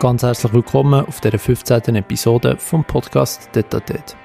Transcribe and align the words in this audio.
Ganz 0.00 0.22
herzlich 0.22 0.54
willkommen 0.54 1.04
auf 1.04 1.20
der 1.20 1.38
15. 1.38 1.94
Episode 1.94 2.56
vom 2.56 2.82
Podcast 2.82 3.54
Detatet. 3.54 4.16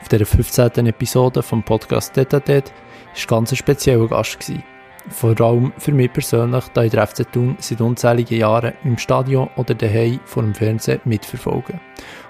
Auf 0.00 0.08
der 0.08 0.26
15. 0.26 0.86
Episode 0.86 1.40
vom 1.44 1.62
Podcast 1.62 2.16
Detatet 2.16 2.72
war 3.14 3.26
ganz 3.38 3.52
ein 3.52 3.56
spezieller 3.56 4.08
Gast. 4.08 4.40
Gewesen. 4.40 4.64
Vor 5.08 5.40
allem 5.40 5.72
für 5.78 5.92
mich 5.92 6.12
persönlich, 6.12 6.64
da 6.74 6.82
ich 6.82 6.90
den 6.90 7.06
FC 7.06 7.32
Thun 7.32 7.56
seit 7.60 7.80
unzähligen 7.80 8.40
Jahren 8.40 8.72
im 8.82 8.98
Stadion 8.98 9.48
oder 9.54 9.72
daheim 9.72 10.18
vor 10.24 10.42
dem 10.42 10.52
Fernsehen 10.52 11.00
mitverfolge. 11.04 11.78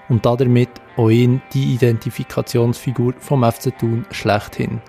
Und 0.07 0.23
damit 0.23 0.69
auch 0.95 1.09
ihn 1.09 1.41
die 1.55 1.73
Identifikationsfigur 1.73 3.15
vom 3.17 3.43
FC 3.43 3.75
Thun 3.79 4.05
schlechthin. 4.11 4.79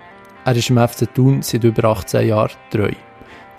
Er 0.45 0.55
ist 0.55 0.69
im 0.69 0.77
FC 0.77 1.11
Thun 1.11 1.41
seit 1.41 1.63
über 1.63 1.85
18 1.85 2.27
Jahren 2.27 2.51
treu. 2.69 2.91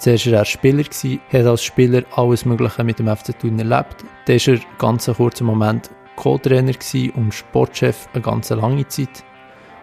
Zuerst 0.04 0.26
war 0.26 0.40
er 0.40 0.44
Spieler, 0.44 0.84
hat 0.84 1.46
als 1.46 1.64
Spieler 1.64 2.02
alles 2.14 2.44
Mögliche 2.44 2.84
mit 2.84 2.98
dem 2.98 3.08
FC 3.08 3.38
Thun 3.38 3.58
erlebt. 3.58 4.04
Dann 4.26 4.36
war 4.36 4.54
er 4.54 4.60
ganz 4.76 5.08
einen 5.08 5.16
kurzen 5.16 5.46
Moment 5.46 5.88
Co-Trainer 6.16 6.74
und 7.14 7.32
Sportchef 7.32 8.06
eine 8.12 8.20
ganz 8.20 8.50
lange 8.50 8.86
Zeit. 8.86 9.24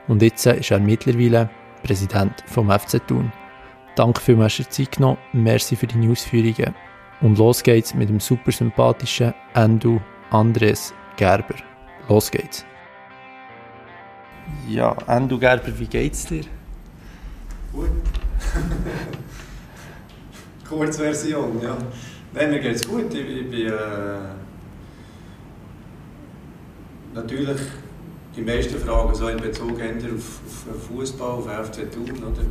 Und 0.07 0.21
jetzt 0.21 0.45
ist 0.45 0.69
er 0.69 0.79
mittlerweile 0.79 1.49
Präsident 1.81 2.43
vom 2.45 2.69
FC 2.69 3.01
Thun. 3.07 3.31
Danke 3.95 4.21
für 4.21 4.35
dass 4.35 4.59
ihr 4.59 4.69
Zeit 4.69 4.91
genommen, 4.91 5.17
merci 5.33 5.75
für 5.75 5.87
die 5.87 6.07
Ausführungen. 6.07 6.75
Und 7.21 7.39
los 7.39 7.63
geht's 7.63 7.95
mit 7.95 8.09
dem 8.09 8.19
super 8.19 8.51
sympathischen 8.51 9.33
Endu 9.55 9.99
Andres 10.29 10.93
Gerber. 11.17 11.55
Los 12.09 12.29
geht's. 12.29 12.63
Ja, 14.69 14.95
Endu 15.07 15.39
Gerber, 15.39 15.79
wie 15.79 15.87
geht's 15.87 16.27
dir? 16.27 16.43
Gut. 17.73 17.89
Kurzversion, 20.71 21.61
ja. 21.61 21.77
Nein, 22.33 22.49
mir 22.49 22.59
geht's 22.59 22.87
gut. 22.87 23.13
Ich, 23.13 23.27
ich 23.27 23.49
bin 23.49 23.67
äh, 23.67 23.73
natürlich 27.13 27.59
die 28.35 28.41
meisten 28.41 28.79
Fragen 28.79 29.13
so 29.13 29.27
in 29.27 29.37
Bezug 29.37 29.73
auf, 29.73 30.41
auf 30.71 30.83
Fußball, 30.87 31.29
auf 31.29 31.45
FC 31.45 31.91
Thun, 31.91 32.09
oder? 32.19 32.41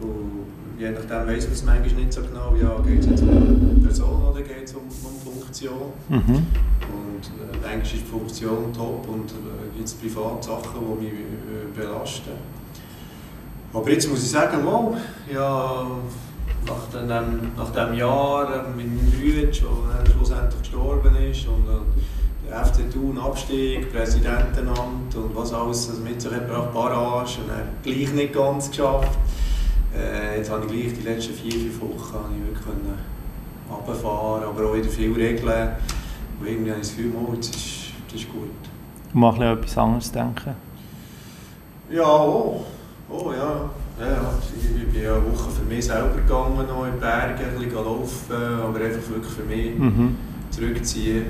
Und 0.00 0.46
je 0.78 0.90
nachdem 0.90 1.26
weiss 1.26 1.44
man 1.44 1.52
es 1.52 1.64
manchmal 1.64 2.02
nicht 2.02 2.12
so 2.14 2.22
genau, 2.22 2.56
ja, 2.56 2.80
geht 2.80 3.00
es 3.00 3.06
jetzt 3.10 3.22
um 3.22 3.28
eine 3.28 3.86
Person 3.86 4.22
oder 4.30 4.40
geht 4.40 4.64
es 4.64 4.72
um, 4.72 4.84
um 4.84 5.32
Funktion. 5.34 5.92
Mhm. 6.08 6.46
Und 6.88 7.24
äh, 7.26 7.58
manchmal 7.60 7.82
ist 7.82 7.92
die 7.92 7.98
Funktion 7.98 8.72
top 8.72 9.06
und 9.06 9.30
äh, 9.32 9.76
gibt 9.76 9.86
es 9.86 9.94
private 9.94 10.46
Sachen, 10.46 10.80
die 10.98 11.04
mich 11.04 11.12
äh, 11.12 11.78
belasten. 11.78 12.30
Aber 13.74 13.90
jetzt 13.90 14.08
muss 14.08 14.22
ich 14.22 14.30
sagen, 14.30 14.60
wow, 14.64 14.96
ja, 15.30 15.86
nach, 16.68 17.00
dem, 17.00 17.52
nach 17.56 17.70
dem 17.70 17.94
Jahr 17.94 18.46
dem 18.46 18.78
Rütsch, 19.22 19.62
der 19.62 20.12
schlussendlich 20.12 20.60
gestorben 20.60 21.16
ist 21.16 21.46
und 21.46 21.66
äh, 21.68 22.48
der 22.48 22.64
FC 22.64 22.90
Thun 22.90 23.18
Abstieg, 23.18 23.92
Präsidentenamt 23.92 25.14
und 25.14 25.34
was 25.34 25.52
alles 25.52 25.90
also 25.90 26.02
mit 26.02 26.20
sich 26.20 26.30
gebracht, 26.30 26.72
Barrage 26.72 27.40
und 27.40 27.48
dann 27.48 27.68
gleich 27.82 28.12
nicht 28.12 28.32
ganz 28.32 28.70
geschafft. 28.70 29.18
Äh, 29.94 30.38
jetzt 30.38 30.50
habe 30.50 30.64
ich 30.66 30.72
gleich 30.72 30.98
die 30.98 31.08
letzten 31.08 31.34
vier, 31.34 31.52
fünf 31.52 31.80
Wochen 31.80 32.34
ich 32.36 32.46
wirklich 32.46 32.64
können 32.64 32.98
runterfahren, 33.70 34.44
aber 34.44 34.70
auch 34.70 34.74
wieder 34.74 34.88
viel 34.88 35.12
regeln. 35.12 35.70
Und 36.40 36.46
irgendwie 36.46 36.70
habe 36.70 36.80
ich 36.80 36.88
das 36.88 36.96
Gefühl, 36.96 37.12
oh, 37.16 37.34
jetzt 37.34 37.54
ist, 37.54 37.92
das 38.10 38.20
ist 38.20 38.32
gut. 38.32 38.50
Und 39.12 39.20
mal 39.20 39.42
etwas 39.42 39.78
anderes 39.78 40.12
denken? 40.12 40.54
Ja, 41.90 42.22
oh. 42.22 42.64
Oh 43.10 43.32
ja. 43.32 43.70
Ja, 44.00 44.32
ich 44.56 44.92
bin 44.92 45.02
ja 45.02 45.16
eine 45.16 45.24
Woche 45.24 45.50
für 45.50 45.64
mich 45.64 45.84
selber 45.84 46.14
gegangen, 46.14 46.66
noch 46.68 46.86
in 46.86 46.92
den 46.92 47.00
Bergen, 47.00 47.44
ein 47.44 47.58
bisschen 47.58 47.74
laufen, 47.74 48.60
aber 48.62 48.78
einfach 48.78 49.10
wirklich 49.10 49.32
für 49.32 49.42
mich 49.42 49.76
mhm. 49.76 50.16
zurückziehen. 50.50 51.26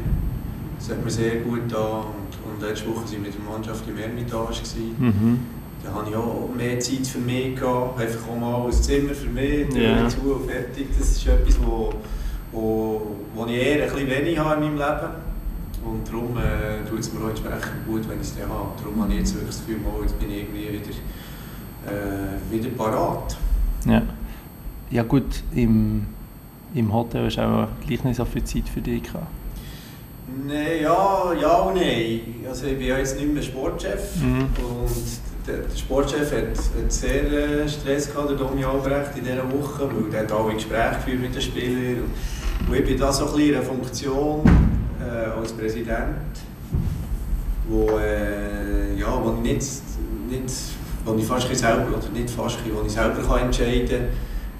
Das 0.78 0.90
hat 0.90 1.02
mir 1.02 1.10
sehr 1.10 1.36
gut 1.36 1.66
getan. 1.66 2.04
Und, 2.04 2.62
und 2.62 2.68
letzte 2.68 2.88
Woche 2.88 3.04
waren 3.04 3.10
wir 3.10 3.18
mit 3.20 3.34
der 3.34 3.50
Mannschaft 3.50 3.84
im 3.88 3.98
Ermitage. 3.98 4.60
Mhm. 4.98 5.38
Da 5.82 5.94
hatte 5.94 6.10
ich 6.10 6.16
auch 6.16 6.50
mehr 6.56 6.78
Zeit 6.80 7.06
für 7.06 7.18
mich, 7.18 7.56
gehabt. 7.56 8.00
einfach 8.00 8.28
auch 8.28 8.38
mal 8.38 8.66
ein 8.66 8.72
Zimmer 8.72 9.14
für 9.14 9.30
mich, 9.30 9.68
Tür 9.68 9.80
yeah. 9.80 10.08
zu 10.08 10.20
und 10.20 10.50
fertig. 10.50 10.88
Das 10.98 11.08
ist 11.08 11.26
etwas, 11.26 11.56
wo, 11.64 11.94
wo, 12.52 13.16
wo 13.34 13.46
ich 13.46 13.52
eher 13.54 13.84
ein 13.84 13.90
bisschen 13.90 14.10
wenig 14.10 14.38
habe 14.38 14.64
in 14.64 14.74
meinem 14.74 14.76
Leben. 14.76 15.28
Und 15.84 16.06
darum 16.06 16.36
äh, 16.36 16.86
tut 16.88 17.00
es 17.00 17.12
mir 17.12 17.24
auch 17.24 17.30
entsprechend 17.30 17.86
gut, 17.86 18.08
wenn 18.08 18.20
ich 18.20 18.26
es 18.26 18.36
dann 18.36 18.50
habe. 18.50 18.70
Darum 18.82 19.02
habe 19.02 19.12
ich 19.12 19.20
jetzt 19.20 19.34
wirklich 19.34 19.56
das 19.56 19.64
Gefühl, 19.64 19.80
oh, 19.86 20.02
jetzt 20.02 20.18
bin 20.18 20.30
ich 20.30 20.42
irgendwie 20.42 20.72
wieder 20.72 20.90
äh, 21.90 22.52
wieder 22.52 22.70
parat. 22.70 23.36
Ja. 23.86 24.02
ja 24.90 25.02
gut, 25.02 25.42
im, 25.54 26.06
im 26.74 26.92
Hotel 26.92 27.26
hast 27.26 27.36
du 27.36 27.42
auch 27.42 27.68
gleich 27.86 28.04
nicht 28.04 28.16
so 28.16 28.24
viel 28.24 28.44
Zeit 28.44 28.68
für 28.68 28.80
dich 28.80 29.02
gehabt. 29.02 29.26
Nein, 30.46 30.82
ja, 30.82 31.32
ja 31.40 31.56
und 31.60 31.76
nein. 31.76 32.20
Also 32.48 32.66
ich 32.66 32.78
bin 32.78 32.86
ja 32.86 32.98
jetzt 32.98 33.18
nicht 33.18 33.32
mehr 33.32 33.42
Sportchef 33.42 34.16
mhm. 34.16 34.40
und 34.40 34.90
der, 35.46 35.58
der 35.58 35.76
Sportchef 35.76 36.30
hat, 36.32 36.58
hat 36.58 36.92
sehr 36.92 37.32
äh, 37.32 37.68
Stress 37.68 38.12
gehabt, 38.12 38.30
der 38.30 38.36
Domi 38.36 38.64
Albrecht, 38.64 39.16
in 39.16 39.24
dieser 39.24 39.50
Woche, 39.50 39.88
weil 39.88 40.14
er 40.14 40.22
hat 40.22 40.32
alle 40.32 40.54
Gespräche 40.54 40.96
geführt 40.96 41.20
mit 41.20 41.34
den 41.34 41.42
Spielern. 41.42 42.04
Und 42.68 42.74
ich 42.74 42.84
bin 42.84 42.98
da 42.98 43.12
so 43.12 43.26
ein 43.26 43.32
bisschen 43.32 43.48
in 43.48 43.54
einer 43.54 43.64
Funktion 43.64 44.42
äh, 45.00 45.30
als 45.30 45.52
Präsident, 45.52 46.16
wo, 47.68 47.98
äh, 47.98 48.98
ja, 48.98 49.18
wo 49.22 49.34
ich 49.34 49.52
nicht, 49.52 49.66
nicht 50.28 50.54
wo 51.08 51.18
ich 51.18 51.24
fast 51.24 51.54
selber, 51.54 51.96
oder 51.96 52.08
nicht 52.12 52.30
fast, 52.30 52.58
wo 52.72 52.84
ich 52.84 52.92
selber 52.92 53.22
kann 53.22 53.46
entscheiden 53.46 54.08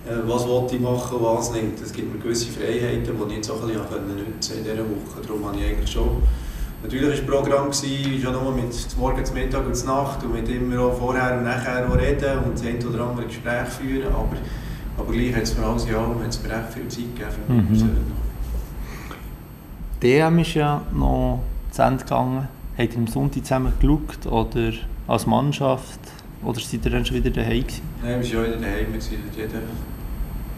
kann, 0.06 0.18
äh, 0.18 0.26
was 0.26 0.72
ich 0.72 0.80
machen 0.80 1.18
was 1.20 1.52
nicht. 1.52 1.80
Es 1.82 1.92
gibt 1.92 2.12
mir 2.12 2.20
gewisse 2.20 2.50
Freiheiten, 2.50 3.04
die 3.04 3.30
ich 3.30 3.36
jetzt 3.36 3.50
auch 3.50 3.62
ein 3.62 3.68
bisschen 3.68 4.32
nutzen 4.32 4.58
in 4.58 4.64
dieser 4.64 4.78
Woche. 4.78 5.20
Darum 5.26 5.46
habe 5.46 5.56
ich 5.58 5.66
eigentlich 5.66 5.90
schon 5.90 6.22
Natürlich 6.80 7.28
war 7.28 7.42
das 7.42 7.44
Programm 7.44 7.72
schon 7.72 8.32
nur 8.32 8.52
mit 8.52 8.96
Morgen, 8.96 9.24
zum 9.24 9.34
Mittag 9.34 9.66
und 9.66 9.84
Nacht 9.84 10.22
und 10.22 10.32
mit 10.32 10.48
immer 10.48 10.80
auch 10.80 10.96
vorher 10.96 11.36
und 11.36 11.42
nachher 11.42 11.84
reden 11.98 12.38
und 12.44 12.54
das 12.54 12.64
ein 12.64 12.78
oder 12.86 13.04
andere 13.04 13.26
Gespräch 13.26 13.66
führen, 13.68 14.12
aber, 14.12 14.36
aber 14.96 15.12
gleich 15.12 15.34
hat 15.34 15.42
es 15.42 15.54
für 15.54 15.66
alles 15.66 15.86
in 15.86 15.96
allem 15.96 16.22
hat 16.22 16.28
es 16.28 16.40
mir 16.40 16.50
recht 16.50 16.72
viel 16.72 16.86
Zeit 16.88 17.16
gegeben 17.16 17.30
für 17.32 17.52
mich 17.52 17.62
mhm. 17.62 17.68
persönlich. 17.68 17.98
DM 20.00 20.38
ist 20.38 20.54
ja 20.54 20.82
noch 20.92 21.42
zu 21.72 21.82
Ende 21.82 22.04
gegangen. 22.04 22.48
Habt 22.78 22.92
ihr 22.92 22.98
am 22.98 23.06
Sonntag 23.08 23.44
zusammen 23.44 23.72
geschaut 23.80 24.26
oder 24.26 24.72
als 25.08 25.26
Mannschaft? 25.26 25.98
Oder 26.44 26.60
seid 26.60 26.84
ihr 26.84 26.90
dann 26.90 27.04
schon 27.04 27.16
wieder 27.16 27.30
daheim 27.30 27.62
gewesen? 27.62 27.82
Nein, 28.02 28.08
wir 28.10 28.14
waren 28.14 28.24
schon 28.24 28.44
wieder 28.44 28.56
daheim. 28.56 28.86
Wir 28.92 29.00
haben 29.00 29.36
jeden 29.36 29.62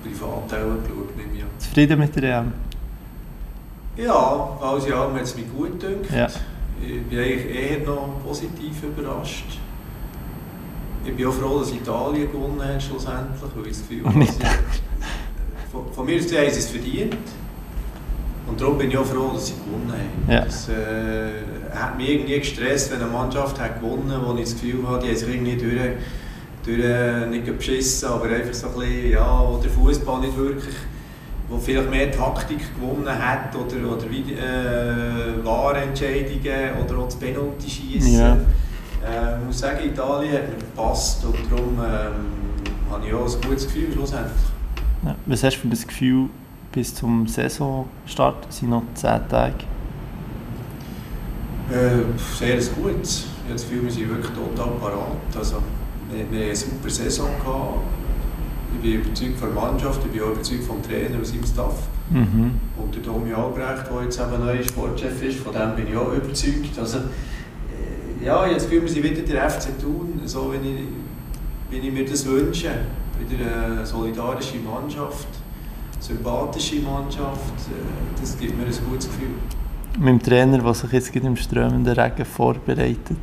Privatteil 0.03 0.65
geschaut, 0.65 1.17
nehme 1.17 1.35
ich 1.35 1.43
an. 1.43 1.49
Zufrieden 1.59 1.99
mit 1.99 2.17
der 2.17 2.39
EM? 2.39 2.53
Ja, 3.97 4.59
alles 4.61 4.87
in 4.87 4.93
allem 4.93 5.15
hat 5.15 5.23
es 5.23 5.37
mich 5.37 5.47
gut 5.55 5.81
gedacht. 5.81 6.11
Ja. 6.15 6.27
Ich 6.83 7.03
bin 7.05 7.19
eigentlich 7.19 7.55
eher 7.55 7.87
noch 7.87 8.21
positiv 8.25 8.83
überrascht. 8.83 9.59
Ich 11.05 11.15
bin 11.15 11.27
auch 11.27 11.33
froh, 11.33 11.61
dass 11.61 11.73
Italien 11.73 12.31
gewonnen 12.31 12.63
hat, 12.63 12.83
schlussendlich, 12.83 13.41
weil 13.55 13.67
ich 13.67 13.79
das 13.79 13.89
Gefühl 13.89 14.05
habe, 14.05 14.27
von, 15.73 15.93
von 15.93 16.05
mir 16.05 16.17
aus 16.17 16.25
haben 16.25 16.51
sie 16.51 16.59
es 16.59 16.71
verdient. 16.71 17.17
Und 18.47 18.61
darum 18.61 18.79
bin 18.79 18.91
ich 18.91 18.99
auch 18.99 19.05
froh, 19.05 19.31
dass 19.33 19.49
sie 19.49 19.55
gewonnen 19.55 19.93
haben. 19.93 20.33
Ja. 20.33 20.45
Das 20.45 20.69
äh, 20.69 21.31
hat 21.75 21.97
mich 21.97 22.11
irgendwie 22.11 22.39
gestresst, 22.39 22.93
wenn 22.93 23.03
eine 23.03 23.11
Mannschaft 23.11 23.61
hat 23.61 23.81
gewonnen 23.81 24.11
hat, 24.13 24.27
wo 24.27 24.35
ich 24.35 24.45
das 24.45 24.55
Gefühl 24.55 24.87
habe, 24.87 25.03
die 25.03 25.09
haben 25.09 25.17
sich 25.17 25.29
irgendwie 25.29 25.57
durch, 25.57 25.81
durch 26.65 26.81
äh, 26.81 27.27
nicht 27.27 27.59
beschissen, 27.59 28.09
aber 28.09 28.27
einfach 28.27 28.55
so 28.55 28.69
ein 28.69 28.75
bisschen, 28.75 29.11
ja, 29.11 29.45
wo 29.47 29.59
der 29.59 29.71
Fußball 29.71 30.21
nicht 30.21 30.37
wirklich, 30.37 30.75
wo 31.49 31.59
vielleicht 31.59 31.91
mehr 31.91 32.13
Taktik 32.13 32.61
gewonnen 32.75 33.09
hat 33.09 33.55
oder, 33.55 33.93
oder 33.93 34.11
wie, 34.11 34.33
äh, 34.33 35.45
Wahrentscheidungen 35.45 36.85
oder 36.85 36.99
auch 36.99 37.07
das 37.07 37.17
Penalty 37.17 37.69
schießen. 37.69 38.15
Ja. 38.15 38.33
Äh, 38.33 39.39
ich 39.41 39.47
muss 39.47 39.59
sagen, 39.59 39.85
Italien 39.85 40.33
hat 40.33 40.49
mir 40.49 40.59
gepasst 40.59 41.25
und 41.25 41.37
darum 41.51 41.79
ähm, 41.79 42.91
habe 42.91 43.07
ich 43.07 43.15
auch 43.15 43.25
ein 43.25 43.49
gutes 43.49 43.67
Gefühl 43.67 43.93
schlussendlich. 43.93 44.33
Ja. 45.05 45.15
Was 45.27 45.43
hast 45.43 45.57
du 45.57 45.61
für 45.61 45.69
das 45.69 45.87
Gefühl, 45.87 46.29
bis 46.73 46.95
zum 46.95 47.27
Saisonstart 47.27 48.53
sind 48.53 48.71
noch 48.71 48.83
10 48.95 49.29
Tage. 49.29 49.55
Äh, 51.71 52.03
sehr 52.39 52.57
gut. 52.75 52.97
Jetzt 53.49 53.65
fühlen 53.65 53.83
wir 53.83 53.89
uns 53.89 53.99
wirklich 53.99 54.27
total 54.33 54.73
parat. 54.81 55.37
Also, 55.37 55.57
wir, 56.11 56.31
wir 56.31 56.41
haben 56.41 56.47
eine 56.47 56.57
super 56.57 56.91
Saison 56.91 57.29
gehabt. 57.39 57.79
Ich 58.75 58.81
bin 58.83 59.01
überzeugt 59.03 59.39
von 59.39 59.55
der 59.55 59.63
Mannschaft, 59.63 60.01
ich 60.05 60.13
bin 60.13 60.23
auch 60.23 60.33
überzeugt 60.33 60.65
vom 60.65 60.83
Trainer 60.83 61.17
und 61.17 61.27
seinem 61.27 61.45
Staff. 61.45 61.75
Mhm. 62.11 62.59
Und 62.77 62.95
der 62.95 63.03
Domi 63.03 63.33
Albrecht, 63.33 63.91
der 63.91 64.03
jetzt 64.03 64.21
eben 64.21 64.45
neuer 64.45 64.63
Sportchef 64.63 65.23
ist, 65.23 65.41
von 65.41 65.53
dem 65.53 65.77
bin 65.77 65.89
ich 65.89 65.97
auch 65.97 66.13
überzeugt. 66.13 66.79
Also, 66.79 66.99
äh, 66.99 68.25
ja, 68.25 68.47
jetzt 68.47 68.67
fühlen 68.67 68.83
wir 68.83 68.89
sie 68.89 69.03
wieder 69.03 69.23
der 69.23 69.51
FC 69.51 69.79
tun, 69.81 70.21
so 70.25 70.53
wie 70.53 70.57
ich, 70.57 70.81
wie 71.71 71.89
ich 71.89 71.93
mir 71.93 72.05
das 72.05 72.27
wünsche. 72.27 72.71
Wieder 73.19 73.69
eine 73.69 73.87
solidarische 73.87 74.57
Mannschaft 74.59 75.29
sympathische 76.01 76.81
Mannschaft. 76.81 77.55
Äh, 77.69 78.21
das 78.21 78.39
gibt 78.39 78.57
mir 78.57 78.65
ein 78.65 78.73
gutes 78.89 79.07
Gefühl. 79.07 79.35
Mit 79.99 80.09
dem 80.09 80.23
Trainer, 80.23 80.59
der 80.59 80.75
sich 80.75 80.93
jetzt 80.93 81.15
im 81.15 81.37
strömenden 81.37 81.99
Regen 81.99 82.25
vorbereitet? 82.25 83.19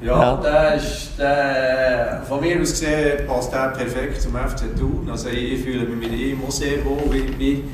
Ja, 0.00 0.20
ja. 0.20 0.36
Der 0.36 0.74
ist, 0.74 1.12
der, 1.18 2.22
von 2.28 2.40
mir 2.40 2.60
aus 2.60 2.70
gesehen 2.70 3.26
passt 3.26 3.52
er 3.52 3.68
perfekt 3.68 4.20
zum 4.20 4.32
FC 4.32 4.76
Thun. 4.78 5.08
Also 5.10 5.28
ich 5.28 5.62
fühle 5.62 5.86
mich 5.86 6.10
mit 6.10 6.18
ihm 6.18 6.40
auch 6.46 6.50
sehr 6.50 6.84
wohl. 6.84 7.10
Wie, 7.10 7.38
wie 7.38 7.64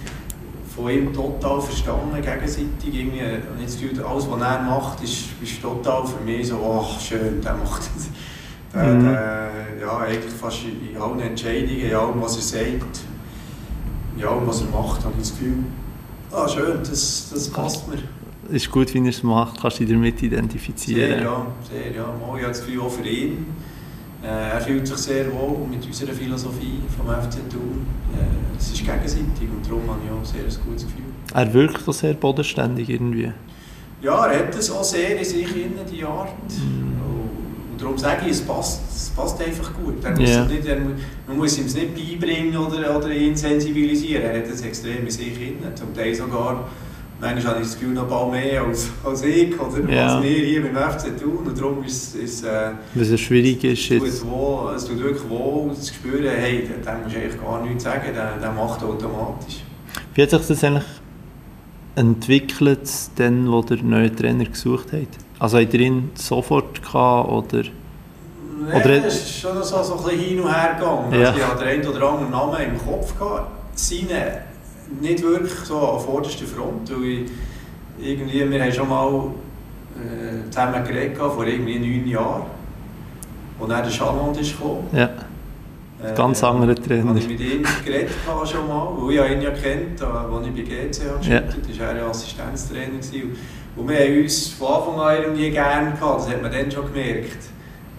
von 0.74 0.90
ihm 0.90 1.12
total 1.12 1.60
verstanden, 1.60 2.14
gegenseitig. 2.22 2.68
Irgendwie, 2.92 3.20
und 3.20 3.60
jetzt 3.60 3.80
Gefühl, 3.80 4.04
alles, 4.04 4.30
was 4.30 4.40
er 4.40 4.62
macht, 4.62 5.02
ist, 5.02 5.24
ist 5.42 5.60
total 5.62 6.06
für 6.06 6.22
mich 6.24 6.48
so, 6.48 6.56
ach 6.82 7.00
schön, 7.00 7.40
der 7.40 7.54
macht 7.54 7.82
das. 7.94 8.08
Der, 8.72 8.84
Mhm. 8.84 9.04
der, 9.04 9.50
ja, 9.80 9.98
eigentlich 9.98 10.32
fast 10.32 10.58
in 10.64 11.00
allen 11.00 11.20
Entscheidungen, 11.20 11.80
in 11.80 11.94
allem, 11.94 12.22
was 12.22 12.36
er 12.36 12.42
sagt, 12.42 13.00
in 14.16 14.24
allem, 14.24 14.46
was 14.46 14.60
er 14.60 14.68
macht, 14.68 15.04
habe 15.04 15.14
ich 15.20 15.28
das 15.28 15.32
Gefühl, 15.32 15.64
ah 16.32 16.48
schön, 16.48 16.78
das, 16.78 17.30
das 17.32 17.48
passt 17.48 17.88
mir. 17.88 17.98
Ist 18.54 18.70
gut, 18.70 18.92
wie 18.94 18.98
er 18.98 19.06
es 19.06 19.22
macht, 19.22 19.60
kannst 19.60 19.78
du 19.78 19.84
dich 19.84 19.94
damit 19.94 20.22
identifizieren. 20.22 21.10
Sehr, 21.10 21.22
ja, 21.22 21.46
sehr, 21.70 21.92
ja. 21.94 22.04
Mal, 22.04 22.36
ich 22.36 22.42
habe 22.42 22.52
das 22.52 22.64
Gefühl, 22.64 22.80
auch 22.80 22.90
für 22.90 23.08
ihn. 23.08 23.46
Äh, 24.22 24.26
er 24.26 24.60
fühlt 24.60 24.86
sich 24.86 24.96
sehr 24.96 25.32
wohl 25.32 25.66
mit 25.68 25.84
unserer 25.86 26.12
Philosophie 26.12 26.80
vom 26.96 27.06
FC 27.06 27.48
Thun. 27.48 27.86
Äh, 28.12 28.58
es 28.58 28.72
ist 28.72 28.84
gegenseitig 28.84 29.48
und 29.48 29.64
darum 29.66 29.88
habe 29.88 30.00
ich 30.04 30.10
auch 30.10 30.24
sehr 30.24 30.42
ein 30.42 30.66
gutes 30.66 30.84
Gefühl. 30.84 31.04
Er 31.32 31.54
wirkt 31.54 31.88
auch 31.88 31.92
sehr 31.92 32.14
bodenständig 32.14 32.90
irgendwie. 32.90 33.32
Ja, 34.02 34.26
er 34.26 34.46
hat 34.46 34.54
es 34.54 34.70
auch 34.70 34.84
sehr 34.84 35.18
in 35.18 35.24
sich 35.24 35.56
innen, 35.56 35.78
die 35.90 36.04
Art. 36.04 36.28
Mhm. 36.58 36.99
Darum 37.80 37.96
sage 37.96 38.26
ich, 38.26 38.32
es 38.32 38.42
passt, 38.42 38.80
es 38.94 39.08
passt 39.10 39.40
einfach 39.42 39.72
gut. 39.74 40.04
Er 40.04 40.10
muss 40.10 40.28
es 40.28 40.48
nicht, 40.48 40.66
er, 40.66 40.76
man 41.26 41.36
muss 41.36 41.58
ihm 41.58 41.66
es 41.66 41.74
nicht 41.74 41.94
beibringen 41.94 42.56
oder, 42.56 42.96
oder 42.96 43.10
ihn 43.10 43.34
sensibilisieren. 43.36 44.22
Er 44.22 44.38
hat 44.38 44.48
es 44.48 44.60
extrem 44.62 45.04
in 45.04 45.10
sich 45.10 45.40
innen. 45.40 45.74
Zum 45.74 45.94
Teil 45.94 46.14
sogar, 46.14 46.68
manchmal 47.20 47.54
habe 47.54 47.62
ich 47.62 47.68
das 47.68 47.78
Gefühl, 47.78 47.94
noch 47.94 48.02
ein 48.02 48.08
paar 48.08 48.30
mehr 48.30 48.62
als, 48.62 48.88
als 49.04 49.22
ich 49.22 49.58
oder 49.58 49.90
Ja. 49.90 50.16
als 50.16 50.22
wir 50.24 50.30
hier 50.44 50.62
beim 50.62 50.76
FC 50.90 51.18
tun. 51.18 51.38
Und 51.46 51.58
darum 51.58 51.82
ist 51.84 52.14
es... 52.16 52.42
Äh, 52.42 52.72
es 52.94 53.18
schwierig 53.20 53.64
ist, 53.64 53.90
Es 53.90 54.20
tut, 54.20 54.30
wohl, 54.30 54.74
es 54.74 54.84
tut 54.84 54.98
wirklich 55.02 55.28
wohl, 55.30 55.74
zu 55.74 55.94
spüren, 55.94 56.30
hey, 56.36 56.68
dem 56.68 57.02
musst 57.02 57.16
du 57.16 57.20
eigentlich 57.20 57.40
gar 57.40 57.64
nichts 57.64 57.84
sagen, 57.84 58.12
der, 58.14 58.36
der 58.36 58.52
macht 58.52 58.82
automatisch. 58.82 59.60
Wie 60.14 60.22
hat 60.22 60.30
sich 60.30 60.46
das 60.46 60.64
eigentlich 60.64 60.84
entwickelt, 62.00 62.90
dann, 63.16 63.50
wo 63.50 63.62
der 63.62 63.82
neue 63.82 64.14
Trainer 64.14 64.44
gesucht 64.44 64.92
hat? 64.92 65.08
Also 65.38 65.58
hat 65.58 65.72
er 65.74 65.80
ihn 65.80 66.10
sofort 66.14 66.82
gehabt 66.82 67.28
oder... 67.28 67.62
Nee, 67.62 68.76
Oder- 68.76 69.06
es 69.06 69.14
ist 69.14 69.40
schon 69.40 69.62
so, 69.62 69.82
so 69.82 69.96
ein 69.96 70.04
bisschen 70.04 70.20
hin 70.20 70.40
und 70.40 70.54
her 70.54 70.74
gegangen. 70.78 71.12
Ja. 71.12 71.28
Also 71.28 71.38
ich 71.38 71.46
hatte 71.46 71.64
den 71.64 71.68
einen 71.68 71.88
oder 71.88 72.08
anderen 72.10 72.30
Namen 72.30 72.60
im 72.62 72.78
Kopf. 72.78 73.18
Gehabt. 73.18 73.50
Seine 73.74 74.42
nicht 75.00 75.22
wirklich 75.22 75.52
so 75.60 75.78
an 75.78 76.00
vorderster 76.00 76.44
Front, 76.44 76.90
weil 76.90 77.24
ich 77.24 77.30
irgendwie, 78.02 78.50
wir 78.50 78.62
haben 78.62 78.72
schon 78.72 78.88
mal 78.88 79.30
äh, 79.96 80.50
zusammen 80.50 80.84
geredet, 80.84 81.16
vor 81.16 81.46
irgendwie 81.46 81.78
neun 81.78 82.06
Jahren, 82.08 82.42
als 83.60 83.68
dann 83.68 83.82
der 83.82 83.90
Chalmond 83.90 84.38
ist 84.40 84.58
gekommen. 84.58 84.88
Ja, 84.92 85.08
Äh, 86.02 86.14
ganz 86.14 86.42
anderer 86.42 86.74
Trainer. 86.74 87.10
Habe 87.10 87.18
ich 87.18 87.28
mit 87.28 87.40
ihm 87.40 87.62
geredet 87.84 88.10
gehabt 88.24 88.48
schon 88.48 88.66
mal, 88.66 88.88
weil 88.96 89.14
ich 89.26 89.32
ihn 89.36 89.42
ja 89.42 89.50
kennt, 89.50 90.00
als 90.02 90.46
ich 90.46 90.54
bei 90.54 90.62
GC 90.62 91.10
habe 91.10 91.24
Ja. 91.26 91.40
geschüttet, 91.40 91.80
war 91.80 91.88
er 91.88 91.96
ja 91.98 92.08
Assistenztrainer. 92.08 92.86
Gewesen. 92.98 93.36
Und 93.76 93.88
wir 93.88 93.98
haben 93.98 94.22
uns 94.22 94.48
von 94.48 94.68
Anfang 94.68 95.00
an 95.00 95.16
irgendwie 95.22 95.50
gerne 95.50 95.92
gehabt, 95.92 96.20
das 96.20 96.28
hat 96.30 96.42
man 96.42 96.50
dann 96.50 96.70
schon 96.70 96.86
gemerkt, 96.92 97.38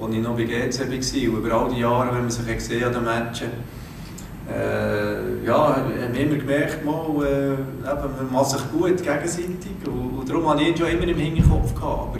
als 0.01 0.13
ich 0.13 0.19
noch 0.21 0.35
bei 0.35 0.43
GC 0.45 0.79
war. 0.79 1.33
Und 1.37 1.45
über 1.45 1.53
all 1.55 1.69
die 1.69 1.79
Jahre, 1.79 2.07
wenn 2.15 2.21
man 2.21 2.29
sich 2.31 2.45
gesehen 2.53 2.81
hat 2.85 2.95
an 2.95 3.03
den 3.03 3.05
Matchen, 3.05 3.47
äh, 4.49 5.45
ja, 5.45 5.75
haben 5.77 6.13
wir 6.13 6.21
immer 6.21 6.35
gemerkt, 6.35 6.83
mal, 6.83 7.05
äh, 7.25 7.85
man 7.85 8.31
macht 8.33 8.49
sich 8.49 8.61
gut 8.71 8.97
gegenseitig. 8.97 9.71
Und, 9.85 10.19
und 10.19 10.29
darum 10.29 10.49
hatte 10.49 10.63
ich 10.63 10.69
ihn 10.69 10.77
schon 10.77 10.87
immer 10.87 11.07
im 11.07 11.17
Hinterkopf. 11.17 11.73
Gehabt. 11.75 12.15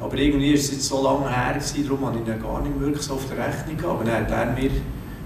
Aber, 0.00 0.06
aber 0.06 0.16
irgendwie 0.18 0.52
ist 0.52 0.64
es 0.64 0.72
jetzt 0.72 0.88
so 0.88 1.02
lange 1.02 1.30
her, 1.30 1.54
gewesen, 1.54 1.84
darum 1.88 2.06
habe 2.06 2.18
ich 2.18 2.28
ihn 2.28 2.42
gar 2.42 2.60
nicht 2.60 2.80
wirklich 2.80 3.02
so 3.02 3.14
auf 3.14 3.24
der 3.28 3.38
Rechnung 3.46 3.76
gehabt. 3.76 4.00
Aber 4.00 4.04
dann 4.04 4.26
hat 4.26 4.30
er 4.30 4.52
mir 4.60 4.70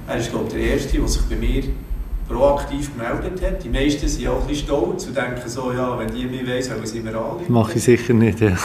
er 0.09 0.17
ist 0.17 0.31
glaube 0.31 0.47
ich, 0.49 0.55
der 0.55 0.63
Erste, 0.63 0.99
der 0.99 1.09
sich 1.09 1.23
bei 1.23 1.37
mir 1.37 1.65
proaktiv 2.29 2.91
gemeldet 2.93 3.41
hat. 3.43 3.63
Die 3.63 3.69
meisten 3.69 4.09
sind 4.09 4.27
auch 4.29 4.41
ein 4.41 4.47
bisschen 4.49 4.67
stolz 4.67 5.07
und 5.07 5.17
denken 5.17 5.49
so, 5.49 5.73
ja, 5.73 5.99
wenn 5.99 6.13
die 6.13 6.25
mich 6.25 6.47
weiss, 6.47 6.67
sollen 6.67 6.85
sie 6.85 7.01
mir 7.01 7.17
anrufen. 7.17 7.53
Mache 7.53 7.75
ich 7.75 7.85
sicher 7.85 8.15
nicht, 8.15 8.41
ja. 8.41 8.57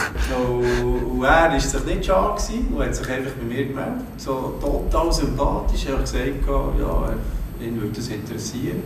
Und, 0.48 1.12
und 1.12 1.24
er 1.24 1.50
war 1.50 1.60
sich 1.60 1.84
nicht 1.84 2.04
schade 2.04 2.40
gewesen 2.40 2.74
und 2.74 2.84
hat 2.84 2.94
sich 2.94 3.08
einfach 3.08 3.32
bei 3.32 3.44
mir 3.44 3.66
gemeldet. 3.66 4.02
So 4.16 4.54
total 4.60 5.12
sympathisch. 5.12 5.86
Er 5.86 5.94
hat 5.94 6.00
gesagt, 6.00 6.26
ja, 6.48 7.14
ihn 7.64 7.80
würde 7.80 7.94
das 7.94 8.08
interessieren. 8.08 8.82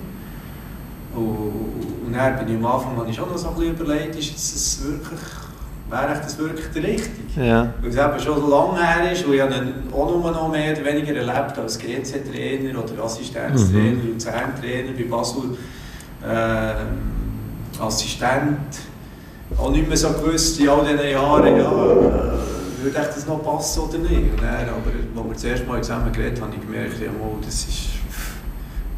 Und, 1.14 2.06
und 2.06 2.12
dann 2.12 2.38
bin 2.38 2.48
ich 2.48 2.62
am 2.62 2.66
Anfang 2.66 2.96
habe 2.96 3.08
ich 3.08 3.16
schon 3.16 3.30
noch 3.30 3.38
so 3.38 3.48
ein 3.48 3.54
bisschen 3.54 3.74
überlegt, 3.74 4.16
ist 4.16 4.34
das 4.34 4.84
wirklich, 4.84 5.20
wäre 5.90 6.20
das 6.22 6.38
wirklich 6.38 6.66
der 6.74 6.82
Richtige? 6.82 7.46
Ja, 7.46 7.72
Weil 7.80 7.90
es 7.90 7.96
eben 7.96 8.20
schon 8.20 8.50
lange 8.50 8.82
her 8.84 9.12
ist 9.12 9.24
und 9.24 9.34
ich 9.34 9.40
habe 9.40 9.54
ihn 9.54 9.92
auch 9.92 10.10
nur 10.10 10.30
noch 10.30 10.50
mehr 10.50 10.72
oder 10.72 10.84
weniger 10.84 11.14
erlebt 11.16 11.58
als 11.58 11.78
GC-Trainer 11.78 12.82
oder 12.82 13.04
Assistenztrainer, 13.04 14.02
Mhm. 14.02 14.12
Luzern-Trainer 14.14 14.92
bei 14.96 15.04
Basel, 15.04 15.42
ähm, 16.24 17.80
Assistent. 17.80 18.58
Auch 19.58 19.70
nicht 19.70 19.86
mehr 19.86 19.96
so 19.96 20.08
gewusst 20.10 20.58
in 20.60 20.68
all 20.68 20.84
diesen 20.84 21.08
Jahren, 21.10 21.56
ja, 21.56 21.62
äh, 21.70 22.82
würde 22.82 22.98
echt 22.98 23.08
das 23.16 23.26
noch 23.26 23.42
passen 23.44 23.80
oder 23.80 23.98
nicht. 23.98 24.32
Und 24.32 24.42
dann, 24.42 24.68
aber 24.68 24.90
als 25.16 25.24
wir 25.26 25.32
das 25.34 25.44
erste 25.44 25.66
Mal 25.66 25.82
zusammen 25.82 26.12
geredet 26.12 26.40
haben, 26.40 26.52
habe 26.52 26.56
ich 26.60 26.66
gemerkt, 26.66 27.00
ja, 27.00 27.08
mal, 27.12 27.30
das 27.44 27.54
ist, 27.54 27.78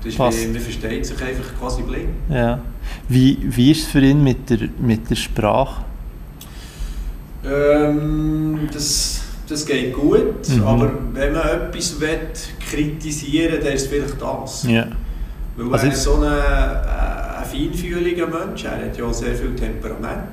das 0.02 0.06
ist 0.12 0.16
Passt. 0.18 0.40
wie, 0.42 0.46
man 0.52 0.60
versteht 0.60 1.04
sich 1.06 1.22
einfach 1.22 1.58
quasi 1.60 1.82
blind. 1.82 2.08
ja. 2.30 2.60
Wie, 3.08 3.38
wie 3.42 3.70
ist 3.72 3.82
es 3.82 3.88
für 3.88 4.00
ihn 4.00 4.22
mit 4.24 4.48
der, 4.48 4.58
mit 4.80 5.08
der 5.10 5.14
Sprache? 5.16 5.82
Ähm, 7.50 8.68
das, 8.72 9.20
das 9.48 9.64
geht 9.66 9.94
gut, 9.94 10.48
Mhm. 10.48 10.62
aber 10.64 10.90
wenn 11.14 11.32
man 11.32 11.42
etwas 11.48 12.00
will, 12.00 12.18
kritisieren 12.70 13.58
dann 13.62 13.72
ist 13.72 13.82
es 13.82 13.88
vielleicht 13.88 14.20
das. 14.20 14.64
Ja. 14.64 14.86
Weil 15.56 15.72
Also 15.72 15.86
er 15.86 15.92
ist 15.92 16.02
so 16.02 16.14
ein, 16.16 16.22
äh, 16.22 16.26
ein 16.26 17.44
feinfühliger 17.44 18.26
Mensch, 18.26 18.64
er 18.64 18.84
hat 18.86 18.96
ja 18.96 19.04
auch 19.04 19.12
sehr 19.14 19.34
viel 19.34 19.54
Temperament. 19.54 20.28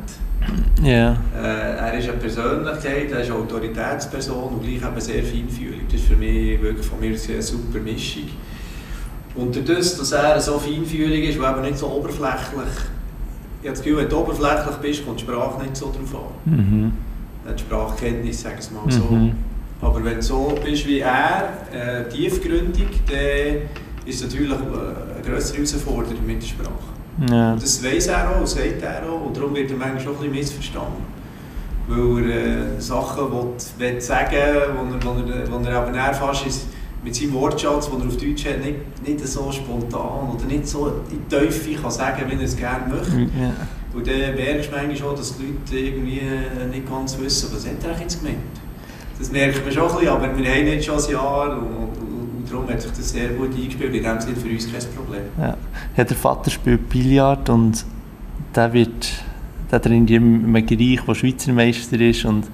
Ja. 0.83 1.13
Äh, 1.41 1.77
er 1.77 1.97
ist 1.97 2.07
eine 2.09 2.17
Persönlichkeit, 2.17 3.11
er 3.11 3.21
ist 3.21 3.31
eine 3.31 3.39
Autoritätsperson 3.39 4.43
und 4.55 4.61
gleich 4.63 4.75
eben 4.75 5.01
sehr 5.01 5.23
feinfühlig. 5.23 5.81
Das 5.89 6.01
ist 6.01 6.07
für 6.07 6.15
mich 6.15 6.61
wirklich 6.61 6.85
von 6.85 6.99
mir 6.99 7.07
eine 7.17 7.41
super 7.41 7.79
Mischung. 7.79 8.23
Und 9.33 9.55
durch 9.55 9.65
das, 9.65 9.97
dass 9.97 10.11
er 10.11 10.39
so 10.39 10.59
feinfühlig 10.59 11.29
ist 11.29 11.39
und 11.39 11.45
eben 11.49 11.61
nicht 11.61 11.77
so 11.77 11.87
oberflächlich, 11.87 12.73
ich 13.61 13.67
habe 13.67 13.75
das 13.75 13.81
Gefühl, 13.81 13.97
wenn 13.97 14.09
du 14.09 14.17
oberflächlich 14.17 14.75
bist, 14.81 15.05
kommt 15.05 15.19
die 15.19 15.23
Sprache 15.23 15.63
nicht 15.63 15.75
so 15.75 15.85
drauf 15.87 16.21
an. 16.45 16.51
Mhm. 16.53 16.91
Die 17.53 17.59
Sprachkenntnis, 17.59 18.41
sagen 18.41 18.55
wir 18.55 18.59
es 18.59 18.71
mal 18.71 18.91
so. 18.91 19.13
Mhm. 19.13 19.33
Aber 19.81 20.03
wenn 20.03 20.15
du 20.15 20.21
so 20.21 20.57
bist 20.63 20.87
wie 20.87 20.99
er, 20.99 21.49
äh, 21.71 22.09
tiefgründig, 22.09 22.87
dann 23.07 23.69
ist 24.05 24.15
es 24.15 24.23
natürlich 24.23 24.51
äh, 24.51 24.55
eine 24.55 25.23
größere 25.23 25.57
Herausforderung 25.57 26.25
mit 26.25 26.41
der 26.41 26.47
Sprache. 26.47 26.95
Ja. 27.29 27.55
Das 27.55 27.83
weiss 27.83 28.07
er 28.07 28.35
auch, 28.35 28.45
sagt 28.45 28.81
er 28.81 29.03
auch, 29.09 29.25
und 29.25 29.37
darum 29.37 29.55
wird 29.55 29.71
er 29.71 29.77
manchmal 29.77 30.13
auch 30.13 30.21
ein 30.21 30.31
bisschen 30.31 30.31
missverstanden. 30.31 31.15
Weil 31.87 32.31
er 32.31 32.77
äh, 32.77 32.81
Sachen 32.81 33.31
will, 33.31 33.53
will 33.77 34.01
sagen 34.01 34.31
will, 34.31 35.01
wo 35.01 35.11
er, 35.19 35.51
wo 35.51 35.65
er, 35.65 35.87
er 35.87 35.93
eher 35.93 36.13
fast 36.13 36.47
ist, 36.47 36.67
mit 37.03 37.15
seinem 37.15 37.33
Wortschatz, 37.33 37.89
den 37.89 38.01
er 38.01 38.07
auf 38.07 38.17
Deutsch 38.17 38.45
hat, 38.45 38.65
nicht, 38.65 39.07
nicht 39.07 39.27
so 39.27 39.51
spontan 39.51 40.31
oder 40.35 40.45
nicht 40.45 40.67
so 40.67 40.87
in 40.87 41.19
die 41.29 41.35
Teufel 41.35 41.75
kann 41.75 41.91
sagen, 41.91 42.23
wie 42.27 42.33
er 42.33 42.41
es 42.41 42.57
gerne 42.57 42.87
möchte. 42.87 43.19
Ja. 43.39 43.53
Und 43.95 44.05
dann 44.07 44.35
merkst 44.35 44.69
du 44.69 44.75
manchmal 44.75 44.95
schon, 44.95 45.15
dass 45.15 45.37
die 45.37 45.43
Leute 45.43 45.77
irgendwie 45.77 46.19
äh, 46.19 46.67
nicht 46.69 46.89
ganz 46.89 47.17
wissen, 47.17 47.49
was 47.53 47.65
hat 47.65 47.73
er 47.81 47.89
eigentlich 47.89 48.01
jetzt 48.01 48.19
gemeint. 48.19 48.37
Das 49.17 49.31
merkt 49.31 49.63
man 49.63 49.73
schon 49.73 49.83
ein 49.83 49.95
bisschen, 49.95 50.09
aber 50.09 50.37
wir 50.37 50.51
haben 50.51 50.65
nicht 50.65 50.85
schon 50.85 50.99
ein 51.01 51.11
Jahr 51.11 51.57
und, 51.57 51.67
und, 51.67 51.97
und 52.01 52.51
darum 52.51 52.69
hat 52.69 52.81
sich 52.81 52.91
das 52.91 53.09
sehr 53.09 53.29
gut 53.29 53.55
eingespielt. 53.55 53.95
In 53.95 54.03
dem 54.03 54.19
Sinne 54.19 54.35
für 54.35 54.49
uns 54.49 54.69
kein 54.69 54.81
Problem. 54.93 55.21
Ja. 55.39 55.57
ja, 55.95 56.03
der 56.03 56.17
Vater 56.17 56.51
spielt 56.51 56.89
Billard 56.89 57.49
und 57.49 57.85
der 58.53 58.73
wird 58.73 59.23
der 59.71 59.81
trainiert 59.81 60.09
in 60.11 60.55
einem 60.55 60.65
Bereich, 60.65 60.99
wo 61.07 61.13
Schweizer 61.13 61.51
Meister 61.53 61.99
ist 61.99 62.25
und 62.25 62.45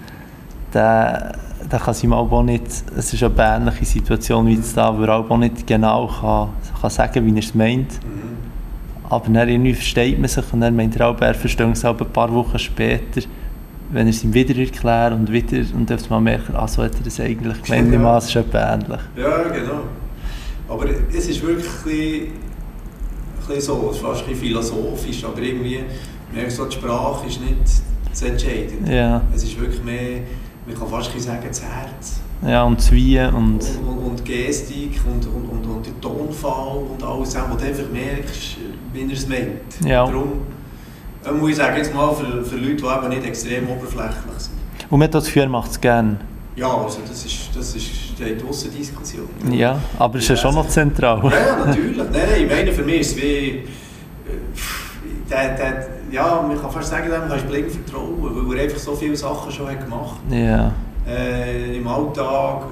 der, 0.74 1.34
der 1.70 1.80
kann 1.80 1.94
sich 1.94 2.10
auch 2.10 2.32
auch 2.32 2.44
nicht, 2.44 2.64
es 2.96 3.14
ist 3.14 3.24
eine 3.24 3.34
ähnliche 3.38 3.86
Situation 3.86 4.48
wie 4.48 4.56
jetzt 4.56 4.78
da, 4.78 4.98
wo 4.98 5.04
er 5.04 5.16
auch 5.16 5.38
nicht 5.38 5.68
genau 5.68 6.08
kann, 6.08 6.50
kann 6.80 6.90
sagen, 6.90 7.26
wie 7.26 7.32
er 7.32 7.40
es 7.40 7.54
meint. 7.54 7.92
Mhm. 8.04 8.51
Aber 9.12 9.30
dann 9.30 9.50
irgendwie 9.50 9.74
versteht 9.74 10.18
man 10.20 10.30
sich 10.30 10.46
und 10.54 10.62
dann 10.62 10.74
meint 10.74 10.96
er 10.96 11.10
auch, 11.10 11.20
er 11.20 11.34
versteht 11.34 11.68
es 11.74 11.84
auch 11.84 12.00
ein 12.00 12.08
paar 12.14 12.34
Wochen 12.34 12.58
später, 12.58 13.22
wenn 13.92 14.08
er 14.08 14.12
es 14.12 14.24
ihm 14.24 14.34
wieder 14.34 14.58
erklärt 14.58 15.14
und 15.14 15.30
wieder 15.30 15.58
und 15.76 15.90
dann 15.90 16.00
man 16.10 16.24
merken, 16.24 16.56
ah, 16.56 16.66
so 16.66 16.82
hat 16.82 16.96
er 16.96 17.04
das 17.04 17.20
eigentlich 17.20 17.62
gemeint, 17.62 17.94
Ja. 17.94 18.18
es 18.18 18.26
ist 18.28 18.36
etwa 18.38 18.74
ähnlich. 18.74 19.02
Ja, 19.18 19.44
genau. 19.50 19.82
Aber 20.70 20.86
es 21.14 21.28
ist 21.28 21.42
wirklich 21.46 22.32
ein 23.50 23.60
so, 23.60 23.90
es 23.90 23.98
ist 23.98 24.02
fast 24.02 24.22
ein 24.24 24.30
bisschen 24.30 24.48
philosophisch, 24.48 25.26
aber 25.26 25.42
irgendwie 25.42 25.80
merkst 26.34 26.58
du, 26.60 26.66
die 26.68 26.76
Sprache 26.78 27.28
ist 27.28 27.42
nicht 27.42 27.58
das 28.10 28.22
Entscheidende. 28.22 28.96
Ja, 28.96 29.22
Es 29.36 29.44
ist 29.44 29.60
wirklich 29.60 29.84
mehr, 29.84 30.22
man 30.66 30.78
kann 30.78 30.88
fast 30.88 31.12
sagen, 31.20 31.44
das 31.50 31.62
Herz. 31.62 32.22
ja 32.48 32.64
und 32.64 32.80
das 32.80 32.90
Wie 32.94 33.20
und... 33.20 33.34
Und, 33.36 33.62
und, 33.86 33.98
und 34.12 34.26
Gestik 34.26 35.02
und, 35.06 35.26
und, 35.28 35.50
und, 35.50 35.66
und 35.76 35.86
der 35.86 36.00
Tonfall 36.00 36.78
und 36.94 37.04
alles, 37.04 37.36
wo 37.36 37.58
du 37.58 37.66
einfach 37.66 37.92
merkst, 37.92 38.58
wie 38.94 39.02
er 39.02 39.14
es 39.14 39.28
meint. 39.28 39.86
Ja. 39.86 40.06
Darum 40.06 40.42
äh, 41.26 41.32
muss 41.32 41.52
ich 41.52 41.56
sagen, 41.58 41.78
jetzt 41.78 41.94
mal 41.94 42.14
für, 42.14 42.44
für 42.44 42.56
Leute, 42.56 42.76
die 42.76 42.84
eben 42.84 43.10
nicht 43.10 43.26
extrem 43.26 43.70
oberflächlich 43.70 44.16
sind. 44.38 44.56
Und 44.90 45.00
man 45.00 45.08
hat 45.08 45.16
das 45.16 45.26
Gefühl, 45.26 45.48
macht 45.48 45.72
es 45.72 45.80
gerne. 45.80 46.18
Ja, 46.56 46.68
also 46.68 47.00
das 47.08 47.26
ist, 47.26 47.50
das 47.56 47.76
ist 47.76 47.86
steht 47.86 48.44
ausser 48.48 48.70
Diskussion. 48.70 49.28
Ja, 49.52 49.80
aber 49.98 50.18
es 50.18 50.24
ist 50.24 50.30
ja 50.30 50.36
schon 50.36 50.54
noch 50.54 50.68
zentral. 50.68 51.22
Ja, 51.24 51.32
ja, 51.32 51.66
natürlich. 51.66 51.98
Nein, 51.98 52.10
nein, 52.12 52.42
ich 52.44 52.50
meine, 52.50 52.72
für 52.72 52.84
mich 52.84 53.02
ist 53.02 53.12
es 53.12 53.18
wie... 53.18 53.64
der, 55.30 55.56
der, 55.56 55.88
ja, 56.12 56.44
man 56.46 56.60
kann 56.60 56.72
fast 56.72 56.90
sagen, 56.90 57.10
dem 57.10 57.28
kannst 57.28 57.46
du 57.46 57.50
blind 57.50 57.72
vertrauen, 57.72 58.50
weil 58.50 58.58
er 58.58 58.64
einfach 58.66 58.78
so 58.78 58.96
viele 58.96 59.16
Sachen 59.16 59.52
schon 59.52 59.70
hat 59.70 59.84
gemacht 59.84 60.18
hat. 60.30 60.38
Ja. 60.38 60.74
Äh, 61.08 61.78
Im 61.78 61.88
Alltag, 61.88 62.64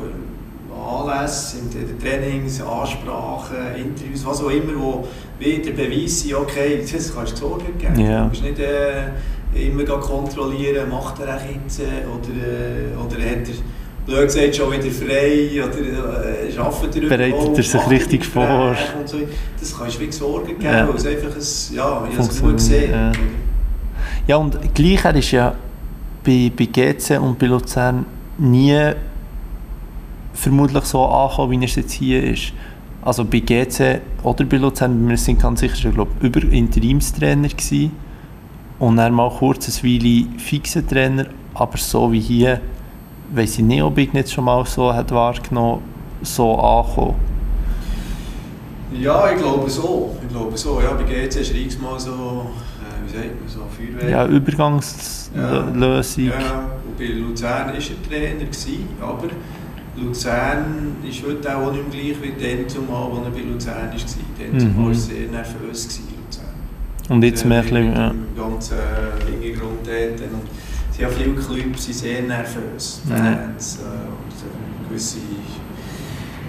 Anlässe, 0.79 1.57
Trainings, 2.01 2.62
Ansprachen, 2.62 3.57
Interviews, 3.77 4.25
was 4.25 4.41
auch 4.43 4.50
immer, 4.50 4.74
wo 4.77 5.07
wieder 5.39 5.71
Beweis 5.71 6.21
sind, 6.21 6.36
okay, 6.36 6.81
das 6.93 7.13
kannst 7.13 7.33
du 7.33 7.38
Sorge 7.38 7.65
geben. 7.77 8.00
Ja. 8.00 8.24
Du 8.24 8.29
musst 8.29 8.43
nicht 8.43 8.59
äh, 8.59 9.07
immer 9.67 9.83
kontrollieren, 9.83 10.89
macht 10.89 11.19
er 11.19 11.39
jetzt 11.51 11.79
äh, 11.79 11.83
oder, 12.07 12.36
äh, 12.36 12.95
oder 12.98 13.15
hat 13.29 13.48
er 13.48 14.05
blöd 14.05 14.25
gesagt, 14.27 14.55
schon 14.55 14.71
wieder 14.71 14.91
frei 14.91 15.63
oder 15.63 16.50
äh, 16.50 16.57
arbeitet 16.57 17.03
er 17.03 17.09
Bereitet 17.09 17.57
er 17.57 17.63
sich 17.63 17.89
richtig 17.89 18.25
vor? 18.25 18.75
So. 19.05 19.17
Das 19.59 19.77
kannst 19.77 19.98
du 19.98 20.01
wie 20.01 20.12
Sorge 20.12 20.48
geben, 20.53 20.63
Ja. 20.63 20.88
weil 20.88 20.95
es 20.95 21.05
einfach 21.05 21.36
ein, 21.36 21.75
ja, 21.75 22.07
ich 22.12 22.17
habe 22.17 22.27
es 22.29 22.41
gut 22.41 22.53
gesehen. 22.53 22.91
ja. 22.91 23.12
Ja, 24.27 24.38
und 24.38 24.57
gleich, 24.75 25.03
ist 25.15 25.31
ja 25.31 25.55
bei, 26.24 26.51
bei 26.55 26.65
GC 26.65 27.19
und 27.19 27.39
bei 27.39 27.48
Luzern 27.48 28.05
nie 28.38 28.91
vermutlich 30.33 30.86
so 30.86 31.05
angekommen, 31.05 31.51
wie 31.51 31.57
er 31.57 31.65
es 31.65 31.75
jetzt 31.75 31.91
hier 31.91 32.24
ist. 32.24 32.53
Also 33.01 33.24
bei 33.24 33.39
GC 33.39 34.01
oder 34.24 34.45
bei 34.45 34.57
Luzern, 34.57 35.07
wir 35.07 35.17
sind 35.17 35.41
ganz 35.41 35.62
sicher 35.62 35.75
schon, 35.75 35.93
glaub, 35.93 36.09
über 36.21 36.43
Interimstrainer 36.43 37.48
gewesen 37.48 37.91
und 38.77 38.98
dann 38.98 39.13
mal 39.13 39.29
kurz 39.29 39.83
eine 39.83 39.93
Weile 39.93 40.27
fixer 40.38 40.86
Trainer, 40.86 41.25
aber 41.53 41.77
so 41.77 42.12
wie 42.12 42.19
hier, 42.19 42.59
weiß 43.33 43.59
ich 43.59 43.65
nicht, 43.65 43.81
ob 43.81 43.98
ich 43.98 44.13
jetzt 44.13 44.33
schon 44.33 44.45
mal 44.45 44.65
so 44.65 44.93
hat 44.93 45.12
wahrgenommen, 45.12 45.81
so 46.21 46.57
angekommen. 46.57 47.15
Ja, 48.91 49.31
ich 49.31 49.38
glaube 49.38 49.69
so. 49.69 50.17
Ich 50.21 50.29
glaube 50.29 50.57
so. 50.57 50.81
Ja, 50.81 50.93
bei 50.93 51.03
GC 51.03 51.36
ist 51.36 51.53
er 51.53 51.81
mal 51.81 52.00
so, 52.00 52.12
äh, 52.12 53.05
wie 53.05 53.17
sagt 53.17 53.39
man, 53.39 53.48
so 53.48 53.59
Feuerwehr. 53.69 54.09
Ja, 54.09 54.25
Übergangslösung. 54.25 56.25
Ja, 56.25 56.65
und 56.86 56.98
bei 56.98 57.05
Luzern 57.05 57.67
war 57.67 57.74
er 57.74 58.09
Trainer, 58.09 58.45
gewesen, 58.45 58.88
aber 59.00 59.27
Luzern 60.01 60.95
ist 61.07 61.23
heute 61.25 61.55
auch 61.57 61.71
nicht 61.71 61.93
mehr 61.93 62.13
gleich 62.13 62.21
wie 62.21 62.55
dann 62.57 62.69
zumal, 62.69 63.11
als 63.11 63.25
er 63.25 63.31
bei 63.31 63.41
Luzern 63.41 63.75
war. 63.75 63.91
Dann 64.39 64.51
Mhm. 64.53 64.59
zumal 64.59 64.83
war 64.85 64.91
er 64.91 64.95
sehr 64.95 65.27
nervös, 65.29 65.83
gewesen, 65.87 66.03
Luzern. 66.25 66.45
Und 67.15 67.23
jetzt 67.23 67.45
mehr 67.45 67.59
ein 67.59 67.65
mit 67.65 67.73
bisschen, 67.73 67.93
ja. 67.95 68.09
dem 68.09 68.35
ganzen 68.35 68.77
Hintergrund 69.41 69.79
dort. 69.85 70.31
Und 70.31 70.41
sie 70.95 71.05
haben 71.05 71.13
viele 71.13 71.33
Clubs 71.35 71.85
sind 71.85 71.95
sehr 71.95 72.21
nervös. 72.23 73.01
Fans 73.07 73.79
äh, 73.79 73.85
und 73.87 74.35
äh, 74.45 74.89
gewisse 74.89 75.17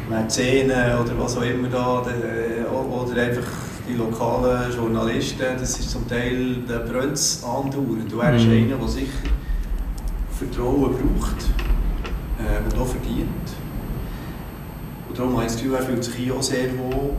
Mäzenen 0.09 0.99
oder 0.99 1.19
was 1.19 1.37
auch 1.37 1.43
immer 1.43 1.69
da. 1.69 2.03
äh, 2.07 2.65
Oder 2.71 3.23
einfach 3.23 3.47
die 3.89 3.95
lokalen 3.95 4.73
Journalisten. 4.73 5.43
Das 5.59 5.79
ist 5.79 5.91
zum 5.91 6.07
Teil 6.09 6.57
der 6.69 6.81
es 7.13 7.43
andauernd. 7.45 8.11
Du 8.11 8.19
wärst 8.19 8.45
Mhm. 8.47 8.53
einer, 8.53 8.77
der 8.77 8.89
sicher 8.89 9.29
Vertrauen 10.39 10.93
braucht 10.93 11.45
äh, 12.41 12.65
und 12.75 12.81
auch 12.81 12.87
verdient. 12.87 13.47
Und 15.09 15.19
darum 15.19 15.33
habe 15.35 15.43
ich 15.45 15.53
das 15.53 15.57
Gefühl, 15.61 15.75
er 15.75 15.83
fühlt 15.83 16.05
sich 16.05 16.15
hier 16.15 16.35
auch 16.35 16.43
sehr 16.43 16.71
wohl. 16.79 17.11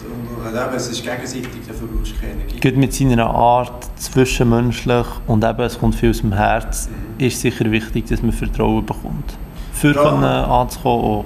Und, 0.00 0.40
und, 0.40 0.46
und 0.46 0.54
eben, 0.54 0.74
es 0.74 0.88
ist 0.88 1.02
gegenseitig, 1.04 1.48
dafür 1.66 1.88
brauchst 1.88 2.12
du 2.12 2.20
keine 2.20 2.32
Energie. 2.42 2.60
Gut 2.60 2.76
mit 2.76 2.92
seiner 2.94 3.26
Art, 3.30 3.88
zwischenmenschlich 3.96 5.06
und 5.26 5.44
eben, 5.44 5.60
es 5.60 5.78
kommt 5.78 5.94
viel 5.94 6.10
aus 6.10 6.20
dem 6.20 6.32
Herz, 6.32 6.88
Mhm. 6.88 7.24
ist 7.24 7.40
sicher 7.40 7.70
wichtig, 7.70 8.06
dass 8.06 8.22
man 8.22 8.32
Vertrauen 8.32 8.84
bekommt. 8.84 9.34
Für 9.72 9.94
Ja. 9.94 10.02
können 10.02 10.24
anzukommen 10.24 11.04
auch. 11.04 11.24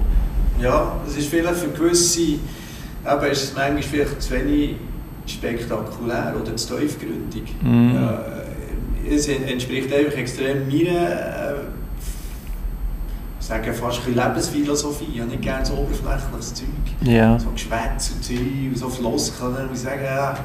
Ja, 0.61 0.91
es 1.07 1.17
ist 1.17 1.29
vielleicht 1.29 1.55
für 1.55 1.69
gewisse, 1.69 2.21
eben 2.21 2.39
ist 3.31 3.43
es 3.43 3.53
manchmal 3.55 3.81
vielleicht 3.81 4.21
zu 4.21 4.31
wenig 4.33 4.75
spektakulär 5.25 6.33
oder 6.39 6.55
zu 6.55 6.75
tiefgründig. 6.77 7.43
Mhm. 7.61 7.95
Äh, 9.07 9.13
es 9.15 9.27
entspricht 9.27 9.91
einfach 9.93 10.17
extrem 10.17 10.67
meiner, 10.67 11.55
ich 13.43 13.49
sage 13.49 13.73
fast 13.73 13.99
ein 14.07 14.15
Lebensphilosophie. 14.15 15.07
Ich 15.15 15.19
habe 15.19 15.31
nicht 15.31 15.41
gerne 15.41 15.65
so 15.65 15.73
oberflächliches 15.73 16.53
Zeug. 16.53 16.67
Ja. 17.01 17.37
So 17.37 17.49
Geschwätz 17.49 18.11
und 18.11 18.23
Zeug 18.23 18.37
und 18.69 18.77
so 18.77 18.87
Floskeln. 18.87 19.67
Und 19.67 19.73
ich 19.73 19.79
sage, 19.79 20.05
ja, 20.05 20.37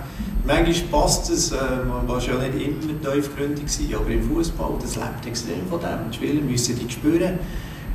manchmal 0.45 0.75
passt 0.91 1.31
es, 1.31 1.53
äh, 1.53 1.57
man 1.89 2.09
war 2.09 2.21
ja 2.21 2.35
nicht 2.39 2.67
immer 2.67 3.15
tiefgründig 3.15 3.69
sein, 3.69 3.95
aber 3.95 4.11
im 4.11 4.29
Fußball, 4.29 4.73
das 4.83 4.97
lebt 4.97 5.27
extrem 5.29 5.65
von 5.71 5.79
dem. 5.79 6.11
Die 6.11 6.17
Spieler 6.17 6.43
müssen 6.43 6.77
die 6.77 6.91
spüren, 6.93 7.39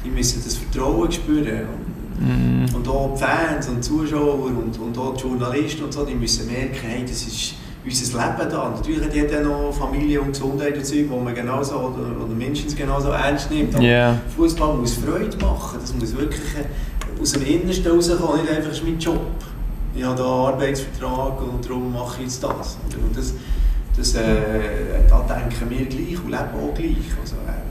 die 0.05 0.09
müssen 0.09 0.41
das 0.41 0.55
Vertrauen 0.55 1.11
spüren. 1.11 1.67
Mhm. 2.17 2.73
Und 2.73 2.87
auch 2.87 3.13
die 3.13 3.23
Fans 3.23 3.67
und 3.67 3.75
die 3.75 3.81
Zuschauer 3.81 4.45
und, 4.45 4.79
und 4.79 4.97
auch 4.97 5.17
die 5.17 5.23
Journalisten 5.23 5.83
und 5.83 5.93
so, 5.93 6.05
die 6.05 6.15
müssen 6.15 6.49
merken, 6.49 6.77
hey, 6.81 7.01
das 7.01 7.27
ist 7.27 7.55
unser 7.85 8.17
Leben 8.17 8.49
da. 8.51 8.69
Natürlich 8.69 9.03
hat 9.03 9.13
jeder 9.13 9.41
noch 9.41 9.73
Familie 9.73 10.21
und 10.21 10.31
Gesundheit 10.31 10.75
und 10.77 10.85
Zeug, 10.85 11.05
wo 11.09 11.19
man 11.19 11.35
genauso 11.35 11.75
oder, 11.75 12.23
oder 12.23 12.33
mindestens 12.33 12.75
genauso 12.75 13.09
ernst 13.09 13.51
nimmt. 13.51 13.75
Aber 13.75 13.83
Ja. 13.83 14.17
Fußball 14.35 14.75
muss 14.75 14.93
Freude 14.93 15.37
machen. 15.37 15.79
Das 15.81 15.93
muss 15.93 16.15
wirklich 16.15 16.41
äh, 16.55 17.21
aus 17.21 17.31
dem 17.33 17.45
Innersten 17.45 17.91
rauskommen, 17.91 18.41
nicht 18.41 18.49
einfach 18.49 18.69
das 18.69 18.77
ist 18.79 18.83
mein 18.83 18.99
Job. 18.99 19.19
Ich 19.95 20.03
habe 20.03 20.15
da 20.17 20.23
einen 20.23 20.53
Arbeitsvertrag 20.55 21.41
und 21.41 21.63
darum 21.65 21.93
mache 21.93 22.17
ich 22.19 22.23
jetzt 22.23 22.43
das. 22.43 22.77
Und 22.95 23.15
das, 23.15 23.33
das 23.95 24.15
äh, 24.15 24.21
da 25.07 25.19
denken 25.21 25.69
wir 25.69 25.85
gleich 25.85 26.23
und 26.23 26.31
leben 26.31 26.49
auch 26.55 26.73
gleich. 26.73 27.11
Also, 27.21 27.35
äh, 27.35 27.62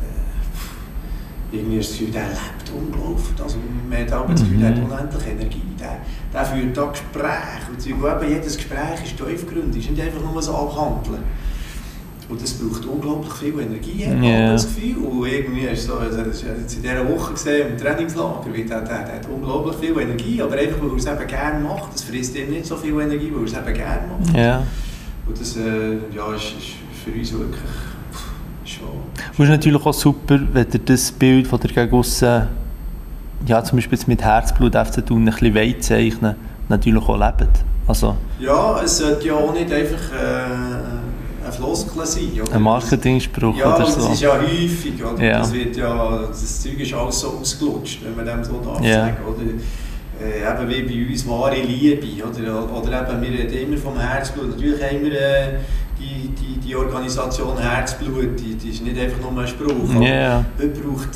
irgendwie 1.53 1.79
das 1.79 1.89
Gefühl, 1.89 2.11
der 2.11 2.29
lebt 2.29 2.73
unglaublich. 2.75 3.43
Also, 3.43 3.57
man 3.89 3.99
hat 3.99 4.31
das 4.31 4.41
Gefühl, 4.41 4.59
der 4.59 4.69
hat 4.71 4.79
unendlich 4.79 5.27
Energie. 5.27 5.63
Der, 5.79 5.99
der 6.33 6.45
führt 6.45 6.77
da 6.77 6.87
Gespräche. 6.87 7.71
Und 7.71 7.87
eben 7.87 8.33
jedes 8.33 8.57
Gespräch 8.57 9.05
ist 9.05 9.17
tiefgründig, 9.17 9.85
ist 9.85 9.91
nicht 9.91 10.03
einfach 10.03 10.21
nur 10.21 10.43
so 10.43 10.55
abhandeln. 10.55 11.23
Und 12.29 12.41
das 12.41 12.53
braucht 12.53 12.87
unglaublich 12.87 13.33
viel 13.35 13.61
Energie, 13.61 14.07
hat 14.07 14.55
das 14.55 14.75
Gefühl. 14.75 15.05
Und 15.05 15.27
irgendwie 15.27 15.67
ist 15.67 15.87
so, 15.87 15.97
also 15.97 16.23
das 16.23 16.43
jetzt 16.43 16.77
in 16.77 16.83
dieser 16.83 17.07
Woche 17.07 17.33
gesehen, 17.33 17.73
im 17.73 17.77
Trainingslager, 17.77 18.49
der, 18.51 18.65
der, 18.65 18.81
der 18.81 19.15
hat 19.17 19.29
unglaublich 19.29 19.77
viel 19.77 20.01
Energie, 20.01 20.41
aber 20.41 20.55
einfach, 20.55 20.81
weil 20.81 20.91
er 20.91 20.97
es 20.97 21.07
eben 21.07 21.27
gerne 21.27 21.61
macht. 21.61 21.93
Das 21.93 22.03
frisst 22.03 22.35
ihm 22.37 22.51
nicht 22.51 22.65
so 22.65 22.77
viel 22.77 22.99
Energie, 22.99 23.31
weil 23.35 23.43
er 23.43 23.47
es 23.47 23.53
eben 23.53 23.75
gerne 23.75 24.07
macht. 24.07 24.37
Ja. 24.37 24.63
Und 25.27 25.39
das 25.39 25.57
äh, 25.57 25.99
ja, 26.15 26.35
ist, 26.35 26.55
ist 26.59 27.05
für 27.05 27.11
uns 27.11 27.33
wirklich. 27.33 27.92
Und 28.85 29.33
es 29.39 29.41
ist 29.45 29.49
natürlich 29.51 29.85
auch 29.87 29.93
super, 29.95 30.39
wenn 30.53 30.67
ihr 30.73 30.81
das 30.85 31.13
Bild 31.13 31.47
von 31.47 31.61
der 31.61 31.71
gegen 31.71 31.95
aussen, 31.97 32.43
ja, 33.47 33.63
zum 33.65 33.77
Beispiel 33.79 33.99
mit 34.07 34.23
Herzblut 34.23 34.75
FC 34.75 35.05
Thun 35.05 35.23
ein 35.23 35.25
bisschen 35.27 35.55
weit 35.55 35.83
zeichnen, 35.83 36.35
natürlich 36.69 37.03
auch 37.09 37.19
lebt. 37.19 37.51
Also 37.87 38.17
Ja, 38.39 38.81
es 38.83 38.99
sollte 38.99 39.27
ja 39.29 39.35
auch 39.35 39.53
nicht 39.53 39.73
einfach 39.73 40.13
äh, 40.13 41.47
ein 41.47 41.53
Floskel 41.53 42.07
sein. 42.07 42.29
Oder? 42.41 42.55
ein 42.55 42.63
Marketingspruch 42.63 43.57
Ja, 43.59 43.75
oder 43.75 43.85
das 43.85 43.95
so. 43.97 44.13
ist 44.13 44.21
ja 44.23 44.39
häufig. 44.41 45.03
Oder? 45.05 45.23
Ja. 45.25 45.39
Das, 45.41 45.53
wird 45.53 45.77
ja, 45.77 46.21
das 46.29 46.63
Zeug 46.63 46.79
ist 46.79 46.95
alles 46.95 47.21
so 47.21 47.39
ausgelutscht, 47.41 48.01
wenn 48.05 48.15
man 48.15 48.25
dem 48.25 48.45
so 48.45 48.61
darf 48.65 48.83
Ja. 48.85 49.07
sagen. 49.07 49.17
Oder, 49.27 49.43
äh, 50.25 50.39
eben 50.41 50.89
wie 50.89 51.05
bei 51.07 51.11
uns 51.13 51.27
wahre 51.29 51.57
Liebe. 51.61 52.07
Oder, 52.25 52.73
oder 52.73 53.11
eben, 53.11 53.23
wir 53.23 53.31
reden 53.41 53.73
immer 53.73 53.77
vom 53.77 53.99
Herzblut. 53.99 54.51
Natürlich 54.51 54.81
haben 54.81 55.03
wir 55.05 55.13
äh, 55.21 55.49
die, 56.73 56.77
Organisation 56.77 57.59
Herzblut, 57.59 58.39
die, 58.41 58.55
die 58.55 58.71
ist 58.71 58.83
nicht 58.83 58.99
einfach 58.99 59.21
nur 59.21 59.41
ein 59.43 59.49
Spruch. 59.49 60.01
Ja. 60.01 60.45
Heute 60.59 60.69
braucht 60.81 61.09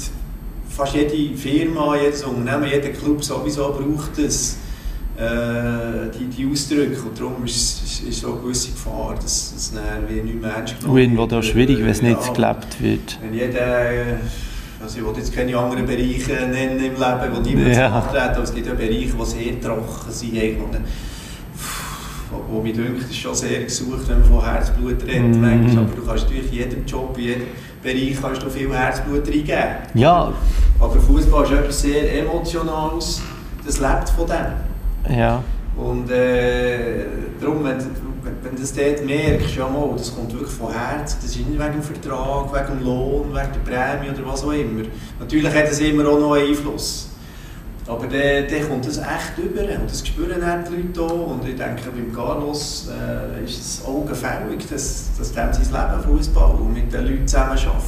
fast 0.68 0.94
jede 0.94 1.36
Firma, 1.36 1.96
jedes 1.96 2.22
Unternehmen, 2.24 2.70
jeder 2.70 2.90
Club 2.90 3.24
sowieso 3.24 3.72
braucht 3.72 4.18
es, 4.18 4.58
äh, 5.16 5.22
die, 6.18 6.26
die 6.26 6.50
Ausdrücke. 6.50 7.00
Und 7.08 7.18
darum 7.18 7.44
ist, 7.44 7.82
ist, 7.84 8.02
ist 8.08 8.20
so 8.20 8.32
eine 8.34 8.42
gewisse 8.42 8.70
Gefahr, 8.72 9.14
dass 9.14 9.54
es 9.56 9.72
dann 9.72 10.08
wie 10.08 10.20
nicht 10.20 10.40
mehr 10.40 10.50
ernst 10.50 10.76
Und 10.86 10.96
irgendwo 10.98 11.26
da 11.26 11.42
schwierig, 11.42 11.78
wenn 11.78 11.88
es 11.88 12.02
nicht 12.02 12.20
Ja. 12.26 12.32
gelebt 12.32 12.82
wird. 12.82 13.18
Wenn 13.22 13.34
jeder, 13.34 13.90
äh, 13.92 14.04
also 14.82 14.98
ich 14.98 15.06
will 15.06 15.14
jetzt 15.16 15.34
keine 15.34 15.56
anderen 15.56 15.86
Bereiche 15.86 16.32
nennen 16.50 16.78
im 16.78 16.92
Leben, 16.92 17.34
wo 17.34 17.40
niemand 17.40 17.74
Ja. 17.74 17.88
nachtreten, 17.88 18.34
aber 18.34 18.42
es 18.42 18.54
gibt 18.54 18.66
ja 18.66 18.74
Bereiche, 18.74 19.12
die 19.18 19.24
sehr 19.24 19.60
trocken 19.60 20.10
sind. 20.10 20.34
eigentlich. 20.36 20.82
Wo, 22.50 22.60
mir 22.60 22.72
denkt, 22.72 23.02
ist 23.02 23.16
schon 23.16 23.34
sehr 23.34 23.62
gesucht, 23.62 24.08
wenn 24.08 24.20
man 24.20 24.28
von 24.28 24.44
Herzblut 24.44 25.02
redet. 25.06 25.36
Manchmal. 25.36 25.84
Aber 25.84 25.94
du 25.94 26.04
kannst 26.04 26.24
natürlich 26.24 26.52
in 26.52 26.58
jedem 26.58 26.84
Job, 26.86 27.16
in 27.18 27.24
jedem 27.24 27.42
Bereich 27.82 28.16
kannst 28.20 28.42
du 28.42 28.50
viel 28.50 28.72
Herzblut 28.72 29.26
reingeben. 29.28 29.64
Ja, 29.94 30.32
Aber 30.80 31.00
Fußball 31.00 31.44
ist 31.44 31.52
etwas 31.52 31.80
sehr 31.82 32.20
Emotionales, 32.20 33.22
das 33.64 33.78
lebt 33.80 34.08
von 34.10 34.26
dem. 34.26 35.16
ja. 35.16 35.42
Und 35.76 36.10
äh, 36.10 37.04
darum, 37.38 37.62
wenn, 37.62 37.76
wenn 38.42 38.54
du 38.54 38.60
das 38.62 38.72
dort 38.72 39.04
merkst, 39.04 39.56
ja 39.56 39.68
mal, 39.68 39.90
das 39.94 40.14
kommt 40.14 40.32
wirklich 40.32 40.50
von 40.50 40.72
Herzen, 40.72 41.18
das 41.20 41.30
ist 41.30 41.36
nicht 41.36 41.50
wegen 41.50 41.72
dem 41.72 41.82
Vertrag, 41.82 42.50
wegen 42.50 42.78
dem 42.78 42.86
Lohn, 42.86 43.24
wegen 43.28 43.34
der 43.52 43.70
Prämie 43.70 44.08
oder 44.08 44.26
was 44.26 44.42
auch 44.42 44.52
immer. 44.52 44.84
Natürlich 45.20 45.54
hat 45.54 45.68
es 45.70 45.78
immer 45.80 46.08
auch 46.08 46.18
noch 46.18 46.32
einen 46.32 46.48
Einfluss. 46.48 47.10
Aber 47.88 48.06
dann, 48.08 48.44
dann 48.50 48.68
kommt 48.68 48.86
das 48.86 48.98
echt 48.98 49.38
über 49.38 49.60
und 49.62 49.88
das 49.88 50.06
spüren 50.06 50.42
auch 50.42 50.68
die 50.68 50.76
Leute 50.82 51.00
auch. 51.02 51.30
Und 51.30 51.48
ich 51.48 51.54
denke, 51.54 51.82
beim 51.94 52.12
Carlos 52.12 52.88
äh, 52.90 53.44
ist 53.44 53.60
es 53.60 53.84
augenfällig, 53.86 54.66
dass, 54.68 55.10
dass 55.16 55.32
dem 55.32 55.52
sein 55.52 55.64
Leben 55.64 56.02
Fußball 56.02 56.50
und 56.56 56.74
mit 56.74 56.92
den 56.92 57.04
Leuten 57.06 57.28
zusammenarbeiten. 57.28 57.80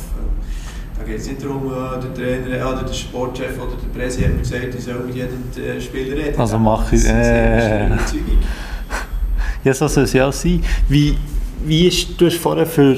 Da 0.96 1.04
geht 1.04 1.18
es 1.18 1.26
nicht 1.28 1.42
darum, 1.42 1.66
äh, 1.72 2.00
der 2.00 2.14
Trainer 2.14 2.68
oder 2.72 2.82
der 2.84 2.92
Sportchef 2.94 3.56
oder 3.60 3.72
der 3.76 3.98
Präsident 4.00 4.34
hat 4.34 4.42
gesagt, 4.42 4.74
ich 4.76 4.84
soll 4.84 5.00
mit 5.04 5.14
jedem 5.16 5.42
äh, 5.56 5.80
Spieler 5.80 6.16
reden. 6.16 6.40
Also 6.40 6.58
mach 6.58 6.92
ich- 6.92 7.08
eine 7.08 7.90
äh. 7.90 7.90
Ja, 9.64 9.74
so 9.74 9.88
soll 9.88 10.04
es 10.04 10.12
ja 10.12 10.28
auch 10.28 10.32
sein. 10.32 10.62
Wie, 10.88 11.16
wie 11.64 11.88
ist, 11.88 12.20
du 12.20 12.26
hast 12.26 12.36
vorher 12.36 12.66
für, 12.66 12.96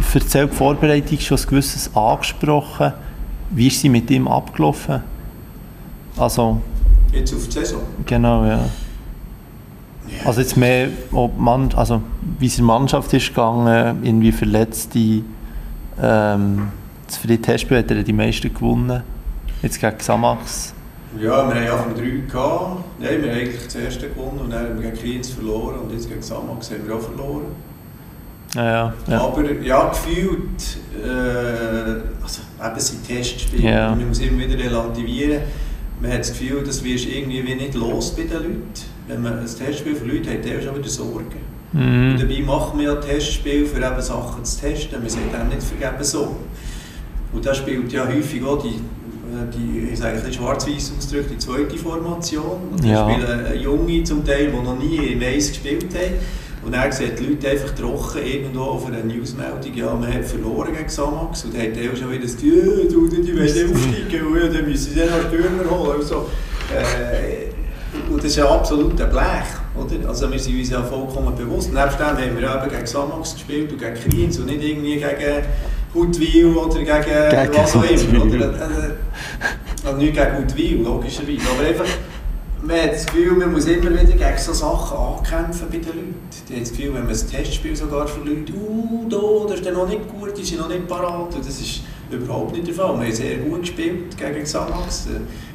für 0.00 0.20
die 0.20 0.48
Vorbereitung 0.48 1.18
schon 1.18 1.36
ein 1.38 1.46
gewisses 1.48 1.90
angesprochen. 1.96 2.92
Wie 3.50 3.66
ist 3.66 3.80
sie 3.80 3.88
mit 3.88 4.08
ihm 4.10 4.28
abgelaufen? 4.28 5.02
Also, 6.16 6.60
jetzt 7.12 7.34
auf 7.34 7.46
die 7.46 7.52
Saison? 7.52 7.82
Genau, 8.06 8.44
ja. 8.44 8.60
Also 10.24 10.40
jetzt 10.40 10.56
mehr, 10.56 10.88
ob 11.12 11.38
man, 11.38 11.72
also 11.74 12.02
wie 12.38 12.46
es 12.46 12.58
in 12.58 12.64
Mannschaft 12.64 13.12
ist 13.14 13.28
gegangen, 13.28 14.00
irgendwie 14.02 14.32
Verletzte, 14.32 15.22
ähm, 16.00 16.68
das 17.06 17.16
für 17.16 17.28
die 17.28 17.38
Testspiel 17.40 17.78
hat 17.78 17.90
er 17.90 18.02
die 18.02 18.12
meisten 18.12 18.52
gewonnen, 18.52 19.02
jetzt 19.62 19.80
gegen 19.80 19.96
Xamax. 19.96 20.74
Ja, 21.18 21.46
wir 21.48 21.54
haben 21.54 21.64
ja 21.64 21.76
von 21.76 21.94
drei 21.94 22.22
gehabt. 22.26 22.84
Nein, 22.98 23.22
wir 23.22 23.30
haben 23.30 23.38
eigentlich 23.38 23.64
das 23.64 23.74
erste 23.74 24.08
gewonnen 24.08 24.40
und 24.44 24.50
dann 24.50 24.64
haben 24.64 24.82
wir 24.82 24.90
gegen 24.90 25.02
Kienz 25.02 25.30
verloren 25.30 25.80
und 25.80 25.92
jetzt 25.92 26.08
gegen 26.08 26.20
Xamax 26.20 26.70
haben 26.70 26.86
wir 26.86 26.94
auch 26.94 27.00
verloren. 27.00 27.46
Ja, 28.54 28.64
ja, 28.64 28.94
ja. 29.08 29.20
Aber 29.20 29.50
ja, 29.50 29.88
gefühlt, 29.88 30.78
äh, 31.02 32.22
also 32.22 32.42
eben 32.62 32.80
sind 32.80 33.06
Testspiele, 33.06 33.70
ja. 33.70 33.90
man 33.90 34.08
muss 34.08 34.20
immer 34.20 34.38
wieder 34.38 34.58
relativieren. 34.58 35.42
Man 36.02 36.10
hat 36.10 36.20
das 36.20 36.32
Gefühl, 36.36 36.64
das 36.66 36.82
wirst 36.82 37.06
irgendwie 37.06 37.54
nicht 37.54 37.74
los 37.74 38.16
bei 38.16 38.22
den 38.24 38.32
Leuten. 38.32 38.72
Wenn 39.06 39.22
man 39.22 39.38
ein 39.38 39.46
Testspiel 39.46 39.94
für 39.94 40.04
Leute 40.04 40.32
hat, 40.32 40.44
der 40.44 40.60
schon 40.60 40.76
wieder 40.76 40.88
Sorgen. 40.88 41.52
Mhm. 41.72 42.18
dabei 42.18 42.40
machen 42.40 42.80
wir 42.80 42.86
ja 42.86 42.94
Testspiele, 42.96 43.64
für 43.64 43.78
eben 43.78 44.02
Sachen 44.02 44.44
zu 44.44 44.60
testen. 44.60 45.00
Wir 45.00 45.08
sind 45.08 45.32
dann 45.32 45.48
nicht 45.48 45.62
vergeben 45.62 46.02
so. 46.02 46.36
Und 47.32 47.46
da 47.46 47.54
spielt 47.54 47.92
ja 47.92 48.06
häufig 48.06 48.42
auch 48.42 48.60
die, 48.60 48.80
die 49.56 49.90
ich 49.92 49.98
sage 49.98 50.20
ein 50.22 50.32
schwarz-weiß 50.32 50.92
ausgedrückt, 50.98 51.30
die 51.30 51.38
zweite 51.38 51.78
Formation. 51.78 52.58
Und 52.72 52.84
ja. 52.84 53.08
spielen 53.08 53.62
Junge 53.62 54.02
zum 54.02 54.24
Teil, 54.24 54.48
die 54.48 54.56
noch 54.56 54.78
nie 54.78 55.12
im 55.12 55.22
Eis 55.22 55.48
gespielt 55.48 55.86
haben. 55.94 56.14
Und 56.64 56.74
er 56.74 56.92
sieht 56.92 57.18
die 57.18 57.26
Leute 57.26 57.50
einfach 57.50 57.74
trocken 57.74 58.24
irgendwo 58.24 58.62
auf 58.62 58.86
einer 58.86 59.02
Newsmeldung, 59.02 59.74
ja, 59.74 59.92
man 59.94 60.12
hat 60.12 60.24
verloren 60.24 60.72
gegen 60.76 60.88
Samax. 60.88 61.44
Und 61.44 61.54
dann 61.54 61.62
hat 61.62 61.76
er 61.76 61.96
schon 61.96 62.10
wieder 62.10 62.22
das 62.22 62.36
Gefühl, 62.36 62.88
du, 62.90 63.08
die 63.08 63.34
wollen 63.34 63.74
aufsteigen, 63.74 64.26
und 64.26 64.54
dann 64.54 64.68
müssen 64.68 64.92
sie 64.92 65.00
dann 65.00 65.10
noch 65.10 65.28
Stürmer 65.28 65.70
holen. 65.70 66.00
Und, 66.00 66.06
so. 66.06 66.28
äh, 66.72 68.10
und 68.10 68.18
das 68.18 68.26
ist 68.26 68.36
ja 68.36 68.48
absolut 68.48 69.00
ein 69.00 69.10
Blech. 69.10 69.62
Oder? 69.74 70.08
Also 70.08 70.30
wir 70.30 70.38
sind 70.38 70.58
uns 70.58 70.70
ja 70.70 70.82
vollkommen 70.82 71.34
bewusst. 71.34 71.72
Nebst 71.72 71.98
dem 71.98 72.06
haben 72.06 72.18
wir 72.18 72.54
eben 72.54 72.70
gegen 72.70 72.86
Samax 72.86 73.34
gespielt 73.34 73.72
und 73.72 73.78
gegen 73.78 73.94
Kriens 73.94 74.38
und 74.38 74.46
nicht 74.46 74.62
irgendwie 74.62 74.94
gegen 74.94 75.44
Huttwil 75.94 76.56
oder 76.56 76.78
gegen, 76.78 76.90
gegen 76.90 77.56
was 77.56 77.76
auch 77.76 77.84
immer. 77.84 78.24
Oder? 78.24 78.54
Also 79.84 79.98
nicht 79.98 80.14
gegen 80.14 80.38
Huttwil, 80.38 80.82
logischerweise. 80.82 81.42
Aber 81.50 81.68
einfach, 81.68 81.86
man 82.62 82.80
hat 82.80 82.92
das 82.92 83.06
Gefühl, 83.06 83.32
man 83.32 83.52
muss 83.52 83.66
immer 83.66 83.90
wieder 83.90 84.04
gegen 84.04 84.38
so 84.38 84.52
Sachen 84.52 84.96
ankämpfen 84.96 85.66
bei 85.70 85.78
den 85.78 85.86
Leuten. 85.86 86.14
Die 86.48 86.54
haben 86.54 86.60
das 86.60 86.70
Gefühl, 86.70 86.94
wenn 86.94 87.04
man 87.04 87.12
ein 87.12 87.28
Testspiel 87.30 87.76
sogar 87.76 88.06
verliert, 88.06 88.50
uh, 88.50 89.08
da, 89.08 89.48
das 89.48 89.60
ist 89.60 89.66
dann 89.66 89.74
noch 89.74 89.88
nicht 89.88 90.08
gut, 90.08 90.36
sind 90.36 90.60
noch 90.60 90.68
nicht 90.68 90.86
parat. 90.86 91.34
Und 91.34 91.46
das 91.46 91.60
ist 91.60 91.82
überhaupt 92.10 92.52
nicht 92.52 92.66
der 92.66 92.74
Fall. 92.74 92.98
Wir 92.98 93.06
haben 93.06 93.12
sehr 93.12 93.36
gut 93.38 93.60
gespielt 93.60 94.16
gegen 94.16 94.44
Xamax. 94.44 95.08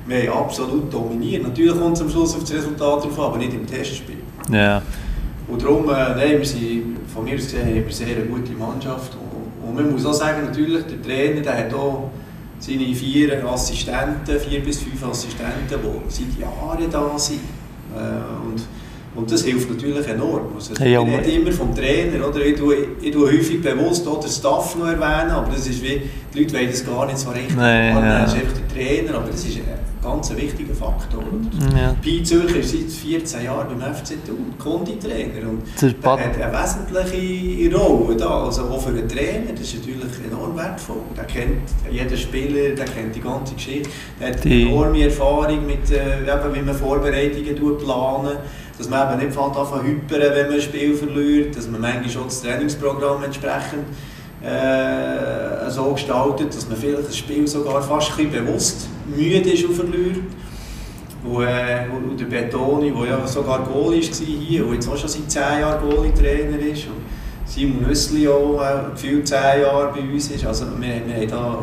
Wir 0.06 0.32
haben 0.32 0.44
absolut 0.46 0.94
dominiert. 0.94 1.44
Natürlich 1.44 1.80
kommt 1.80 1.96
es 1.96 2.02
am 2.02 2.10
Schluss 2.10 2.36
auf 2.36 2.42
das 2.42 2.54
Resultat 2.54 3.04
drauf 3.04 3.20
aber 3.20 3.38
nicht 3.38 3.54
im 3.54 3.66
Testspiel. 3.66 4.18
Ja. 4.52 4.82
Und 5.48 5.64
darum, 5.64 5.90
äh, 5.90 6.16
nein, 6.16 6.40
wir 6.40 6.46
sind, 6.46 6.98
von 7.14 7.24
mir 7.24 7.36
aus 7.36 7.44
gesehen, 7.44 7.68
haben 7.68 7.86
wir 7.86 7.94
sehr 7.94 8.18
eine 8.18 8.26
gute 8.26 8.52
Mannschaft. 8.52 9.14
Und, 9.16 9.70
und 9.70 9.76
man 9.76 9.92
muss 9.92 10.06
auch 10.06 10.14
sagen, 10.14 10.46
natürlich, 10.46 10.84
der 10.86 11.02
Trainer, 11.02 11.42
der 11.42 11.58
hat 11.58 11.74
auch 11.74 12.12
seine 12.60 12.94
vier 12.94 13.46
Assistenten, 13.48 14.40
vier 14.40 14.64
bis 14.64 14.82
fünf 14.82 15.04
Assistenten, 15.04 15.68
die 15.70 16.12
seit 16.12 16.40
Jahren 16.40 16.92
da 16.92 17.18
sind. 17.18 17.42
Äh, 17.96 18.48
und, 18.48 18.62
und 19.18 19.32
das 19.32 19.44
hilft 19.44 19.70
natürlich 19.70 20.08
enorm. 20.08 20.54
Also, 20.56 20.74
hey, 20.78 20.94
ich 20.94 21.00
rede 21.00 21.32
immer 21.32 21.52
vom 21.52 21.74
Trainer. 21.76 22.28
Oder? 22.28 22.46
Ich, 22.46 22.56
tue, 22.56 22.76
ich 23.02 23.12
tue 23.12 23.28
häufig 23.28 23.62
bewusst 23.62 24.08
auch 24.08 24.20
den 24.20 24.30
Staff 24.30 24.76
noch 24.76 24.86
erwähnen, 24.86 25.32
aber 25.32 25.52
das 25.52 25.68
ist 25.68 25.84
wie, 25.84 26.04
die 26.34 26.40
Leute 26.40 26.54
wollen 26.54 26.70
das 26.70 26.86
gar 26.86 27.06
nicht 27.08 27.18
so 27.18 27.30
richtig. 27.32 27.56
Nein, 27.56 27.96
ja. 27.96 28.22
Das 28.22 28.34
ist 28.34 28.40
einfach 28.40 28.54
der 28.54 28.68
Trainer, 28.68 29.18
aber 29.18 29.30
das 29.32 29.44
ist 29.44 29.58
ganz 30.08 30.32
ein 30.32 30.38
wichtiger 30.38 30.74
Faktor. 30.74 31.24
Ja. 31.76 31.96
Pi 32.02 32.24
Zürcher 32.24 32.60
ist 32.60 32.72
seit 32.72 32.92
14 32.92 33.44
Jahren 33.44 33.68
beim 33.68 33.94
FC 33.94 34.24
Thun, 34.26 34.54
Konditrainer. 34.58 35.50
Und 35.50 35.64
er 35.82 36.12
hat 36.12 36.20
eine 36.20 36.54
wesentliche 36.54 37.76
Rolle 37.76 38.16
da, 38.16 38.46
also 38.46 38.64
auch 38.64 38.82
für 38.82 38.90
einen 38.90 39.08
Trainer, 39.08 39.52
das 39.52 39.62
ist 39.62 39.80
natürlich 39.80 40.32
enorm 40.32 40.56
wertvoll. 40.56 40.98
Der 41.16 41.26
kennt 41.26 41.70
jeden 41.92 42.18
Spieler, 42.18 42.76
der 42.76 42.86
kennt 42.86 43.16
die 43.16 43.22
ganze 43.22 43.56
Geschichte, 43.56 43.90
der 44.20 44.30
hat 44.30 44.44
die. 44.44 44.64
enorme 44.64 45.04
Erfahrung 45.04 45.66
mit, 45.66 45.92
äh, 45.92 46.54
wie 46.54 46.62
man 46.62 46.76
Vorbereitungen 46.76 47.78
planen 47.78 48.38
dass 48.78 48.90
man 48.90 49.12
eben 49.12 49.26
nicht 49.26 49.36
von 49.36 49.52
anfängt 49.52 49.84
hypern, 49.84 50.22
wenn 50.34 50.48
man 50.48 50.56
ein 50.56 50.62
Spiel 50.62 50.96
verliert, 50.96 51.56
dass 51.56 51.68
man 51.68 51.82
manchmal 51.82 52.10
schon 52.10 52.26
das 52.26 52.42
Trainingsprogramm 52.42 53.24
entsprechend 53.24 53.86
äh, 54.44 55.70
so 55.70 55.94
gestaltet, 55.94 56.56
dass 56.56 56.68
man 56.68 56.78
vielleicht 56.78 57.08
das 57.08 57.18
Spiel 57.18 57.48
sogar 57.48 57.82
fast 57.82 58.12
ein 58.20 58.32
bewusst 58.32 58.88
müde 59.08 59.50
ist 59.50 59.66
und 59.66 59.74
verliert. 59.74 60.18
Und, 61.24 61.44
äh, 61.44 61.88
und 61.92 62.20
der 62.20 62.26
Betoni, 62.26 62.92
der 62.92 63.10
ja 63.10 63.28
sogar 63.28 63.64
Goalie 63.64 64.02
war 64.02 64.26
hier 64.26 64.66
und 64.66 64.76
jetzt 64.76 64.88
auch 64.88 64.98
schon 64.98 65.10
seit 65.10 65.30
10 65.30 65.42
Jahren 65.62 65.90
Goalie-Trainer 65.90 66.60
ist. 66.60 66.86
Und 66.86 67.02
Simon 67.46 67.88
Nüssli 67.88 68.28
auch 68.28 68.62
äh, 68.62 68.92
gefühlt 68.92 69.28
10 69.28 69.38
Jahre 69.62 69.92
bei 69.94 70.02
uns 70.02 70.30
ist. 70.30 70.46
Also 70.46 70.66
wir, 70.80 71.02
wir 71.06 71.16
haben 71.16 71.28
da 71.28 71.60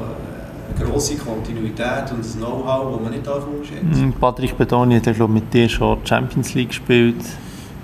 grosse 0.78 1.16
Kontinuität 1.16 2.10
und 2.12 2.24
ein 2.24 2.38
Know-how, 2.38 2.92
das 2.92 3.02
man 3.02 3.10
nicht 3.12 3.26
unterschätzen 3.26 3.90
darf. 3.90 4.00
Mhm, 4.00 4.12
Patrick 4.14 4.56
Betoni 4.56 4.96
hat 4.96 5.06
ja, 5.06 5.12
glaube 5.12 5.32
mit 5.32 5.52
dir 5.52 5.68
schon 5.68 5.98
Champions 6.04 6.54
League 6.54 6.68
gespielt. 6.68 7.16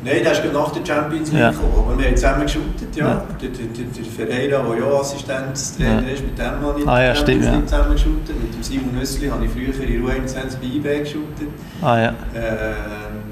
Nein, 0.02 0.22
der 0.24 0.32
ist 0.32 0.42
nach 0.52 0.72
der 0.72 0.86
Champions 0.86 1.30
League 1.30 1.40
ja. 1.40 1.50
gekommen. 1.50 1.74
Aber 1.76 1.98
wir 1.98 2.06
haben 2.06 2.16
zusammen 2.16 2.42
geshootet, 2.42 2.96
ja. 2.96 3.06
ja. 3.06 3.26
Der, 3.40 3.48
der, 3.50 3.66
der, 3.66 4.04
Ferreira, 4.04 4.62
der 4.62 4.78
ja 4.78 4.98
Assistenztrainer 4.98 6.02
ja. 6.02 6.08
ist, 6.08 6.24
mit 6.24 6.38
dem 6.38 6.60
habe 6.60 6.80
ich 6.80 6.88
ah, 6.88 7.02
ja, 7.02 7.14
Champions 7.14 7.46
League 7.46 7.68
zusammen 7.68 7.92
geshootet. 7.92 8.42
Mit 8.42 8.54
dem 8.54 8.62
Simon 8.62 8.94
Nüssli 8.98 9.28
habe 9.28 9.44
ich 9.44 9.50
früher 9.50 9.88
in 9.88 10.02
Ruhe 10.02 10.12
21 10.12 10.58
bei 10.58 10.66
eBay 10.66 11.00
geshootet. 11.00 11.48
Ah 11.82 11.98
ja. 11.98 12.14
Ähm, 12.34 13.30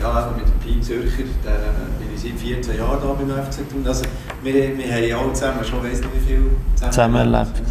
ja, 0.00 0.32
mit 0.36 0.46
dem 0.46 0.58
Pi 0.60 0.80
Zürcher, 0.80 1.24
der 1.44 1.58
bin 1.98 2.08
ich 2.14 2.20
seit 2.20 2.38
14 2.38 2.76
Jahren 2.76 3.00
da 3.02 3.08
beim 3.08 3.44
FC 3.44 3.68
tun. 3.68 3.84
Also 3.84 4.04
wir, 4.42 4.54
wir 4.54 5.14
haben 5.16 5.24
alle 5.24 5.32
zusammen 5.32 5.64
schon 5.64 5.82
weiss 5.82 6.00
nicht 6.00 6.14
wie 6.14 6.26
viel 6.28 6.50
zusammen, 6.74 6.92
zusammen 6.92 7.16
erlebt. 7.16 7.62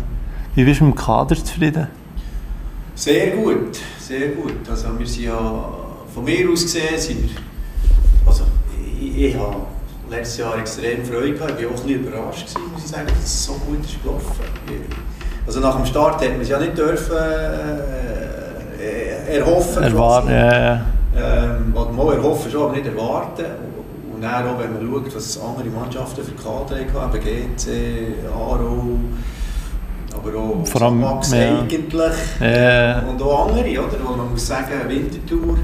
Wie 0.56 0.64
bist 0.64 0.80
du 0.80 0.86
mit 0.86 0.96
dem 0.96 0.98
Kader 0.98 1.36
zufrieden? 1.36 1.88
Sehr 2.96 3.32
gut, 3.32 3.78
sehr 4.00 4.30
gut. 4.30 4.54
Also 4.70 4.98
wir 4.98 5.06
sind 5.06 5.26
ja, 5.26 5.70
von 6.14 6.24
mir 6.24 6.50
aus 6.50 6.64
gesehen, 6.64 6.98
sind 6.98 7.24
wir 7.24 7.30
ich, 9.02 9.18
ich 9.18 9.36
habe 9.38 9.58
letztes 10.10 10.38
Jahr 10.38 10.58
extrem 10.58 11.04
Freude 11.04 11.34
gehabt. 11.34 11.60
Ich 11.60 11.66
war 11.66 11.74
auch 11.74 11.82
ein 11.82 11.88
bisschen 11.88 12.06
überrascht, 12.08 12.48
gewesen, 12.48 12.72
muss 12.72 12.84
ich 12.86 12.90
sagen, 12.90 13.08
dass 13.08 13.24
es 13.24 13.46
so 13.46 13.54
gut 13.54 13.84
ist 13.84 14.02
gelaufen. 14.02 14.32
Also 15.46 15.60
nach 15.60 15.76
dem 15.76 15.86
Start 15.86 16.22
hätte 16.22 16.32
man 16.32 16.42
es 16.42 16.50
ja 16.50 16.58
nicht 16.60 16.78
dürfen 16.78 17.18
äh, 18.80 19.38
erhoffen. 19.38 19.84
Erwarten, 19.84 20.30
ja. 20.30 20.86
Ähm, 21.18 21.74
oder 21.76 21.92
mal 21.92 22.16
erhoffen 22.16 22.50
schon, 22.52 22.64
aber 22.64 22.74
nicht 22.74 22.88
erwarten. 22.88 23.46
Und 24.14 24.22
dann 24.22 24.48
auch, 24.48 24.58
wenn 24.58 24.74
man 24.74 24.82
schaut, 24.90 25.16
was 25.16 25.38
andere 25.38 25.68
Mannschaften 25.68 26.24
für 26.24 26.32
Kader 26.32 26.78
haben, 26.94 27.20
GC, 27.20 28.26
Aro, 28.34 29.00
aber 30.16 30.38
auch 30.38 30.66
Vor 30.66 30.82
allem, 30.82 31.00
Max 31.00 31.32
ja. 31.32 31.60
eigentlich. 31.60 31.90
Ja. 32.40 33.00
Und 33.00 33.22
auch 33.22 33.48
andere, 33.50 33.70
oder? 33.80 33.98
Wo 34.04 34.16
man 34.16 34.32
muss 34.32 34.48
sagen, 34.48 34.74
Wintertour. 34.88 35.58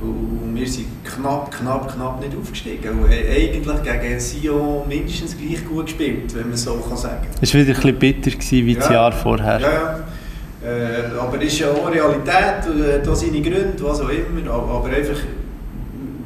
Und 0.00 0.54
wir 0.54 0.68
sind 0.68 0.86
knapp, 1.04 1.50
knapp, 1.50 1.94
knapp 1.94 2.20
nicht 2.20 2.36
aufgestiegen. 2.36 3.02
Und 3.02 3.10
eigentlich 3.10 3.82
gegen 3.82 4.20
Sion 4.20 4.88
mindestens 4.88 5.36
gleich 5.36 5.66
gut 5.66 5.86
gespielt, 5.86 6.34
wenn 6.34 6.48
man 6.48 6.56
so 6.56 6.74
kann 6.74 6.96
sagen 6.96 7.22
kann. 7.22 7.30
Es 7.40 7.54
war 7.54 7.60
wieder 7.60 7.74
ein 7.74 7.80
bisschen 7.80 7.98
bitter 7.98 8.30
wie 8.50 8.72
ja. 8.72 8.78
das 8.78 8.90
Jahr 8.90 9.12
vorher. 9.12 9.60
Ja, 9.60 10.04
äh, 10.64 11.18
aber 11.18 11.36
es 11.38 11.52
ist 11.52 11.58
ja 11.60 11.70
auch 11.70 11.90
Realität, 11.90 12.66
äh, 12.66 13.02
da 13.04 13.14
seine 13.14 13.40
Gründe, 13.40 13.74
was 13.80 14.00
auch 14.00 14.08
immer. 14.08 14.50
Aber 14.50 14.88
einfach, 14.88 15.20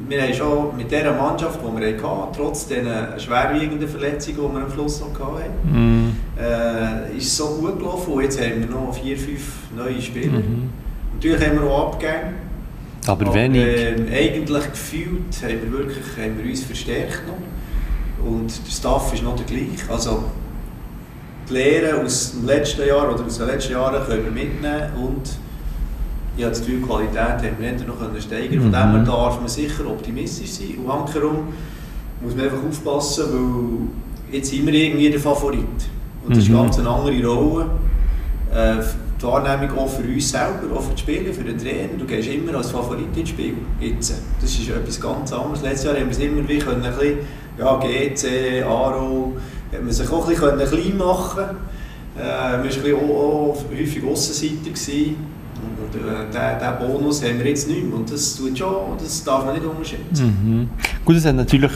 wir 0.09 0.23
haben 0.23 0.33
schon 0.33 0.77
mit 0.77 0.91
dieser 0.91 1.13
Mannschaft, 1.13 1.59
die 1.61 1.81
wir 1.81 2.03
hatten, 2.03 2.33
trotz 2.35 2.67
dieser 2.67 3.17
schwerwiegenden 3.19 3.87
Verletzungen, 3.87 4.37
die 4.37 4.55
wir 4.55 4.63
am 4.63 4.71
Schluss 4.71 4.99
noch 5.01 5.13
hatten, 5.19 6.07
mm. 6.07 6.17
äh, 6.39 7.17
ist 7.17 7.27
es 7.27 7.37
so 7.37 7.47
gut 7.57 7.77
gelaufen. 7.77 8.13
Und 8.13 8.23
jetzt 8.23 8.41
haben 8.41 8.59
wir 8.59 8.67
noch 8.67 8.93
vier, 8.93 9.17
fünf 9.17 9.41
neue 9.75 10.01
Spieler. 10.01 10.39
Mm. 10.39 10.69
Natürlich 11.13 11.47
haben 11.47 11.59
wir 11.59 11.69
auch 11.69 11.93
Abgänge. 11.93 12.33
Aber, 13.05 13.25
Aber 13.25 13.33
wenig. 13.33 13.61
Äh, 13.61 13.95
eigentlich 14.11 14.71
gefühlt 14.71 15.43
haben 15.43 15.61
wir, 15.63 15.71
wirklich, 15.71 16.05
haben 16.17 16.37
wir 16.37 16.49
uns 16.49 16.63
verstärkt 16.63 17.23
noch. 17.27 18.27
Und 18.27 18.47
der 18.65 18.71
Staff 18.71 19.13
ist 19.13 19.23
noch 19.23 19.35
der 19.35 19.45
gleiche. 19.45 19.89
Also, 19.89 20.23
die 21.47 21.53
Lehren 21.53 22.05
aus 22.05 22.31
dem 22.31 22.45
letzten 22.45 22.87
Jahr 22.87 23.13
oder 23.13 23.25
aus 23.25 23.37
den 23.37 23.47
letzten 23.47 23.73
Jahren 23.73 24.05
können 24.05 24.25
wir 24.25 24.31
mitnehmen 24.31 24.91
und 24.95 25.29
ich 26.39 26.45
habe 26.45 26.55
das 26.55 26.61
Gefühl, 26.61 26.79
die 26.79 26.85
Qualität 26.85 27.19
haben 27.19 27.55
wir 27.59 27.71
noch 27.85 28.21
steigern 28.21 28.55
mhm. 28.55 28.61
Von 28.61 28.71
dem 28.71 28.91
her 28.91 29.03
darf 29.05 29.39
man 29.39 29.49
sicher 29.49 29.85
optimistisch 29.85 30.51
sein. 30.51 30.77
Und 30.77 30.91
hankerum 30.91 31.49
muss 32.21 32.33
man 32.33 32.45
einfach 32.45 32.63
aufpassen, 32.67 33.25
weil 33.29 34.35
jetzt 34.35 34.49
sind 34.49 34.65
wir 34.65 34.73
irgendwie 34.73 35.09
der 35.09 35.19
Favorit. 35.19 35.59
Und 36.25 36.29
das 36.29 36.37
mhm. 36.37 36.39
ist 36.39 36.49
eine 36.49 36.57
ganz 36.57 36.79
andere 36.79 37.27
Rolle. 37.27 37.65
Äh, 38.53 38.75
die 39.21 39.25
Wahrnehmung 39.25 39.77
auch 39.77 39.89
für 39.89 40.03
uns 40.03 40.31
selber, 40.31 40.73
auch 40.73 40.81
für 40.81 40.93
die 40.93 41.01
Spieler, 41.01 41.33
für 41.33 41.43
den 41.43 41.57
Trainer. 41.57 41.89
Du 41.97 42.05
gehst 42.05 42.29
immer 42.29 42.55
als 42.55 42.71
Favorit 42.71 43.17
ins 43.17 43.29
Spiel. 43.29 43.55
Jetzt. 43.81 44.13
Das 44.39 44.49
ist 44.49 44.69
etwas 44.69 45.01
ganz 45.01 45.33
anderes. 45.33 45.61
Letztes 45.61 45.83
Jahr 45.83 45.95
haben 45.95 46.05
wir 46.05 46.11
es 46.11 46.19
immer 46.19 46.47
wieder 46.47 46.71
ein 46.71 46.81
bisschen 46.81 47.17
ja, 47.57 47.77
GC, 47.77 48.63
Aro, 48.63 49.33
hat 49.73 49.83
man 49.83 49.91
sich 49.91 50.09
auch 50.09 50.25
ein 50.25 50.57
bisschen 50.57 50.69
klein 50.69 50.97
machen 50.97 51.35
können. 51.35 51.57
Äh, 52.17 52.57
man 52.57 52.63
war 52.63 52.85
ein 52.85 52.95
auch, 52.95 53.55
auch 53.55 53.57
häufig 53.77 54.03
Aussenseiter. 54.05 54.69
Gewesen. 54.69 55.28
Und 55.93 56.35
äh, 56.35 56.57
diesen 56.59 56.79
Bonus 56.79 57.23
haben 57.23 57.39
wir 57.39 57.47
jetzt 57.47 57.67
nicht 57.67 57.83
mehr. 57.83 57.95
Und 57.95 58.11
das, 58.11 58.35
tut 58.35 58.57
schon, 58.57 58.97
das 58.97 59.23
darf 59.23 59.45
man 59.45 59.55
nicht 59.55 59.65
unterschätzen. 59.65 60.37
Mhm. 60.43 60.69
Gut, 61.05 61.15
es 61.15 61.25
hat 61.25 61.35
natürlich 61.35 61.71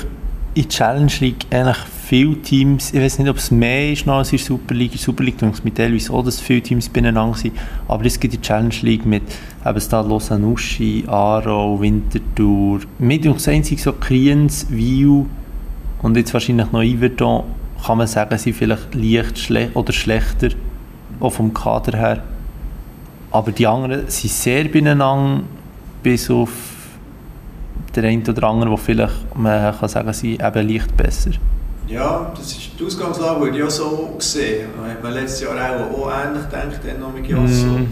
in 0.55 0.63
der 0.63 0.69
Challenge 0.69 1.11
League 1.19 1.45
eigentlich 1.49 1.77
viele 2.05 2.35
Teams, 2.35 2.93
ich 2.93 3.01
weiß 3.01 3.17
nicht, 3.19 3.29
ob 3.29 3.37
es 3.37 3.49
mehr 3.49 3.91
ist 3.91 4.07
als 4.07 4.31
in 4.31 4.37
der 4.37 4.45
Super 4.45 4.75
League. 4.75 4.91
In 4.91 4.97
der 4.97 5.03
Super 5.03 5.23
League 5.23 5.37
denke 5.39 5.57
ich 5.57 5.63
mit 5.63 5.75
teilweise 5.75 6.13
auch, 6.13 6.23
dass 6.23 6.39
viele 6.39 6.61
Teams 6.61 6.89
beieinander 6.89 7.35
sind. 7.35 7.55
Aber 7.87 8.05
es 8.05 8.19
gibt 8.19 8.33
die 8.33 8.41
Challenge 8.41 8.75
League 8.81 9.05
mit 9.05 9.23
eben 9.65 9.81
da 9.89 10.01
Lausanne-Uschi, 10.01 11.05
Aarau, 11.07 11.81
Winterthur, 11.81 12.81
mit 12.99 13.25
uns 13.25 13.47
einzig 13.47 13.81
so 13.81 13.93
Kriens, 13.93 14.67
Wiel 14.69 15.25
und 16.03 16.17
jetzt 16.17 16.33
wahrscheinlich 16.33 16.71
noch 16.71 16.83
Yverdon, 16.83 17.45
kann 17.83 17.97
man 17.97 18.07
sagen, 18.07 18.37
sind 18.37 18.55
vielleicht 18.55 18.93
leicht 18.93 19.39
schle 19.39 19.69
oder 19.73 19.91
schlechter, 19.91 20.49
auch 21.19 21.31
vom 21.31 21.53
Kader 21.53 21.97
her. 21.97 22.23
Aber 23.33 23.51
die 23.51 23.67
anderen 23.67 24.09
sind 24.09 24.31
sehr 24.31 24.65
beieinander, 24.65 25.43
bis 26.01 26.29
auf 26.29 26.49
der 27.95 28.05
eine 28.05 28.21
oder 28.21 28.47
andere, 28.47 28.71
wo 28.71 28.77
vielleicht 28.77 29.35
man 29.35 29.77
kann 29.77 29.89
sagen, 29.89 30.13
sie 30.13 30.33
eben 30.33 30.69
leicht 30.69 30.95
besser. 30.95 31.31
Ja, 31.87 32.31
das 32.35 32.51
ist 32.51 32.71
die 32.79 32.85
Ausgangslage, 32.85 33.41
würde 33.41 33.57
ich 33.57 33.63
auch 33.63 33.69
so 33.69 34.15
sehen. 34.19 34.69
Da 34.77 34.91
hat 34.91 35.03
man 35.03 35.13
letztes 35.13 35.41
Jahr 35.41 35.55
auch, 35.55 36.05
auch 36.05 36.11
ähnlich 36.11 36.45
gedacht, 36.45 36.79
dann 36.85 36.99
noch 37.01 37.13
mit 37.13 37.25
Giasso. 37.25 37.65
Mm. 37.65 37.87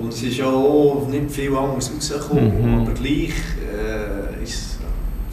Und 0.00 0.12
es 0.12 0.22
ist 0.22 0.38
ja 0.38 0.46
auch 0.46 1.06
nicht 1.10 1.30
viel 1.30 1.54
anderes 1.54 1.92
rausgekommen, 1.94 2.44
mm 2.44 2.64
-hmm. 2.64 2.80
aber 2.82 2.92
gleich 2.92 3.34
äh, 3.76 4.42
ist 4.42 4.78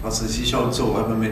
also 0.04 0.26
es 0.26 0.38
ist 0.38 0.54
halt 0.54 0.73
so, 0.73 0.97
eben, 1.00 1.19
man, 1.19 1.32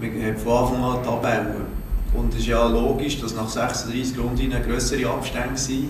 man 0.00 0.26
hat 0.26 0.38
von 0.38 0.52
Anfang 0.52 0.84
an 0.84 1.02
Tabellen. 1.02 1.82
Und 2.14 2.32
es 2.34 2.40
ist 2.40 2.46
ja 2.46 2.66
logisch, 2.66 3.20
dass 3.20 3.34
nach 3.34 3.48
36 3.48 4.18
Runden 4.18 4.52
größere 4.66 5.08
Abstände 5.08 5.56
sind 5.56 5.88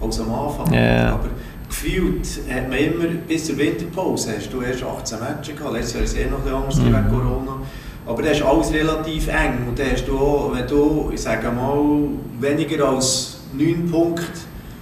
als 0.00 0.20
am 0.20 0.32
Anfang. 0.32 0.72
Yeah. 0.72 1.14
Aber 1.14 1.28
gefühlt 1.68 2.26
hat 2.50 2.68
man 2.68 2.78
immer 2.78 3.04
bis 3.26 3.46
zur 3.46 3.58
Winterpause, 3.58 4.34
hast 4.36 4.52
du 4.52 4.62
erst 4.62 4.82
18 4.82 5.18
Matches 5.18 5.56
gehabt, 5.56 5.74
letztes 5.74 5.94
Jahr 5.94 6.04
ist 6.04 6.12
es 6.12 6.18
eh 6.18 6.26
noch 6.26 6.44
anders 6.46 6.76
mhm. 6.76 6.86
wegen 6.86 7.08
Corona. 7.08 7.60
Aber 8.06 8.22
das 8.22 8.38
ist 8.38 8.42
alles 8.42 8.72
relativ 8.72 9.28
eng 9.28 9.68
und 9.68 9.78
dann 9.78 9.92
hast 9.92 10.08
du 10.08 10.18
auch, 10.18 10.52
wenn 10.54 10.66
du, 10.66 11.10
ich 11.12 11.20
sage 11.20 11.50
mal, 11.50 12.08
weniger 12.40 12.88
als 12.88 13.40
9 13.52 13.90
Punkte 13.90 14.24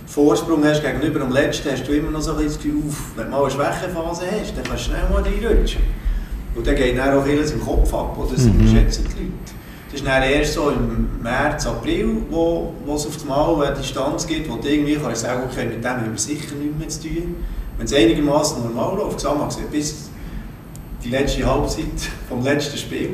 Vorsprung 0.07 0.65
hast 0.65 0.83
gegenüber 0.83 1.19
dem 1.21 1.33
letzten, 1.33 1.71
hast 1.71 1.87
du 1.87 1.93
immer 1.93 2.11
noch 2.11 2.21
so 2.21 2.37
ein 2.37 2.45
das 2.45 2.57
Gefühl, 2.57 2.83
wenn 3.17 3.25
du 3.27 3.31
mal 3.31 3.43
eine 3.43 3.51
Schwächephase 3.51 4.25
hast, 4.31 4.57
dann 4.57 4.65
kannst 4.65 4.87
du 4.87 4.91
schnell 4.91 5.03
mal 5.11 5.23
reinrutschen. 5.23 5.83
Und 6.55 6.67
dann 6.67 6.77
geht 6.77 6.97
dann 6.97 7.19
auch 7.19 7.25
vieles 7.25 7.51
im 7.51 7.61
Kopf 7.61 7.93
ab, 7.93 8.17
oder? 8.17 8.33
das 8.33 8.45
mhm. 8.45 8.53
unterschätzen 8.53 9.05
die 9.11 9.25
Leute. 9.25 9.56
Das 9.97 10.03
ist 10.03 10.09
dann 10.11 10.23
erst 10.25 10.53
so 10.53 10.69
im 10.69 11.23
März, 11.23 11.67
April, 11.67 12.19
wo, 12.29 12.75
wo 12.85 12.97
es 12.97 13.07
auf 13.07 13.19
einmal 13.23 13.67
eine 13.67 13.77
Distanz 13.77 14.27
gibt, 14.27 14.47
wo 14.51 14.57
du 14.57 14.69
irgendwie 14.69 14.97
kannst 14.97 15.23
sagen 15.23 15.45
okay, 15.51 15.65
mit 15.65 15.83
dem 15.83 15.91
haben 15.91 16.11
wir 16.13 16.19
sicher 16.19 16.55
nichts 16.55 16.79
mehr 16.79 16.89
zu 16.89 17.01
tun. 17.09 17.37
Wenn 17.79 17.87
es 17.87 17.95
einigermaßen 17.95 18.63
normal 18.63 18.99
läuft, 18.99 19.17
gesagt, 19.17 19.71
bis 19.73 20.11
die 21.03 21.09
letzte 21.09 21.47
Halbzeit 21.47 21.85
vom 22.29 22.45
letzten 22.45 22.77
Spiel, 22.77 23.11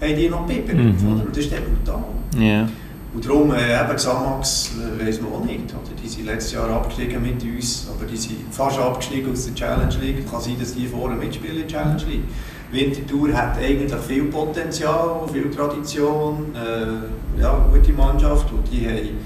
haben 0.00 0.16
die 0.16 0.28
noch 0.28 0.44
gepippert. 0.44 0.76
Mhm. 0.76 1.22
Das 1.28 1.38
ist 1.38 1.52
dann 1.52 1.62
brutal. 1.62 2.04
Yeah. 2.36 2.68
Und 3.14 3.24
darum, 3.24 3.54
äh, 3.54 3.80
eben 3.80 3.94
Xamax 3.94 4.72
äh, 4.74 5.06
weiss 5.06 5.20
man 5.20 5.34
auch 5.34 5.44
nicht. 5.44 5.72
Oder? 5.72 5.94
Die 6.02 6.08
sind 6.08 6.26
letztes 6.26 6.54
Jahr 6.54 6.68
abgestiegen 6.68 7.22
mit 7.22 7.44
uns, 7.44 7.86
aber 7.94 8.10
die 8.10 8.16
sind 8.16 8.38
fast 8.50 8.76
abgestiegen 8.76 9.30
aus 9.30 9.44
der 9.44 9.54
Challenge 9.54 9.94
League. 10.00 10.28
Kann 10.28 10.40
sein, 10.40 10.56
dass 10.58 10.74
die 10.74 10.88
vorne 10.88 11.14
mitspielen 11.14 11.58
in 11.58 11.68
der 11.68 11.68
Challenge 11.68 12.02
League. 12.10 12.24
Winterthur 12.74 13.32
hat 13.32 13.58
eigentlich 13.58 13.94
viel 14.00 14.24
Potenzial, 14.24 15.20
viel 15.32 15.50
Tradition, 15.50 16.54
äh, 16.54 17.40
ja, 17.40 17.66
gute 17.72 17.92
Mannschaft 17.92 18.50
und 18.52 18.64
die, 18.70 18.86
haben, 18.86 19.18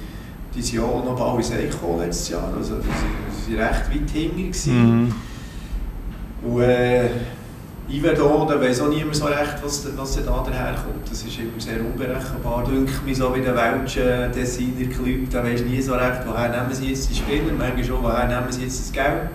die 0.54 0.62
sind 0.62 0.80
auch 0.80 1.04
noch 1.04 1.16
bald 1.18 1.38
ins 1.38 1.52
Eich 1.52 1.74
letztes 1.98 2.28
Jahr, 2.28 2.52
also 2.56 2.76
die 2.76 3.56
waren 3.56 3.68
recht 3.68 3.90
weit 3.90 4.10
hinten. 4.10 4.70
Mhm. 4.70 5.14
Und 6.42 6.62
äh, 6.62 7.08
Iverdon, 7.90 8.46
da 8.46 8.60
weiss 8.60 8.80
auch 8.82 8.88
niemand 8.88 9.16
so 9.16 9.24
recht, 9.24 9.56
was, 9.62 9.88
was 9.96 10.16
da 10.16 10.20
daherkommt. 10.20 11.10
Das 11.10 11.22
ist 11.22 11.38
immer 11.38 11.58
sehr 11.58 11.80
unberechenbar. 11.80 12.64
Dünkt 12.64 13.04
mich 13.06 13.16
so 13.16 13.34
wie 13.34 13.40
der 13.40 13.56
Welschen 13.56 14.30
Designer 14.30 14.94
Club, 14.94 15.30
da 15.30 15.42
weisst 15.42 15.64
nie 15.64 15.80
so 15.80 15.94
recht, 15.94 16.20
woher 16.26 16.50
nehmen 16.50 16.74
sie 16.74 16.90
jetzt 16.90 17.08
die 17.08 17.14
Spieler, 17.14 17.52
manchmal 17.56 17.84
schon, 17.84 18.02
woher 18.02 18.28
nehmen 18.28 18.52
sie 18.52 18.64
jetzt 18.64 18.80
das 18.80 18.92
Geld. 18.92 19.30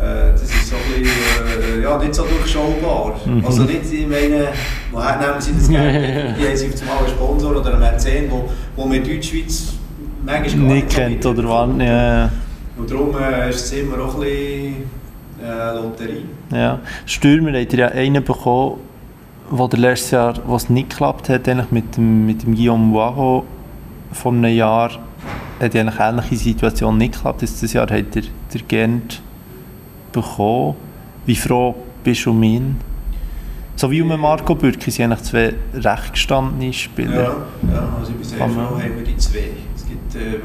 Äh, 0.00 0.32
das 0.32 0.42
ist 0.42 0.68
so 0.68 0.76
ein 0.76 1.02
bisschen, 1.02 1.80
äh, 1.80 1.82
ja, 1.82 1.98
nicht 1.98 2.14
so 2.14 2.24
durchschaubar. 2.24 3.16
Mhm. 3.24 3.44
Also 3.44 3.64
nicht, 3.64 3.92
ich 3.92 4.06
meine, 4.06 4.48
woher 4.92 5.18
nehmen 5.18 5.40
sie 5.40 5.52
das 5.54 5.68
Geld? 5.68 6.36
Die 6.38 6.46
haben 6.46 6.56
sie 6.56 6.66
auf 6.68 6.82
einmal 6.82 6.98
einen 6.98 7.08
Sponsor 7.08 7.56
oder 7.56 7.74
einen 7.74 7.80
Mäzen, 7.80 8.30
wo, 8.30 8.48
wo 8.76 8.86
man 8.86 8.98
in 8.98 9.04
Deutschschweiz 9.04 9.74
manchmal 10.24 10.66
gar 10.66 10.74
nicht, 10.74 10.90
kennt 10.90 11.26
oder 11.26 11.48
wann. 11.48 11.80
Ja. 11.80 12.30
Und 12.76 12.90
darum 12.90 13.16
äh, 13.18 13.50
ist 13.50 13.64
es 13.64 13.72
immer 13.72 13.98
auch 14.04 14.14
ein 14.14 14.20
bisschen 14.20 14.90
äh, 15.42 15.74
Lotterie. 15.74 16.24
Ja, 16.52 16.78
Stürmer 17.04 17.60
hat 17.60 17.72
ja 17.72 17.88
einen 17.88 18.22
bekommen, 18.22 18.78
wo 19.50 19.66
der 19.66 19.80
letztes 19.80 20.12
Jahr, 20.12 20.34
was 20.46 20.70
nicht 20.70 20.90
geklappt 20.90 21.28
hat, 21.28 21.48
eigentlich 21.48 21.70
mit 21.72 21.96
dem, 21.96 22.26
mit 22.26 22.44
dem 22.44 22.54
Guillaume 22.54 22.94
Waro 22.94 23.44
vor 24.12 24.32
einem 24.32 24.54
Jahr, 24.54 24.90
hat 25.60 25.74
eigentlich 25.74 25.98
eine 25.98 26.20
ähnliche 26.20 26.36
Situation 26.36 26.98
nicht 26.98 27.14
geklappt. 27.14 27.42
Dieses 27.42 27.72
Jahr 27.72 27.90
hat 27.90 27.90
er 27.90 28.22
der 28.52 28.60
Gent 28.68 29.22
bekommen. 30.12 30.74
Wie 31.26 31.36
froh 31.36 31.74
bist 32.04 32.26
du 32.26 32.30
um 32.30 32.42
ihn? 32.42 32.76
So 33.76 33.90
wie 33.90 34.02
um 34.02 34.08
Marco 34.20 34.54
Bürki 34.54 34.90
sind 34.90 35.12
eigentlich 35.12 35.22
zwei 35.22 35.54
recht 35.74 36.12
gestandene 36.12 36.72
Spieler. 36.72 37.14
Ja, 37.14 37.36
ja 37.72 37.88
also 37.98 38.10
ich 38.10 38.16
bin 38.16 38.24
sehr 38.24 38.38
froh, 38.38 38.48
haben 38.48 38.96
wir 38.96 39.04
die 39.04 39.16
zwei. 39.18 39.50
Es 39.76 39.86
gibt, 39.86 40.14
äh, 40.16 40.40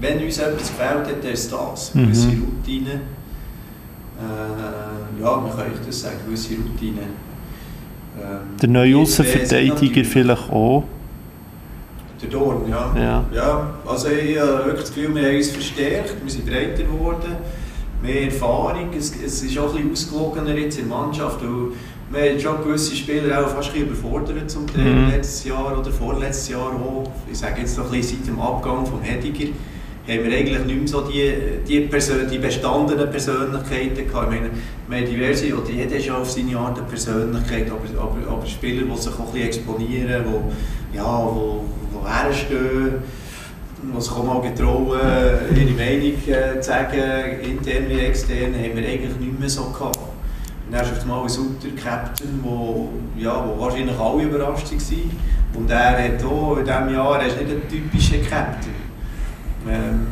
wenn 0.00 0.24
uns 0.24 0.38
etwas 0.38 0.68
gefällt 0.68 1.06
hat, 1.06 1.22
dann 1.22 1.32
ist 1.32 1.52
das. 1.52 1.94
Mhm. 1.94 2.02
Gewisse 2.02 2.28
Routine. 2.28 2.90
Äh, 2.90 5.22
ja, 5.22 5.36
man 5.36 5.50
kann 5.50 5.66
das 5.86 6.00
sagen, 6.00 6.16
gewisse 6.24 6.54
Routine. 6.54 7.02
Ähm, 8.20 8.56
der 8.60 8.68
neue 8.68 8.96
Außenverteidiger 8.96 10.04
vielleicht 10.04 10.50
auch. 10.50 10.84
Der 12.22 12.30
Dorn, 12.30 12.70
ja. 12.70 12.94
ja. 12.96 13.24
ja 13.34 13.74
also 13.84 14.08
ich 14.08 14.38
habe 14.38 14.66
wirklich 14.66 14.82
das 14.82 14.94
Gefühl, 14.94 15.14
wir 15.14 15.26
haben 15.26 15.36
uns 15.36 15.50
verstärkt, 15.50 16.14
wir 16.22 16.30
sind 16.30 16.46
breiter 16.46 16.84
geworden 16.84 17.36
mehr 18.02 18.24
Erfahrung. 18.24 18.90
Es, 18.96 19.14
es 19.24 19.42
ist 19.42 19.58
auch 19.58 19.74
ein 19.74 19.88
bisschen 19.88 20.12
ausgewogener 20.12 20.54
jetzt 20.56 20.78
in 20.78 20.88
der 20.88 20.96
Mannschaft. 20.96 21.40
wir 21.42 22.20
haben 22.20 22.40
schon 22.40 22.64
gewisse 22.64 22.94
Spieler 22.96 23.44
auch 23.44 23.48
fast 23.50 23.74
ein 23.74 23.82
überfordert 23.82 24.50
zum 24.50 24.66
Teil, 24.66 24.92
mhm. 24.92 25.10
letztes 25.10 25.44
Jahr 25.44 25.78
oder 25.78 25.90
vorletztes 25.90 26.48
Jahr 26.50 26.72
auch. 26.72 27.10
Ich 27.30 27.38
sage 27.38 27.60
jetzt 27.60 27.78
noch 27.78 27.86
ein 27.86 27.92
bisschen 27.92 28.18
seit 28.18 28.28
dem 28.28 28.40
Abgang 28.40 28.84
von 28.84 29.00
Hediger 29.00 29.52
haben 30.08 30.24
wir 30.24 30.36
eigentlich 30.36 30.64
nicht 30.64 30.78
mehr 30.78 30.88
so 30.88 31.02
die, 31.02 31.32
die, 31.66 31.80
Persön 31.82 32.28
die 32.28 32.38
bestandenen 32.38 33.08
Persönlichkeiten 33.08 34.08
gehabt. 34.08 34.32
Ich 34.32 34.40
meine, 34.40 34.50
wir 34.88 34.98
haben 34.98 35.06
diverse, 35.06 35.56
oder 35.56 35.70
jeder 35.70 35.96
ist 35.96 36.06
ja 36.06 36.16
auf 36.16 36.28
seine 36.28 36.56
Art 36.58 36.76
eine 36.76 36.88
Persönlichkeit, 36.88 37.70
aber, 37.70 38.02
aber, 38.02 38.32
aber 38.32 38.46
Spieler, 38.46 38.82
die 38.84 39.00
sich 39.00 39.12
auch 39.12 39.20
ein 39.20 39.32
bisschen 39.32 39.46
exponieren, 39.46 40.24
die, 40.26 40.96
ja, 40.96 41.04
wo, 41.04 41.64
wo 41.92 42.08
herstehen 42.08 42.94
die 43.82 44.00
sich 44.00 44.12
auch 44.12 44.24
mal 44.24 44.40
getrauen, 44.40 44.98
ihre 45.54 45.72
Meinung 45.72 46.14
äh, 46.26 46.60
zu 46.60 46.68
sagen, 46.68 47.40
intern 47.42 47.84
wie 47.88 48.00
extern, 48.00 48.54
haben 48.54 48.76
wir 48.76 48.88
eigentlich 48.88 49.16
nicht 49.18 49.40
mehr 49.40 49.48
so 49.48 49.64
gehabt. 49.64 49.98
Und 49.98 50.72
dann 50.72 50.82
ist 50.82 50.92
auf 50.92 51.02
einmal 51.02 51.22
ein 51.22 51.28
Sutter-Captain, 51.28 52.40
wo, 52.42 52.90
ja, 53.16 53.44
wo 53.46 53.60
wahrscheinlich 53.60 53.98
alle 53.98 54.22
überrascht 54.22 54.70
waren. 54.72 55.10
Und 55.54 55.70
er 55.70 56.04
hat 56.04 56.24
auch 56.24 56.56
in 56.56 56.64
diesem 56.64 56.94
Jahr, 56.94 57.20
er 57.20 57.26
ist 57.26 57.38
nicht 57.40 57.50
ein 57.50 57.68
typischer 57.68 58.18
Captain. 58.18 58.72
Ähm, 59.68 60.06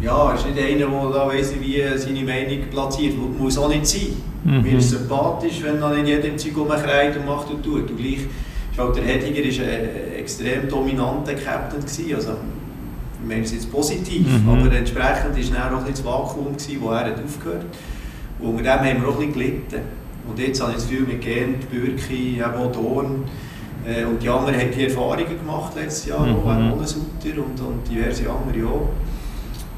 ja, 0.00 0.30
er 0.30 0.34
ist 0.34 0.46
nicht 0.46 0.58
einer, 0.58 0.90
der 0.90 1.10
da 1.10 1.28
weiss, 1.28 1.52
wie 1.60 1.82
seine 1.96 2.22
Meinung 2.22 2.68
platziert. 2.70 3.14
Muss 3.38 3.58
auch 3.58 3.68
nicht 3.68 3.86
sein. 3.86 4.16
Mhm. 4.44 4.62
Mir 4.62 4.78
ist 4.78 4.90
sympathisch, 4.90 5.62
wenn 5.62 5.80
dann 5.80 5.94
nicht 5.94 6.08
jeder 6.08 6.24
im 6.24 6.38
Zeug 6.38 6.56
rumkreit 6.56 7.16
und 7.16 7.26
macht 7.26 7.50
und 7.50 7.62
tut. 7.62 7.90
Und 7.90 7.96
gleich 7.96 8.26
ist 8.72 8.78
halt 8.78 8.96
der 8.96 9.04
Hediger 9.04 9.42
ist 9.42 9.60
ein 9.60 10.18
extrem 10.18 10.68
dominanter 10.68 11.34
Captain 11.34 11.80
gewesen. 11.80 12.14
Also, 12.14 12.30
ich 12.30 12.61
meine 13.26 13.42
es 13.42 13.52
jetzt 13.52 13.70
positiv, 13.70 14.26
mhm. 14.26 14.48
aber 14.48 14.72
entsprechend 14.72 15.36
war 15.36 15.60
dann 15.60 15.74
auch 15.74 15.84
ein 15.84 15.90
das 15.90 16.04
Vakuum, 16.04 16.56
gewesen, 16.56 16.78
wo 16.80 16.90
er 16.90 17.06
hat 17.06 17.24
aufgehört 17.24 17.62
hat. 17.62 17.78
Und 18.40 18.56
unter 18.56 18.62
dem 18.62 18.72
haben 18.72 19.02
wir 19.02 19.08
auch 19.08 19.20
ein 19.20 19.32
bisschen 19.32 19.32
gelitten. 19.32 19.80
Und 20.28 20.38
jetzt 20.38 20.60
habe 20.60 20.72
ich 20.72 20.78
das 20.78 20.88
Gefühl, 20.88 21.06
mit 21.06 21.20
Gent, 21.20 21.70
Bürki, 21.70 22.42
auch 22.42 22.72
Dorn, 22.72 23.24
äh, 23.84 24.04
und 24.04 24.22
die 24.22 24.28
anderen 24.28 24.58
haben 24.58 24.70
die 24.70 24.84
Erfahrungen 24.84 25.38
gemacht 25.38 25.72
letztes 25.74 26.06
Jahr, 26.06 26.24
mhm. 26.24 26.72
auch 26.72 26.86
Sutter 26.86 27.36
und, 27.36 27.60
und 27.60 27.88
diverse 27.88 28.24
andere 28.30 28.68
auch. 28.68 28.88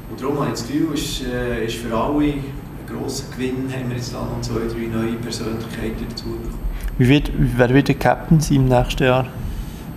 Und 0.09 0.21
darum 0.21 0.39
habe 0.39 0.47
ich 0.47 0.51
das 0.51 0.67
Gefühl, 0.67 0.93
es 0.93 1.01
ist, 1.01 1.23
äh, 1.25 1.65
ist 1.65 1.75
für 1.77 1.95
alle 1.95 2.23
ein 2.23 2.43
grosser 2.87 3.25
Gewinn, 3.35 3.67
haben 3.73 3.89
wir 3.89 3.97
jetzt 3.97 4.13
dann 4.13 4.29
noch 4.29 4.41
zwei, 4.41 4.61
drei 4.67 4.87
neue 4.87 5.13
Persönlichkeiten 5.13 6.05
dazu 6.07 6.25
bekommen. 6.25 6.59
Wie 6.97 7.07
wird, 7.09 7.31
wer 7.35 7.73
wird 7.73 7.87
der 7.87 7.95
Captain 7.95 8.39
sein 8.39 8.57
im 8.57 8.67
nächsten 8.67 9.03
Jahr? 9.03 9.25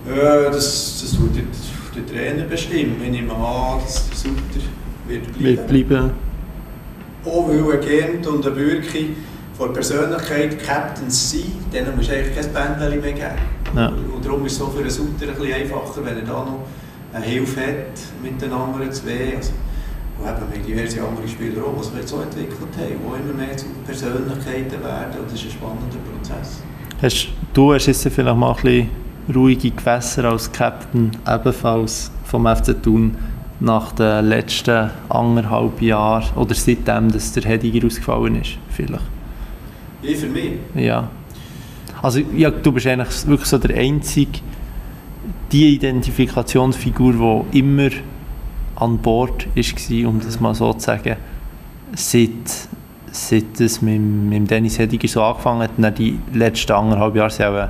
Äh, 0.07 0.51
das, 0.51 1.01
das 1.01 1.19
wird 1.21 1.45
der 1.99 2.15
Trainer 2.15 2.43
bestimmen. 2.43 2.95
Ich 3.03 3.11
nehme 3.11 3.33
an, 3.33 3.79
dass 3.81 4.07
der 4.07 4.17
Sutter 4.17 4.65
wird 5.07 5.23
bleiben. 5.37 5.43
Wird 5.43 5.67
bleiben. 5.67 6.11
Auch 7.25 7.47
weil 7.47 7.79
ein 7.79 7.81
Gent 7.81 8.27
und 8.27 8.45
ein 8.45 8.53
Bürki 8.53 9.15
von 9.57 9.73
Persönlichkeit 9.73 10.63
Captains 10.63 11.31
sind, 11.31 11.73
denen 11.73 11.95
musst 11.95 12.09
du 12.09 12.15
eigentlich 12.15 12.35
kein 12.35 12.53
Bändchen 12.53 13.01
mehr 13.01 13.13
geben. 13.13 13.75
Ja. 13.75 13.87
Und 13.89 14.25
darum 14.25 14.45
ist 14.45 14.53
es 14.53 14.59
so 14.59 14.67
für 14.67 14.79
einen 14.79 14.89
Sutter 14.89 15.27
ein 15.27 15.35
bisschen 15.35 15.53
einfacher, 15.53 16.05
wenn 16.05 16.17
er 16.17 16.23
da 16.23 16.45
noch 16.45 16.59
eine 17.13 17.25
Hilfe 17.25 17.61
hat 17.61 17.99
mit 18.23 18.41
den 18.41 18.53
anderen 18.53 18.91
zwei. 18.91 19.35
Also, 19.35 19.51
und 20.19 20.27
eben, 20.27 20.65
diverse 20.65 21.01
andere 21.01 21.27
Spieler 21.27 21.63
auch, 21.63 21.77
die 21.77 21.85
sich 21.85 21.95
jetzt 21.95 22.09
so 22.09 22.21
entwickelt 22.21 22.59
haben, 22.77 22.87
die 22.87 23.29
immer 23.29 23.33
mehr 23.33 23.55
zu 23.55 23.65
Persönlichkeiten 23.85 24.83
werden. 24.83 25.19
Und 25.19 25.25
das 25.25 25.33
ist 25.33 25.45
ein 25.45 25.51
spannender 25.51 25.97
Prozess. 26.11 26.61
Hast, 27.01 27.29
du 27.53 27.73
hast 27.73 27.85
jetzt 27.85 28.01
vielleicht 28.01 28.37
mal 28.37 28.49
ein 28.49 28.61
bisschen 28.61 28.89
ruhige 29.33 29.71
Gewässer 29.71 30.25
als 30.25 30.51
Captain 30.51 31.11
ebenfalls 31.27 32.11
vom 32.23 32.47
FC 32.47 32.81
Thun 32.81 33.15
nach 33.59 33.91
den 33.91 34.25
letzten 34.25 34.89
anderthalb 35.09 35.81
Jahren 35.81 36.25
oder 36.35 36.55
seitdem, 36.55 37.11
dass 37.11 37.33
der 37.33 37.43
Hediger 37.43 37.85
ausgefallen 37.85 38.41
ist, 38.41 38.57
vielleicht? 38.69 39.03
Wie 40.01 40.15
für 40.15 40.27
mich? 40.27 40.53
Ja. 40.75 41.09
Also 42.01 42.21
ja, 42.35 42.49
du 42.49 42.71
bist 42.71 42.87
eigentlich 42.87 43.27
wirklich 43.27 43.49
so 43.49 43.57
der 43.57 43.75
einzige, 43.77 44.39
die 45.51 45.75
Identifikationsfigur, 45.75 47.45
die 47.51 47.59
immer 47.59 47.89
an 48.75 48.97
Bord 48.99 49.47
war, 49.55 50.09
um 50.09 50.21
das 50.21 50.39
mal 50.39 50.55
so 50.55 50.71
zu 50.73 50.79
sagen, 50.79 51.17
seit, 51.95 52.29
seit 53.11 53.59
es 53.59 53.81
mit, 53.81 53.99
mit 53.99 54.49
Dennis 54.49 54.79
Hediger 54.79 55.07
so 55.07 55.21
angefangen 55.21 55.63
hat. 55.63 55.71
Und 55.77 55.97
die 55.97 56.17
letzten 56.33 56.71
anderthalb 56.71 57.15
Jahre 57.15 57.39
waren 57.39 57.69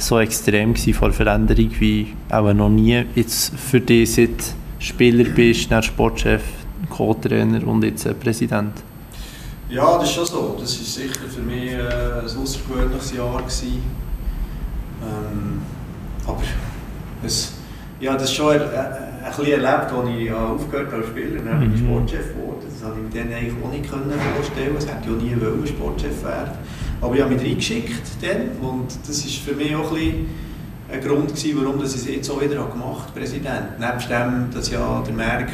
so 0.00 0.18
extrem 0.18 0.74
vor 0.74 1.12
Veränderung 1.12 1.70
wie 1.78 2.14
auch 2.30 2.52
noch 2.52 2.68
nie. 2.68 3.04
Jetzt 3.14 3.52
für 3.56 3.80
dich, 3.80 4.14
seit 4.14 4.54
Spieler 4.78 5.24
bist, 5.24 5.70
dann 5.70 5.82
Sportchef, 5.82 6.42
Co-Trainer 6.88 7.66
und 7.66 7.84
jetzt 7.84 8.08
Präsident. 8.20 8.72
Ja, 9.68 9.98
das 9.98 10.08
ist 10.08 10.14
schon 10.14 10.26
so. 10.26 10.56
Das 10.58 10.78
war 10.78 10.84
sicher 10.84 11.28
für 11.28 11.42
mich 11.42 11.72
äh, 11.72 11.78
ein 11.78 12.24
außergewöhnliches 12.24 13.14
Jahr. 13.14 13.42
Ähm, 15.02 15.62
aber 16.26 16.42
es, 17.24 17.52
ja, 18.00 18.14
das 18.14 18.32
schon 18.32 18.54
ein, 18.54 18.62
ein, 18.62 18.70
ein 19.24 19.30
bisschen 19.36 19.62
erlebt, 19.62 19.92
als 19.92 20.08
ich 20.18 20.32
aufgehört 20.32 20.92
als 20.92 21.06
Spieler. 21.06 21.42
Dann 21.42 21.60
bin 21.60 21.74
ich 21.74 21.82
mhm. 21.82 21.86
Sportchef 21.86 22.34
geworden. 22.34 22.66
Das 22.68 22.82
konnte 22.82 23.00
ich 23.06 23.14
mir 23.14 23.24
dann 23.24 23.32
eigentlich 23.32 23.64
auch 23.64 23.70
nicht 23.70 23.86
vorstellen. 23.86 24.76
Es 24.76 24.86
hätte 24.86 25.10
ja 25.10 25.16
nie 25.16 25.40
wollen, 25.40 25.66
Sportchef 25.66 26.24
werden. 26.24 26.58
Aber 27.00 27.14
ich 27.14 27.22
habe 27.22 27.34
mich 27.34 27.42
reingeschickt 27.42 28.02
dann 28.20 28.68
und 28.68 28.88
das 29.06 29.24
war 29.24 29.54
für 29.54 29.54
mich 29.54 29.74
auch 29.74 29.90
ein 29.92 29.94
bisschen 29.94 30.26
ein 30.92 31.00
Grund 31.00 31.28
gewesen, 31.28 31.58
warum 31.60 31.78
ich 31.78 31.84
es 31.84 32.06
jetzt 32.06 32.30
auch 32.30 32.40
wieder 32.40 32.56
gemacht 32.64 33.08
habe, 33.08 33.20
Präsident. 33.20 33.78
Nebst 33.78 34.10
dem, 34.10 34.48
dass 34.52 34.70
ja 34.70 35.02
der 35.06 35.14
Merk, 35.14 35.48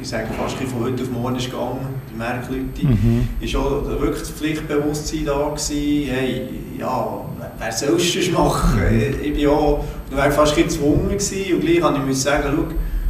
ich 0.00 0.08
sage 0.08 0.26
fast 0.36 0.56
von 0.56 0.84
heute 0.84 1.02
auf 1.02 1.10
morgen 1.10 1.36
ist 1.36 1.50
gegangen, 1.50 1.86
die 2.12 2.16
Merkleute, 2.16 2.86
mhm. 2.86 3.28
ist 3.40 3.56
auch 3.56 3.86
wirklich 3.86 4.20
das 4.20 4.30
Pflichtbewusstsein 4.30 5.24
da 5.24 5.48
gewesen, 5.48 6.10
hey, 6.10 6.48
ja, 6.78 7.20
wer 7.58 7.72
soll 7.72 7.96
es 7.96 8.14
das 8.14 8.30
machen? 8.30 8.80
Ich 9.22 9.34
bin 9.34 9.46
auch, 9.48 9.84
ich 10.10 10.16
war 10.16 10.30
fast 10.30 10.56
gezwungen 10.56 11.08
gewesen 11.08 11.54
und 11.54 11.60
gleich 11.60 11.80
musste 11.80 12.10
ich 12.10 12.20
sagen, 12.20 12.52
schau, 12.54 12.64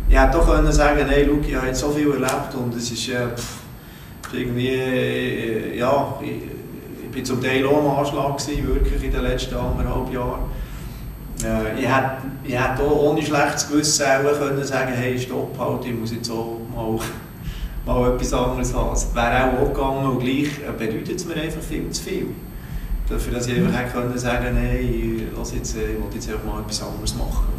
ich 0.09 0.19
hätte 0.19 0.39
doch 0.39 0.47
können 0.47 0.73
sagen, 0.73 1.07
hey, 1.09 1.27
schau, 1.29 1.49
ich 1.49 1.55
habe 1.55 1.67
jetzt 1.67 1.81
so 1.81 1.91
viel 1.91 2.11
erlebt 2.11 2.55
und 2.55 2.75
es 2.77 2.91
ist, 2.91 3.09
äh, 3.09 3.29
pff, 3.35 3.57
irgendwie, 4.33 4.69
äh, 4.69 5.79
ja, 5.79 6.19
ich, 6.23 6.29
ich 6.31 6.52
bin 7.13 7.25
zum 7.25 7.43
Teil 7.43 7.65
auch 7.67 7.79
am 7.79 7.99
Anschlag 7.99 8.39
gewesen, 8.39 8.67
wirklich 8.67 9.05
in 9.05 9.13
den 9.13 9.23
letzten 9.23 9.55
anderthalb 9.55 10.13
Jahren. 10.13 10.41
Äh, 11.45 11.81
ich 11.81 11.89
hätte, 11.89 12.83
auch 12.83 13.11
ohne 13.11 13.23
schlechtes 13.23 13.69
Gewissen 13.69 14.05
auch 14.05 14.39
können 14.39 14.65
sagen 14.65 14.93
hey, 14.95 15.19
stopp 15.19 15.57
halt, 15.59 15.85
ich 15.85 15.95
muss 15.95 16.13
jetzt 16.13 16.31
auch 16.31 16.59
mal, 16.75 16.99
mal 17.87 18.15
etwas 18.15 18.33
anderes 18.33 18.75
haben. 18.75 18.93
Es 18.93 19.15
wäre 19.15 19.45
auch, 19.45 19.63
auch 19.63 19.73
gegangen 19.73 20.09
und 20.09 20.21
gleich 20.21 20.49
äh, 20.67 20.73
bedeutet 20.77 21.17
es 21.17 21.27
mir 21.27 21.35
einfach 21.35 21.63
viel 21.63 21.91
zu 21.91 22.03
viel. 22.03 22.27
Dafür, 23.09 23.35
dass 23.35 23.47
ich 23.47 23.57
einfach 23.57 23.79
hätte 23.79 23.93
können 23.93 24.19
sagen 24.19 24.57
hey, 24.57 25.29
lass 25.37 25.55
jetzt, 25.55 25.77
äh, 25.77 25.93
ich 25.93 25.99
will 25.99 26.05
jetzt 26.15 26.29
einfach 26.29 26.45
mal 26.45 26.61
etwas 26.61 26.83
anderes 26.83 27.15
machen. 27.15 27.52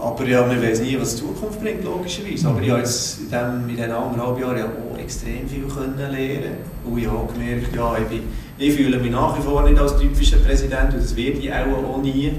Aber 0.00 0.26
ja, 0.26 0.46
man 0.46 0.62
weiß 0.62 0.80
nie, 0.80 0.98
was 0.98 1.16
die 1.16 1.22
Zukunft 1.22 1.60
bringt, 1.60 1.84
logischerweise. 1.84 2.48
Aber 2.48 2.62
ich 2.62 2.70
habe 2.70 2.80
jetzt 2.80 3.20
in, 3.20 3.30
dem, 3.30 3.68
in 3.68 3.76
diesen 3.76 3.92
anderthalb 3.92 4.40
Jahren 4.40 4.62
auch 4.62 4.98
extrem 4.98 5.48
viel 5.48 5.64
können 5.64 5.96
lernen 5.98 6.56
Und 6.84 6.98
ich 6.98 7.06
habe 7.06 7.32
gemerkt, 7.32 7.74
ja, 7.74 7.96
ich, 7.98 8.06
bin, 8.06 8.22
ich 8.58 8.74
fühle 8.74 8.98
mich 8.98 9.10
nach 9.10 9.36
wie 9.38 9.42
vor 9.42 9.62
nicht 9.62 9.78
als 9.78 9.98
typischer 9.98 10.38
Präsident 10.38 10.94
und 10.94 11.02
das 11.02 11.14
werde 11.16 11.38
ich 11.38 11.52
auch, 11.52 11.94
auch 11.94 12.02
nie. 12.02 12.32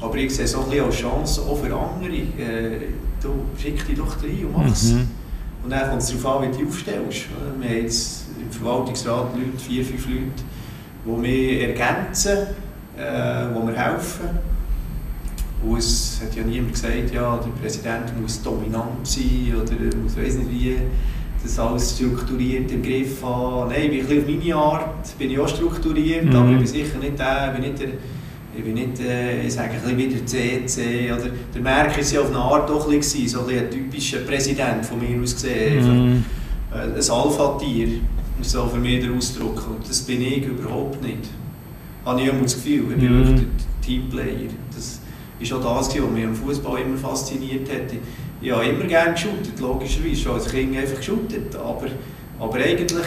Aber 0.00 0.16
ich 0.16 0.34
sehe 0.34 0.44
es 0.44 0.54
auch 0.54 0.70
ein 0.70 0.80
als 0.80 0.96
Chance 0.96 1.42
auch 1.42 1.56
für 1.56 1.74
andere. 1.74 2.12
Äh, 2.12 2.80
du 3.20 3.30
schick 3.60 3.86
dich 3.86 3.96
doch 3.96 4.22
rein 4.22 4.44
und 4.44 4.56
mach 4.56 4.72
es. 4.72 4.92
Mhm. 4.92 5.08
Und 5.64 5.70
dann 5.70 5.90
kommt 5.90 6.02
es 6.02 6.08
darauf 6.08 6.42
an, 6.42 6.52
wie 6.52 6.62
du 6.62 6.68
aufstellst. 6.68 7.26
Wir 7.58 7.68
haben 7.68 7.82
jetzt 7.82 8.26
im 8.40 8.50
Verwaltungsrat 8.52 9.34
Leute, 9.34 9.58
vier, 9.58 9.84
fünf 9.84 10.06
Leute, 10.06 10.22
die 11.04 11.10
mich 11.10 11.62
ergänzen, 11.62 12.38
äh, 12.96 13.46
die 13.52 13.66
mir 13.66 13.76
helfen. 13.76 14.55
Und 15.64 15.78
es 15.78 16.20
hat 16.22 16.34
ja 16.36 16.42
niemand 16.42 16.72
gesagt, 16.72 17.12
ja, 17.14 17.38
der 17.38 17.50
Präsident 17.60 18.20
muss 18.20 18.42
dominant 18.42 19.04
sein 19.04 19.54
oder 19.54 19.96
muss 19.96 20.16
weiss 20.16 20.36
nicht 20.36 20.50
wie 20.50 20.76
das 21.42 21.58
alles 21.58 21.94
strukturiert 21.94 22.70
im 22.72 22.82
Griff 22.82 23.22
haben. 23.22 23.70
Nein, 23.70 23.92
ich 23.92 24.06
bin 24.06 24.18
auf 24.20 24.26
meine 24.26 24.54
Art 24.56 25.18
bin 25.18 25.30
ich 25.30 25.38
auch 25.38 25.48
strukturiert, 25.48 26.24
mhm. 26.24 26.36
aber 26.36 26.50
ich 26.50 26.58
bin 26.58 26.66
sicher 26.66 26.98
nicht 26.98 27.18
der, 27.18 27.52
bin 27.52 27.62
nicht 27.62 27.80
der 27.80 27.88
ich 28.56 28.64
bin 28.64 28.74
nicht, 28.74 29.00
äh, 29.00 29.46
ich 29.46 29.52
sage 29.52 29.72
ein 29.72 29.96
bisschen 29.96 29.98
wieder 29.98 30.26
CC, 30.26 31.12
oder 31.12 31.30
der 31.54 31.60
Merkel 31.60 32.02
war 32.02 32.12
ja 32.12 32.20
auf 32.20 32.28
eine 32.28 32.38
Art 32.38 32.70
doch 32.70 32.88
ein 32.88 32.96
bisschen, 32.96 33.28
so 33.28 33.46
ein, 33.46 33.58
ein 33.58 33.70
typischer 33.70 34.18
Präsident 34.20 34.84
von 34.84 34.98
mir 34.98 35.22
aus 35.22 35.34
gesehen, 35.34 36.14
mm. 36.14 36.24
äh, 36.72 36.78
ein 36.78 36.94
Alpha-Tier, 36.94 37.88
ist 38.40 38.50
so 38.50 38.66
für 38.66 38.78
mich 38.78 39.04
der 39.04 39.12
Ausdruck, 39.12 39.66
und 39.68 39.88
das 39.88 40.00
bin 40.00 40.22
ich 40.22 40.46
überhaupt 40.46 41.02
nicht. 41.02 41.28
Habe 42.04 42.22
ich 42.22 42.28
immer 42.28 42.42
das 42.42 42.54
Gefühl, 42.54 42.92
ich 42.92 42.98
bin 42.98 43.12
mm. 43.12 43.18
wirklich 43.18 43.40
der 43.40 43.86
Teamplayer. 43.86 44.50
Das 44.74 45.00
war 45.40 45.58
auch 45.58 45.78
das, 45.78 45.88
was 45.88 46.10
mich 46.10 46.24
am 46.24 46.34
Fußball 46.34 46.80
immer 46.80 46.96
fasziniert 46.96 47.68
hat. 47.68 47.92
Ich, 47.92 47.98
ich 48.46 48.52
habe 48.52 48.64
immer 48.66 48.84
gerne 48.84 49.12
geshootet, 49.12 49.58
logischerweise, 49.60 50.16
schon 50.16 50.34
als 50.34 50.48
Kind 50.48 50.76
einfach 50.76 50.96
geshootet, 50.96 51.54
aber, 51.56 51.86
aber 52.38 52.56
eigentlich 52.56 53.06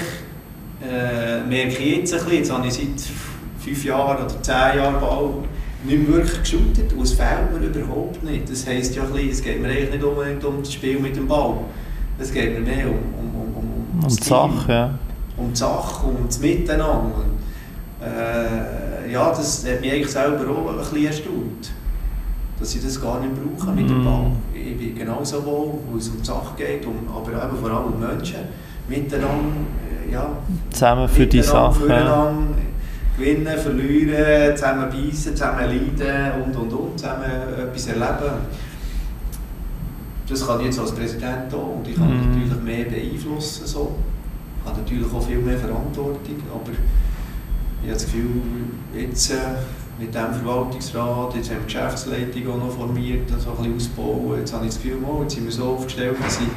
äh, 0.81 1.41
merke 1.47 1.83
ich 1.83 1.97
jetzt 1.97 2.13
ein 2.13 2.19
bisschen, 2.19 2.37
jetzt 2.37 2.51
habe 2.51 2.67
ich 2.67 2.73
seit 2.73 3.13
fünf 3.59 3.85
Jahren 3.85 4.25
oder 4.25 4.41
zehn 4.41 4.77
Jahren 4.77 4.99
bald 4.99 5.45
nicht 5.83 6.07
mehr 6.07 6.17
wirklich 6.17 6.39
geshootet 6.41 6.93
und 6.93 7.03
es 7.03 7.13
fehlt 7.13 7.51
mir 7.53 7.65
überhaupt 7.65 8.23
nicht. 8.23 8.49
Das 8.49 8.67
heisst 8.67 8.95
ja 8.95 9.03
ein 9.03 9.11
bisschen, 9.11 9.29
es 9.29 9.41
geht 9.41 9.61
mir 9.61 9.69
eigentlich 9.69 9.91
nicht 9.91 10.03
unbedingt 10.03 10.43
um 10.43 10.59
das 10.59 10.73
Spiel 10.73 10.99
mit 10.99 11.15
dem 11.15 11.27
Ball. 11.27 11.55
Es 12.17 12.33
geht 12.33 12.53
mir 12.53 12.59
mehr 12.59 12.87
um, 12.87 12.97
um, 13.17 13.35
um, 13.35 13.55
um, 13.55 14.03
um 14.03 14.07
die 14.07 14.23
Sache, 14.23 14.71
ja. 14.71 14.99
Um 15.37 15.51
die 15.51 15.57
Sache, 15.57 16.05
um 16.05 16.25
das 16.25 16.39
Miteinander. 16.39 17.15
Und, 17.15 18.05
äh, 18.05 19.11
ja, 19.11 19.29
das 19.29 19.65
hat 19.65 19.81
mich 19.81 19.91
eigentlich 19.91 20.09
selber 20.09 20.51
auch 20.51 20.71
ein 20.71 20.77
bisschen 20.77 21.05
erstaunt. 21.05 21.71
Dass 22.59 22.75
ich 22.75 22.83
das 22.83 23.01
gar 23.01 23.21
nicht 23.21 23.31
brauche 23.35 23.71
mit 23.71 23.89
dem 23.89 24.01
mm. 24.01 24.05
Ball. 24.05 24.31
Ich 24.53 24.77
bin 24.77 24.95
genauso 24.95 25.45
wohl, 25.45 25.79
wo 25.89 25.97
es 25.97 26.09
um 26.09 26.17
die 26.19 26.25
Sache 26.25 26.55
geht, 26.57 26.85
um, 26.85 26.95
aber 27.07 27.31
eben 27.31 27.57
vor 27.57 27.71
allem 27.71 27.93
um 27.93 27.99
Menschen. 27.99 28.39
Miteinander, 28.87 29.55
äh, 30.07 30.11
ja. 30.11 30.29
Zusammen 30.69 31.07
für 31.07 31.25
die 31.25 31.41
Sache. 31.41 31.87
Ja 31.87 32.33
gewinnen, 33.19 33.57
verlieren, 33.57 34.55
zusammen 34.55 34.89
beißen, 34.89 35.35
zusammen 35.35 35.65
leiden 35.65 36.43
und 36.43 36.55
und 36.55 36.73
und, 36.73 36.99
zusammen 36.99 37.29
etwas 37.57 37.87
erleben. 37.87 38.33
Das 40.27 40.45
kann 40.45 40.59
ich 40.59 40.65
jetzt 40.67 40.79
als 40.79 40.91
Präsident 40.91 41.53
auch 41.53 41.77
und 41.77 41.87
ich 41.87 41.95
kann 41.95 42.07
mm. 42.07 42.29
natürlich 42.29 42.61
mehr 42.63 42.85
beeinflussen. 42.85 43.65
So. 43.65 43.95
Ich 44.61 44.69
habe 44.69 44.81
natürlich 44.81 45.11
auch 45.11 45.25
viel 45.25 45.39
mehr 45.39 45.57
Verantwortung, 45.57 46.35
aber 46.53 46.71
ich 46.71 47.89
habe 47.89 47.93
das 47.93 48.05
Gefühl, 48.05 48.41
jetzt 48.95 49.31
äh, 49.31 49.35
mit 49.99 50.15
dem 50.15 50.33
Verwaltungsrat, 50.33 51.35
jetzt 51.35 51.49
haben 51.49 51.57
wir 51.57 51.67
die 51.67 51.73
Geschäftsleitung 51.73 52.53
auch 52.53 52.57
noch 52.57 52.71
formiert, 52.71 53.29
das 53.29 53.45
ein 53.45 53.55
bisschen 53.55 53.75
ausbauen. 53.75 54.39
Jetzt 54.39 54.53
habe 54.53 54.65
ich 54.65 54.71
das 54.71 54.81
Gefühl, 54.81 54.97
oh, 55.05 55.21
jetzt 55.23 55.35
sind 55.35 55.45
wir 55.45 55.51
so 55.51 55.63
aufgestellt, 55.65 56.15
dass 56.23 56.39
ich 56.39 56.47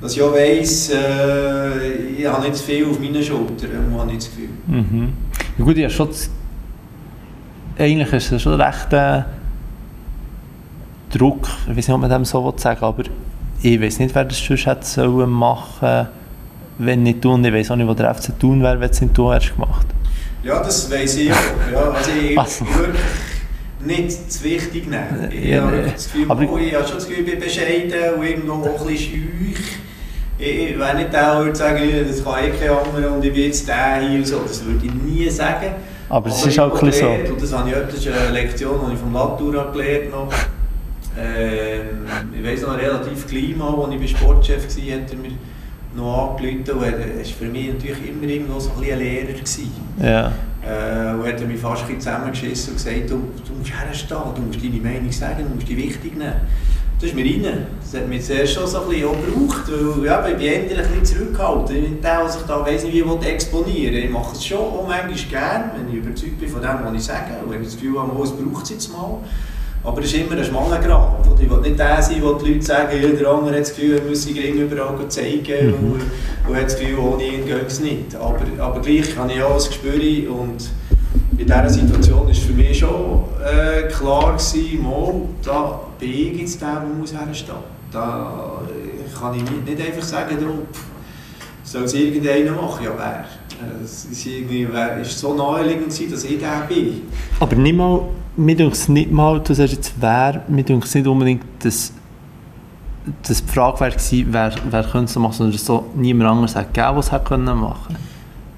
dass 0.00 0.16
ich 0.16 0.22
auch 0.22 0.32
weiss, 0.32 0.90
äh, 0.90 1.92
ich 2.18 2.26
habe 2.26 2.42
nicht 2.42 2.56
zu 2.56 2.64
viel 2.64 2.84
auf 2.86 2.98
meinen 2.98 3.22
Schultern, 3.22 3.94
habe 3.96 4.10
ich 4.10 4.18
das 4.18 4.30
Gefühl. 4.30 4.48
Mhm. 4.66 5.12
Ja 5.56 5.64
gut, 5.64 5.76
ja, 5.76 5.88
schon 5.88 6.08
eigentlich 7.78 8.12
ist 8.12 8.32
es 8.32 8.42
schon 8.42 8.60
recht 8.60 8.92
äh, 8.92 9.22
Druck, 11.10 11.46
ich 11.68 11.76
weiß 11.76 11.88
nicht, 11.88 11.94
ob 11.94 12.00
man 12.00 12.10
dem 12.10 12.24
so 12.24 12.52
sagen 12.56 12.82
aber 12.82 13.04
ich 13.62 13.80
weiß 13.80 14.00
nicht, 14.00 14.12
wer 14.12 14.24
das 14.24 14.38
sonst 14.38 14.66
hätte 14.66 14.84
sollen 14.84 15.30
machen 15.30 16.08
wenn 16.78 17.02
nicht 17.02 17.24
du 17.24 17.32
und 17.32 17.44
ich 17.44 17.52
weiß 17.52 17.70
auch 17.70 17.76
nicht, 17.76 17.86
wo 17.86 17.94
der 17.94 18.12
FC 18.14 18.38
tun 18.38 18.62
wäre, 18.62 18.80
wenn 18.80 18.90
es 18.90 19.00
nicht 19.00 19.16
du 19.16 19.32
hättest 19.32 19.54
gemacht. 19.54 19.86
Ja, 20.42 20.62
das 20.62 20.90
weiß 20.90 21.16
ich 21.16 21.32
auch. 21.32 21.36
Ja, 21.72 21.90
also 21.90 22.10
ich, 22.10 22.38
also. 22.38 22.66
würde 22.74 22.98
nicht 23.80 24.32
zu 24.32 24.44
wichtig 24.44 24.86
nehmen. 24.86 25.28
Ich 25.30 25.44
ja, 25.44 25.62
habe 25.62 25.90
das 25.92 26.04
Gefühl, 26.04 26.30
aber 26.30 26.50
oh, 26.50 26.58
ich 26.58 26.74
habe 26.74 26.86
schon 26.86 26.96
das 26.96 27.08
Gefühl, 27.08 27.24
ich 27.24 27.30
bin 27.30 27.40
bescheiden 27.40 28.14
und 28.16 28.24
irgendwo 28.24 28.52
auch 28.52 28.80
ein 28.80 28.86
bisschen 28.86 29.12
schüch 29.12 29.82
ich, 30.42 30.78
wenn 30.78 30.98
ich 30.98 31.08
der 31.08 31.38
würde 31.38 31.54
sagen, 31.54 31.82
das 32.08 32.24
kann 32.24 32.44
ich 32.44 32.60
kein 32.60 32.70
anderer 32.70 33.14
und 33.14 33.24
ich 33.24 33.32
bin 33.32 33.44
jetzt 33.44 33.68
der 33.68 34.00
hier 34.00 34.18
und 34.18 34.26
so, 34.26 34.40
das 34.40 34.64
würde 34.64 34.86
ich 34.86 34.92
nie 34.92 35.30
sagen. 35.30 35.74
Aber 36.08 36.28
es 36.28 36.44
ist 36.44 36.58
auch 36.58 36.82
ein 36.82 36.92
so. 36.92 37.06
Und 37.06 37.40
das, 37.40 37.52
habe 37.52 37.70
ich, 37.70 37.76
das 37.76 37.94
ist 37.94 38.08
eine 38.08 38.32
Lektion, 38.32 38.80
die 38.86 38.94
ich 38.94 38.98
vom 38.98 39.12
Latura 39.12 39.70
gelernt 39.70 40.12
habe. 40.12 40.34
Ähm, 41.18 42.06
ich 42.36 42.44
weiß 42.44 42.62
noch, 42.62 42.76
relativ 42.76 43.26
klein 43.26 43.56
mal, 43.56 43.84
als 43.84 43.94
ich 43.94 44.00
bei 44.00 44.06
Sportchef 44.06 44.62
war, 44.64 44.94
hat 44.94 45.10
er 45.10 45.16
mir 45.16 45.32
noch 45.94 46.36
angerufen 46.36 46.78
und 46.78 46.82
er 46.84 46.92
war 46.92 47.24
für 47.24 47.44
mich 47.46 47.72
natürlich 47.72 48.08
immer 48.08 48.24
irgendwo 48.24 48.58
so 48.58 48.70
ein, 48.76 48.90
ein 48.90 48.98
Lehrer. 48.98 49.32
Gewesen. 49.32 49.70
Ja. 50.00 50.32
Äh, 50.64 51.14
und 51.14 51.26
hat 51.26 51.46
mich 51.46 51.60
fast 51.60 51.88
ein 51.88 52.00
zusammengeschissen 52.00 52.74
und 52.74 52.76
gesagt, 52.76 53.10
du, 53.10 53.16
du 53.46 53.58
musst 53.58 53.72
herstehen, 53.72 54.18
du 54.34 54.42
musst 54.42 54.62
deine 54.62 54.80
Meinung 54.80 55.10
sagen, 55.10 55.44
du 55.48 55.54
musst 55.54 55.68
die 55.68 55.76
wichtig 55.76 56.16
nehmen. 56.16 56.34
Das 57.02 57.10
ist 57.10 57.16
mir 57.16 57.24
rein. 57.24 57.66
Das 57.80 58.00
hat 58.00 58.08
mich 58.08 58.24
zuerst 58.24 58.54
schon 58.54 58.64
so 58.64 58.82
ein 58.82 58.88
bisschen 58.88 59.10
gebraucht, 59.10 59.64
weil 59.66 60.04
ja, 60.06 60.28
ich 60.28 60.36
bin 60.36 60.46
endlich 60.46 60.78
ein 60.78 61.00
bisschen 61.00 61.18
zurückgehalten. 61.18 61.76
Ich 61.76 61.82
bin 61.82 62.00
der, 62.00 62.20
der 62.20 62.28
sich 62.28 62.42
da 62.42 62.64
weiss 62.64 62.84
nicht, 62.84 62.94
wie 62.94 63.26
exponieren 63.26 63.94
will. 63.94 64.04
Ich 64.04 64.10
mache 64.10 64.36
es 64.36 64.46
schon 64.46 64.58
auch 64.58 64.86
manchmal 64.86 65.28
gerne, 65.28 65.72
wenn 65.76 65.88
ich 65.88 65.96
überzeugt 65.96 66.38
bin 66.38 66.48
von 66.48 66.62
dem, 66.62 66.78
was 66.84 66.94
ich 66.94 67.02
sage. 67.02 67.32
Und 67.44 67.50
wenn 67.50 67.60
ich 67.60 67.66
das 67.66 67.76
Gefühl 67.76 67.98
habe, 67.98 68.22
es 68.22 68.30
braucht 68.30 68.62
es 68.62 68.70
jetzt 68.70 68.92
mal. 68.92 69.18
Aber 69.84 70.00
es 70.00 70.06
ist 70.06 70.14
immer 70.14 70.36
ein 70.36 70.44
schmaler 70.44 70.78
Grad. 70.78 71.26
Ich 71.40 71.50
will 71.50 71.58
nicht 71.58 71.78
der 71.78 72.00
sein, 72.00 72.22
wo 72.22 72.34
die 72.34 72.52
Leute 72.52 72.64
sagen, 72.64 73.02
ja, 73.02 73.08
der 73.08 73.28
andere 73.28 73.54
hat 73.54 73.62
das 73.62 73.74
Gefühl, 73.74 73.98
er 73.98 74.08
muss 74.08 74.22
sich 74.22 74.36
überall 74.36 75.08
zeigen 75.08 75.66
mhm. 75.66 75.92
und, 75.92 76.00
und 76.48 76.56
hat 76.56 76.64
das 76.64 76.78
Gefühl, 76.78 76.98
ohne 76.98 77.24
ihn 77.24 77.44
geht 77.44 77.66
es 77.66 77.80
nicht. 77.80 78.14
Aber, 78.14 78.40
aber 78.58 78.80
gleich 78.80 79.16
habe 79.16 79.32
ich 79.32 79.42
auch 79.42 79.50
ein 79.50 79.56
Gespür 79.56 80.30
und 80.30 80.70
in 81.36 81.46
dieser 81.46 81.68
Situation 81.68 82.26
war 82.28 82.34
für 82.34 82.52
mich 82.52 82.78
schon 82.78 83.24
äh, 83.44 83.88
klar, 83.88 84.36
gewesen, 84.36 84.82
mal, 84.82 85.14
da 85.44 85.80
bin 85.98 86.10
ich 86.10 86.40
jetzt 86.40 86.60
der, 86.60 86.80
der 86.80 86.88
muss 86.88 87.12
herstehen 87.12 87.54
muss. 87.54 87.64
Da 87.90 88.62
kann 89.18 89.34
ich 89.34 89.42
nicht, 89.42 89.66
nicht 89.66 89.88
einfach 89.88 90.02
sagen, 90.02 90.36
soll 91.64 91.84
es 91.84 91.94
irgendeiner 91.94 92.52
machen, 92.52 92.84
ja 92.84 92.92
wer. 92.96 93.24
Es 93.82 94.06
ist, 94.06 94.26
irgendwie, 94.26 94.66
ist 95.00 95.18
so 95.18 95.34
naheliegend, 95.34 95.88
dass 95.88 96.24
ich 96.24 96.38
der 96.38 96.66
bin. 96.68 97.02
Aber 97.38 97.54
nicht 97.54 97.76
mal 97.76 98.08
mir 98.36 98.56
denkt 98.56 98.74
es 98.74 98.88
nicht 98.88 99.10
mal, 99.10 99.40
du 99.40 99.54
sagst 99.54 99.74
jetzt 99.74 99.92
wer, 100.00 100.42
mir 100.48 100.64
denkt 100.64 100.86
es 100.86 100.94
nicht 100.94 101.06
unbedingt, 101.06 101.44
dass 101.60 101.92
das 103.26 103.44
die 103.44 103.52
Frage 103.52 103.80
wäre 103.80 103.90
gewesen, 103.90 104.26
wer, 104.30 104.52
wer 104.70 104.84
könnte 104.84 105.10
es 105.10 105.16
machen, 105.16 105.32
sondern 105.32 105.58
so 105.58 105.86
niemand 105.94 106.30
anderes 106.30 106.54
hat 106.54 106.72
gegeben, 106.72 106.96
was 106.96 107.06
es 107.06 107.12
hätte 107.12 107.38
machen 107.38 107.96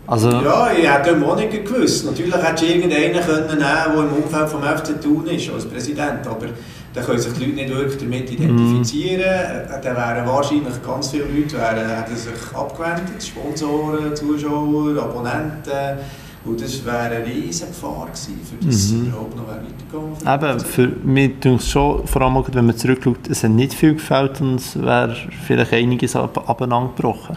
also, 0.06 0.30
Ja, 0.30 0.70
ich 0.70 0.88
hätte 0.88 1.16
auch 1.24 1.36
nicht 1.36 1.64
gewusst. 1.64 2.04
Natürlich 2.04 2.34
hätte 2.34 2.66
irgendeinen 2.66 3.24
können 3.24 3.46
nehmen 3.46 3.58
der 3.58 3.86
im 3.86 4.22
Umfeld 4.22 4.48
vom 4.48 4.62
FC 4.62 5.00
Thun 5.00 5.26
ist, 5.26 5.50
als 5.50 5.64
Präsident, 5.64 6.26
aber 6.26 6.46
da 6.92 7.00
können 7.00 7.18
sich 7.18 7.32
die 7.32 7.46
Leute 7.46 7.54
nicht 7.54 7.74
wirklich 7.74 8.02
damit 8.02 8.30
identifizieren. 8.30 9.20
Mm. 9.20 9.82
Da 9.82 9.96
wären 9.96 10.26
wahrscheinlich 10.26 10.82
ganz 10.86 11.08
viele 11.08 11.24
Leute 11.24 11.56
wären, 11.56 11.88
hätten 11.88 12.16
sich 12.16 12.32
abgewendet, 12.54 13.22
Sponsoren, 13.22 14.14
Zuschauer, 14.14 15.02
Abonnenten, 15.02 15.98
und 16.44 16.60
das 16.60 16.84
wäre 16.84 16.98
eine 16.98 17.26
riesige 17.26 17.68
Gefahr 17.68 18.06
gewesen, 18.06 18.40
für 18.44 18.66
das 18.66 18.90
mhm. 18.90 19.06
überhaupt 19.06 19.36
noch 19.36 19.46
weitergegangen 19.48 20.54
Eben, 20.54 20.60
für 20.60 20.88
mich 21.02 21.40
denke 21.40 21.62
ich 21.62 21.70
schon, 21.70 22.06
vor 22.06 22.22
allem 22.22 22.44
wenn 22.52 22.66
man 22.66 22.76
zurückschaut, 22.76 23.28
es 23.30 23.44
hat 23.44 23.50
nicht 23.50 23.74
viel 23.74 23.94
gefällt 23.94 24.40
und 24.40 24.56
es 24.56 24.80
wäre 24.80 25.16
vielleicht 25.46 25.72
einiges 25.72 26.16
ab 26.16 26.48
abeinandergebrochen. 26.48 27.36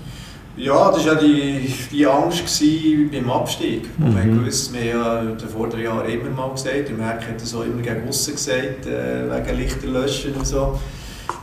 Ja, 0.58 0.92
das 0.92 1.06
war 1.06 1.14
ja 1.14 1.20
die, 1.20 1.72
die 1.92 2.08
Angst 2.08 2.44
beim 3.12 3.30
Abstieg. 3.30 3.88
Mhm. 3.98 4.16
Wir 4.16 4.22
haben 4.24 4.40
gewusst, 4.40 4.74
wir 4.74 5.06
haben 5.06 5.38
ja 5.40 5.48
vor 5.48 5.70
drei 5.70 5.84
Jahren 5.84 6.10
immer 6.10 6.32
mal 6.32 6.52
gesagt, 6.52 6.90
der 6.90 6.96
Merck 6.96 7.28
hat 7.28 7.40
das 7.40 7.54
auch 7.54 7.64
immer 7.64 7.82
gegen 7.82 8.08
aussen 8.08 8.34
gesagt, 8.34 8.88
äh, 8.88 9.30
wegen 9.30 9.58
Lichterlöschen 9.58 10.34
und 10.34 10.48
so. 10.48 10.80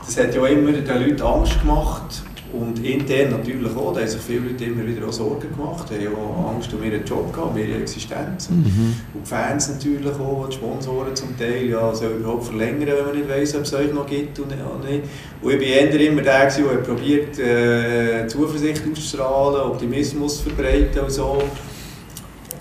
Das 0.05 0.17
hat 0.17 0.35
ja 0.35 0.45
immer 0.45 0.71
den 0.73 0.85
Leuten 0.85 1.21
Angst 1.21 1.59
gemacht. 1.61 2.23
Und 2.55 2.85
intern 2.85 3.31
natürlich 3.31 3.75
auch, 3.75 3.93
da 3.93 3.99
haben 3.99 4.07
sich 4.07 4.21
viele 4.21 4.39
Leute 4.39 4.65
immer 4.65 4.85
wieder 4.85 5.07
auch 5.07 5.11
Sorgen 5.11 5.49
gemacht, 5.53 5.91
haben 5.91 6.15
auch 6.15 6.53
Angst 6.53 6.73
um 6.73 6.83
ihren 6.83 7.03
Job 7.03 7.33
gehabt, 7.33 7.51
um 7.51 7.57
ihre 7.57 7.81
Existenz. 7.81 8.49
Mhm. 8.49 8.95
Und 9.13 9.25
die 9.25 9.29
Fans 9.29 9.69
natürlich 9.69 10.13
auch, 10.13 10.47
die 10.47 10.55
Sponsoren 10.55 11.15
zum 11.15 11.37
Teil, 11.37 11.69
ja, 11.69 11.93
soll 11.93 12.11
überhaupt 12.19 12.45
verlängern, 12.45 12.87
wenn 12.87 13.05
man 13.05 13.15
nicht 13.17 13.29
weiss, 13.29 13.55
ob 13.55 13.63
es 13.63 13.73
euch 13.73 13.93
noch 13.93 14.05
gibt 14.05 14.39
oder 14.39 14.55
nicht. 14.55 15.03
Und 15.41 15.51
ich 15.51 15.93
war 15.93 15.99
immer 15.99 16.21
der, 16.21 16.49
der 16.49 16.63
probiert, 16.77 17.39
äh, 17.39 18.27
Zuversicht 18.27 18.81
auszustrahlen, 18.89 19.71
Optimismus 19.71 20.37
zu 20.37 20.49
verbreiten 20.49 21.01
und 21.01 21.11
so. 21.11 21.41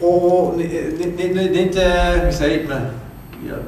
Und 0.01 0.57
nicht, 0.57 0.99
nicht, 0.99 1.35
nicht, 1.35 1.53
nicht 1.53 1.77
äh, 1.77 2.27
wie 2.27 2.33
sagt 2.33 2.69
man, 2.69 2.91
ja, 3.49 3.59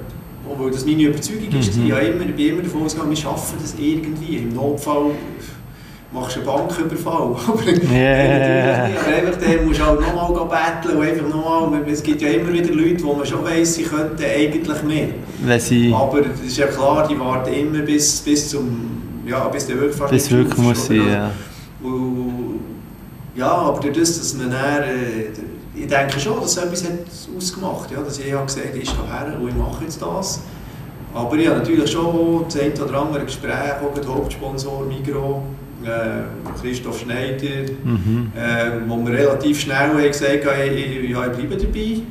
obwohl 0.50 0.70
das 0.70 0.84
meine 0.84 1.02
Überzeugung 1.02 1.58
ist, 1.58 1.76
mhm. 1.76 1.86
ich, 1.86 1.90
immer, 1.90 2.24
ich 2.24 2.34
bin 2.34 2.48
immer 2.48 2.62
davon 2.62 2.82
ausgegangen, 2.82 3.10
wir 3.10 3.16
schaffen 3.16 3.58
das 3.60 3.74
irgendwie. 3.78 4.38
Im 4.38 4.54
Notfall 4.54 5.12
machst 6.12 6.36
einen 6.36 6.46
Banküberfall. 6.46 7.36
aber 7.48 7.92
yeah. 7.92 8.84
einfach 8.84 9.40
dann 9.40 9.66
musst 9.66 9.80
du 9.80 9.84
halt 9.84 10.00
nochmal 10.00 10.80
betteln 10.82 10.98
und 10.98 11.06
einfach 11.06 11.28
nochmal, 11.28 11.82
es 11.88 12.02
gibt 12.02 12.22
ja 12.22 12.28
immer 12.28 12.52
wieder 12.52 12.72
Leute, 12.72 13.02
wo 13.04 13.14
man 13.14 13.26
schon 13.26 13.44
weiss, 13.44 13.74
sie 13.74 13.82
könnten 13.82 14.22
eigentlich 14.22 14.82
mehr. 14.82 15.58
Sie 15.58 15.92
aber 15.92 16.20
es 16.20 16.46
ist 16.46 16.56
ja 16.56 16.66
klar, 16.66 17.06
die 17.08 17.18
warten 17.18 17.52
immer 17.52 17.80
bis, 17.80 18.20
bis 18.20 18.50
zum, 18.50 19.22
ja, 19.26 19.48
bis 19.48 19.66
der 19.66 19.76
wirklich 19.76 19.96
fast 19.96 20.12
Bis 20.12 20.30
wirklich 20.30 20.58
muss 20.58 20.86
sie, 20.86 20.96
ja. 20.96 21.30
Und, 21.82 22.60
ja, 23.34 23.50
aber 23.50 23.80
durch 23.80 23.98
das, 23.98 24.18
dass 24.18 24.34
man 24.34 24.50
dann, 24.50 24.82
äh, 24.82 25.28
ich 25.74 25.86
denke 25.86 26.18
schon, 26.18 26.40
dass 26.40 26.56
etwas 26.56 26.84
hat 26.84 26.92
ausgemacht 27.36 27.90
ja, 27.90 28.00
dass 28.00 28.18
ich 28.18 28.32
habe 28.32 28.46
gesagt 28.46 28.74
ich 28.74 28.88
stehe 28.88 29.06
her 29.06 29.36
und 29.38 29.48
ich 29.48 29.54
mache 29.54 29.84
jetzt 29.84 30.00
das. 30.00 30.40
Aber 31.14 31.36
ich 31.36 31.46
habe 31.46 31.58
natürlich 31.58 31.90
schon 31.90 32.44
das 32.44 32.58
ein 32.58 32.72
oder 32.72 33.00
andere 33.00 33.24
Gespräch, 33.24 33.52
auch 33.82 33.94
der 33.94 34.06
Hauptsponsor 34.06 34.84
Migros, 34.86 35.42
Christoph 36.60 37.00
Schneider, 37.00 37.72
mhm. 37.84 38.32
äh, 38.36 38.88
wo 38.88 38.96
wir 39.06 39.12
relativ 39.12 39.60
schnell 39.60 39.90
gesagt 40.08 40.44
haben, 40.44 41.08
ja, 41.08 41.26
ich 41.26 41.36
bleibe 41.36 41.56
dabei. 41.56 42.02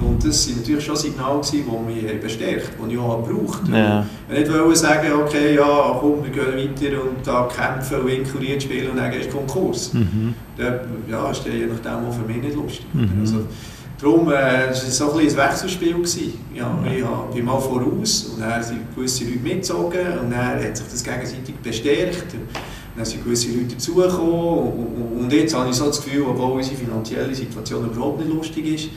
Und 0.00 0.24
das 0.24 0.48
waren 0.48 0.58
natürlich 0.58 0.84
schon 0.84 0.96
Signale, 0.96 1.40
die 1.52 1.58
mich 1.58 2.20
bestärkt 2.20 2.72
haben, 2.78 2.88
die 2.88 2.94
ich 2.94 3.00
auch 3.00 3.24
gebraucht 3.24 3.62
habe. 3.62 3.78
Ja. 3.78 4.06
Ich 4.28 4.50
wollte 4.50 4.68
nicht 4.68 4.78
sagen, 4.78 5.12
okay, 5.12 5.54
ja, 5.54 5.96
komm, 6.00 6.24
wir 6.24 6.30
gehen 6.30 6.74
weiter 6.74 7.02
und 7.02 7.24
da 7.24 7.48
kämpfen 7.54 8.00
und 8.00 8.08
inkuriert 8.08 8.62
spielen 8.62 8.90
und 8.90 8.96
dann 8.96 9.12
gehst 9.12 9.32
du 9.32 9.36
Konkurs. 9.36 9.92
Mhm. 9.92 10.34
Das 10.56 10.80
ja, 11.08 11.30
ist 11.30 11.44
je 11.44 11.66
nachdem 11.66 12.08
auch 12.08 12.12
für 12.12 12.26
mich 12.26 12.42
nicht 12.42 12.56
lustig. 12.56 12.86
Mhm. 12.92 13.20
Also, 13.20 13.46
darum 14.00 14.26
war 14.26 14.66
äh, 14.66 14.70
es 14.70 14.98
so 14.98 15.12
ein, 15.12 15.28
ein 15.28 15.36
Wechselspiel. 15.36 15.94
Gewesen. 15.94 16.32
Ja, 16.54 16.76
ich 17.28 17.34
bin 17.36 17.44
mal 17.44 17.60
voraus 17.60 18.32
und 18.34 18.40
dann 18.40 18.62
sind 18.62 18.94
gewisse 18.96 19.24
Leute 19.24 19.38
mitgezogen 19.38 20.18
und 20.20 20.30
dann 20.32 20.60
hat 20.60 20.76
sich 20.76 20.86
das 20.90 21.04
gegenseitig 21.04 21.54
bestärkt. 21.62 22.34
Dann 22.96 23.04
sind 23.04 23.24
gewisse 23.24 23.48
Leute 23.48 23.74
dazugekommen 23.74 24.72
und 25.18 25.32
jetzt 25.32 25.54
habe 25.54 25.68
ich 25.70 25.76
so 25.76 25.86
das 25.86 26.02
Gefühl, 26.02 26.22
obwohl 26.28 26.52
unsere 26.52 26.76
finanzielle 26.76 27.34
Situation 27.34 27.86
überhaupt 27.86 28.20
nicht 28.20 28.32
lustig 28.32 28.66
ist, 28.66 28.88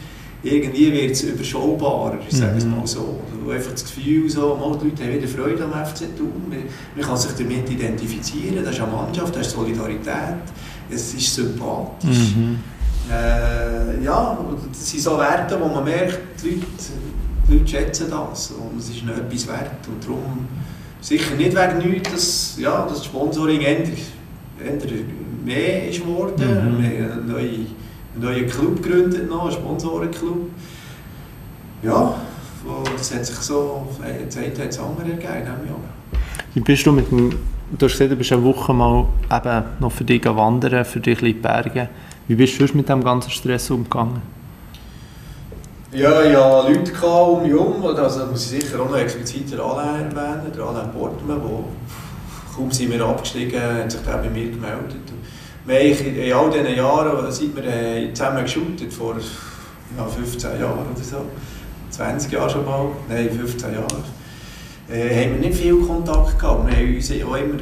irgendwie 0.43 0.91
wird 0.91 1.12
es 1.12 1.23
überschaubarer, 1.23 2.19
ich 2.27 2.36
sage 2.36 2.57
es 2.57 2.65
mhm. 2.65 2.77
mal 2.77 2.88
so. 2.88 3.19
Also 3.39 3.51
einfach 3.51 3.71
das 3.71 3.83
Gefühl, 3.83 4.29
so, 4.29 4.55
mal, 4.55 4.77
die 4.77 4.89
Leute 4.89 5.03
haben 5.03 5.13
wieder 5.13 5.27
Freude 5.27 5.63
am 5.63 5.86
FC 5.86 6.15
Thun, 6.15 6.53
man 6.95 7.05
kann 7.05 7.17
sich 7.17 7.31
damit 7.31 7.69
identifizieren, 7.69 8.63
das 8.63 8.75
ist 8.75 8.81
eine 8.81 8.91
Mannschaft, 8.91 9.36
das 9.36 9.47
ist 9.47 9.53
Solidarität, 9.53 10.43
es 10.89 11.13
ist 11.13 11.33
sympathisch. 11.33 12.36
Mhm. 12.36 12.60
Äh, 13.10 14.03
ja, 14.03 14.38
das 14.69 14.91
sind 14.91 15.01
so 15.01 15.17
Werte, 15.17 15.57
wo 15.60 15.67
man 15.67 15.83
merkt, 15.83 16.19
die 16.43 16.49
Leute, 16.49 16.65
die 17.47 17.53
Leute 17.53 17.67
schätzen 17.67 18.07
das 18.10 18.51
und 18.51 18.77
es 18.77 18.89
ist 18.89 19.03
nicht 19.03 19.17
etwas 19.17 19.47
wert 19.47 19.88
und 19.88 20.03
darum 20.03 20.47
Sicher 21.08 21.36
nicht 21.36 21.56
wegen 21.56 21.89
nichts, 21.89 22.12
dass, 22.12 22.58
ja, 22.60 22.86
das 22.86 23.06
Sponsoring 23.06 23.62
eher, 23.62 23.78
mehr 25.46 25.89
ist 25.89 26.02
geworden. 26.02 26.34
Mhm. 26.36 26.84
Wir 26.84 27.04
haben 27.04 27.12
einen 27.12 27.28
neuen, 27.32 27.67
einen 28.13 28.24
neuen 28.24 28.50
Club 28.50 28.84
gegründet, 28.84 29.30
noch, 29.30 29.43
einen 29.43 29.54
Sponsorenclub. 29.54 30.50
Ja, 31.82 32.13
das 32.98 33.15
hat 33.15 33.26
sich 33.26 33.38
so, 33.38 33.88
Zeit 34.28 34.60
hat 34.60 34.67
es 34.67 34.80
andere 34.80 35.12
ergeben 35.12 35.24
in 35.24 35.70
Jahr. 35.70 35.80
Wie 36.54 36.60
bist 36.60 36.86
du 36.86 36.91
mit 36.91 37.10
dem, 37.10 37.30
du 37.30 37.86
hast 37.86 37.93
gesehen, 37.93 38.10
du 38.10 38.17
bist 38.17 38.34
eine 38.34 38.43
Woche 38.43 38.74
mal 38.74 39.06
eben 39.32 39.63
noch 39.80 39.93
für 39.93 40.04
dich 40.04 40.26
wandern, 40.26 40.84
für 40.84 41.00
dich 41.00 41.22
in 41.22 41.28
die 41.28 41.34
Berge. 41.36 41.88
Wie 42.28 42.36
bist 42.36 42.60
du 42.60 42.65
mit 42.76 42.89
dem 42.89 43.02
ganzen 43.02 43.32
Stress 43.32 43.72
umgegangen? 43.72 44.22
Ja, 45.93 46.21
ja, 46.21 46.67
Leute 46.67 46.91
um 47.08 47.43
mich 47.43 47.52
herum, 47.54 47.86
also 47.86 48.26
muss 48.26 48.52
ich 48.52 48.62
sicher 48.62 48.82
auch 48.82 48.89
noch 48.89 48.97
explizit 48.97 49.54
den 49.54 49.62
Alain 49.62 50.12
erwähnen, 50.12 50.52
der 50.54 50.65
Alain 50.65 50.91
Portman, 50.91 51.41
wo 51.41 51.63
kaum 52.54 52.69
sind 52.69 52.91
wir 52.91 53.06
abgestiegen, 53.06 53.62
hat 53.62 53.90
sich 53.90 54.02
der 54.02 54.17
bei 54.17 54.29
mir 54.29 54.52
gemeldet. 54.52 54.98
Haben 55.65 56.15
in 56.15 56.33
all 56.33 56.50
diesen 56.50 56.75
Jahren, 56.75 57.31
seit 57.31 57.56
wir 57.56 57.63
äh, 57.63 58.13
zusammen 58.13 58.44
geshootet, 58.44 58.92
vor 58.92 59.15
ja, 59.98 60.06
15 60.06 60.60
Jahren 60.60 60.79
oder 60.79 61.02
so, 61.02 61.21
20 61.92 62.33
Jahre 62.33 62.50
schon 62.50 62.65
mal, 62.65 62.88
nein, 63.08 63.29
15 63.31 63.73
Jahre, 63.73 63.88
äh, 64.92 65.23
haben 65.23 65.35
wir 65.35 65.48
nicht 65.48 65.58
viel 65.58 65.77
Kontakt 65.77 66.38
gehabt. 66.38 66.67
Wir 66.67 66.75
haben 66.75 66.96
uns 66.96 67.12
auch 67.12 67.35
immer 67.38 67.60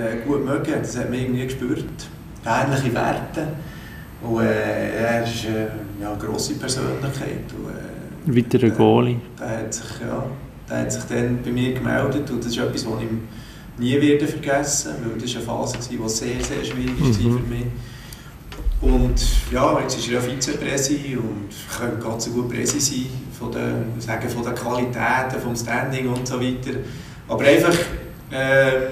äh, 0.00 0.24
gut 0.24 0.44
mögen, 0.44 0.74
das 0.80 0.96
hat 0.96 1.10
man 1.10 1.18
irgendwie 1.18 1.46
gespürt. 1.46 2.06
Ähnliche 2.46 2.94
Werte. 2.94 3.48
Und 4.22 4.44
äh, 4.44 4.96
er 4.96 5.24
ist 5.24 5.44
äh, 5.46 5.66
ja, 6.00 6.14
grosse 6.14 6.54
Persönlichkeit. 6.54 7.44
Und, 7.56 8.34
äh, 8.34 8.36
Weiterer 8.36 8.70
Goalie. 8.70 9.16
Der, 9.38 9.58
hat 9.58 9.74
sich, 9.74 10.00
ja, 10.00 10.24
der 10.68 10.78
hat 10.78 10.92
sich 10.92 11.04
dann 11.04 11.40
bei 11.42 11.50
mir 11.50 11.74
gemeldet 11.74 12.30
und 12.30 12.38
das 12.44 12.52
ist 12.52 12.58
etwas, 12.58 12.86
was 12.86 13.02
ich 13.02 13.08
nie 13.78 14.00
werde 14.00 14.26
vergessen 14.26 14.92
weil 15.04 15.20
das 15.20 15.34
war 15.34 15.58
eine 15.58 15.66
Phase, 15.66 15.78
die 15.90 16.08
sehr, 16.08 16.40
sehr 16.40 16.64
schwierig 16.64 17.00
war 17.00 17.08
mhm. 17.08 17.38
für 17.38 17.54
mich. 17.54 17.66
Und 18.80 19.50
ja, 19.50 19.80
jetzt 19.80 19.98
ist 19.98 20.08
er 20.08 20.14
ja 20.14 20.20
Vizepräsi 20.20 21.16
und 21.16 21.48
könnte 21.78 21.96
ganz 22.06 22.26
so 22.26 22.32
gut 22.32 22.50
Präsi 22.50 22.80
sein, 22.80 23.06
von 23.38 23.50
den, 23.50 23.98
sagen, 23.98 24.28
von 24.28 24.42
den 24.42 24.54
Qualitäten, 24.54 25.40
vom 25.42 25.56
Standing 25.56 26.08
und 26.08 26.26
so 26.26 26.38
weiter. 26.40 26.78
Aber 27.26 27.44
einfach, 27.44 27.74
ähm, 28.30 28.82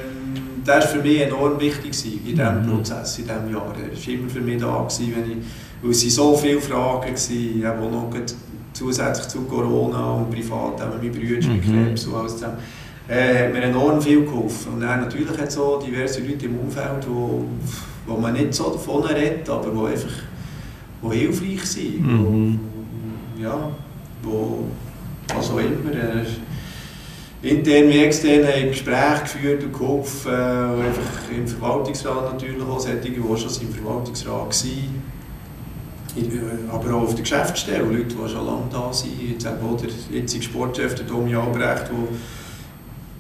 das 0.65 0.85
war 0.85 0.93
für 0.93 1.03
mich 1.03 1.21
enorm 1.21 1.61
wichtig 1.61 1.93
in 2.27 2.37
diesem 2.37 2.63
mhm. 2.63 2.77
Prozess, 2.77 3.19
in 3.19 3.25
diesem 3.25 3.53
Jahr. 3.53 3.75
Er 3.77 3.97
war 3.97 4.09
immer 4.09 4.31
für 4.31 4.41
mich 4.41 4.61
da, 4.61 4.79
gewesen, 4.79 5.13
wenn 5.15 5.31
ich 5.31 5.47
weil 5.83 5.91
es 5.91 6.15
so 6.15 6.37
viele 6.37 6.61
Fragen 6.61 7.15
waren, 7.15 7.85
auch 7.85 7.91
noch 7.91 8.11
zusätzlich 8.73 9.29
zu 9.29 9.43
Corona 9.43 10.13
und 10.13 10.31
privat, 10.31 10.81
auch 10.81 11.01
mein 11.01 11.13
Bruder 11.13 11.49
mit 11.49 11.67
Mhm. 11.67 11.87
Krebs 11.87 12.07
und 12.07 12.15
alles 12.15 12.35
zusammen, 12.35 12.59
äh, 13.09 13.45
hat 13.45 13.53
mir 13.53 13.63
enorm 13.63 14.01
viel 14.01 14.25
geholfen. 14.25 14.75
Und 14.75 14.81
dann 14.81 15.01
natürlich 15.01 15.37
hat 15.37 15.49
es 15.49 15.59
auch 15.59 15.83
diverse 15.83 16.21
Leute 16.21 16.47
im 16.47 16.59
Umfeld, 16.59 17.07
wo, 17.09 17.45
wo 18.07 18.17
man 18.17 18.33
nicht 18.33 18.55
so 18.55 18.71
davon 18.71 19.03
redet, 19.03 19.49
aber 19.51 19.71
die 19.71 19.93
einfach 19.93 20.15
wo 21.03 21.13
hilfreich 21.13 21.65
sind. 21.65 22.01
Mhm. 22.01 22.61
Wo, 23.37 23.43
ja, 23.43 23.71
wo, 24.23 24.65
was 25.35 25.51
auch 25.51 25.59
immer. 25.59 25.93
Äh, 25.93 26.25
intern 27.43 27.89
wie 27.89 28.05
extern 28.05 28.47
haben 28.47 28.69
Gespräche 28.69 29.23
geführt 29.23 29.65
und 29.65 29.73
geholfen. 29.73 30.31
Äh, 30.31 30.75
und 30.75 30.87
einfach 30.87 31.31
im 31.37 31.47
Verwaltungsrat 31.47 32.33
natürlich 32.33 32.63
auch 32.63 32.79
solche, 32.79 33.11
die 33.11 33.17
schon 33.17 33.63
im 33.63 33.75
Verwaltungsrat 33.75 34.65
waren. 34.65 35.02
Äh, 36.17 36.71
Aber 36.71 36.95
auch 36.95 37.03
auf 37.03 37.15
der 37.15 37.23
Geschäftsstelle, 37.23 37.85
Leute, 37.85 38.15
die 38.15 38.29
schon 38.29 38.47
lange 38.47 38.69
da 38.71 38.93
sind. 38.93 39.13
Jetzt 39.21 39.47
eben 39.47 39.57
auch 39.67 39.81
der 39.81 39.89
jetzige 40.11 40.43
Sportchef, 40.43 40.95
der 40.95 41.07
Domi 41.07 41.35
Albrecht, 41.35 41.89
der 41.89 42.19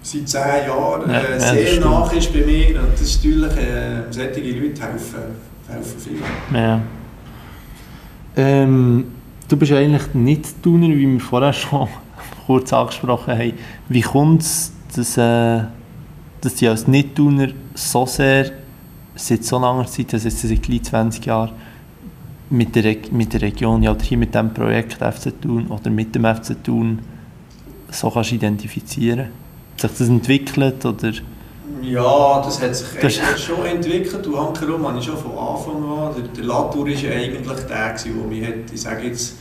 seit 0.02 0.28
zehn 0.28 0.66
Jahren 0.68 1.10
Ja, 1.10 1.20
äh, 1.20 1.22
ja, 1.22 1.34
das 1.36 1.50
sehr 1.50 1.80
nach 1.80 2.12
ist 2.12 2.32
bei 2.32 2.40
mir. 2.40 2.80
Und 2.80 2.92
das 2.92 3.00
ist 3.00 3.24
natürlich, 3.24 3.56
äh, 3.56 4.02
solche 4.10 4.40
Leute 4.40 4.82
helfen, 4.82 5.20
helfen 5.68 5.98
viel. 5.98 6.18
Ja. 6.52 6.80
Ähm, 8.36 9.04
du 9.48 9.56
bist 9.56 9.72
eigentlich 9.72 10.14
nicht 10.14 10.62
Tuner, 10.62 10.88
wie 10.88 11.06
wir 11.12 11.20
vorher 11.20 11.52
schon 11.52 11.88
kurz 12.46 12.72
angesprochen 12.72 13.38
haben. 13.38 13.52
Wie 13.88 14.00
kommt 14.00 14.42
es, 14.42 14.72
dass, 14.94 15.16
äh, 15.16 15.64
dass 16.40 16.54
du 16.56 16.68
als 16.68 16.86
Nicht-Tuner 16.88 17.48
so 17.74 18.06
sehr, 18.06 18.50
seit 19.14 19.44
so 19.44 19.58
langer 19.58 19.86
Zeit, 19.86 20.12
also 20.14 20.28
jetzt 20.28 20.40
seit 20.40 20.62
gleich 20.62 20.82
20 20.82 21.26
Jahren, 21.26 21.52
mit 22.52 22.74
der, 22.76 22.96
mit 23.10 23.32
der 23.32 23.42
Region, 23.42 23.82
ja, 23.82 23.90
oder 23.92 24.02
hier 24.02 24.18
mit 24.18 24.34
dem 24.34 24.52
Projekt 24.52 24.94
FC 24.94 25.32
Thun 25.40 25.66
oder 25.68 25.90
mit 25.90 26.14
dem 26.14 26.24
FC 26.24 26.62
Thun 26.62 26.98
so 27.90 28.10
kannst 28.10 28.32
identifizieren? 28.32 29.26
Hat 29.82 29.90
sich 29.90 29.98
das 29.98 30.08
entwickelt 30.08 30.84
oder? 30.84 31.12
Ja, 31.82 32.40
das 32.44 32.62
hat 32.62 32.76
sich 32.76 32.86
Das- 33.00 33.18
eigentlich 33.18 33.44
schon 33.44 33.64
entwickelt. 33.66 34.26
Und 34.26 34.36
Hankerum 34.38 34.86
habe 34.86 34.98
ich 34.98 35.04
schon 35.04 35.16
von 35.16 35.32
Anfang 35.32 35.82
an. 35.82 36.14
Der, 36.16 36.24
der 36.28 36.44
Latour 36.44 36.84
war 36.86 36.92
ja 36.92 37.10
eigentlich 37.10 37.46
der, 37.68 37.94
der 37.94 38.12
mich 38.28 38.46
hat, 38.46 38.54
ich 38.72 38.80
sage 38.80 39.06
jetzt, 39.08 39.34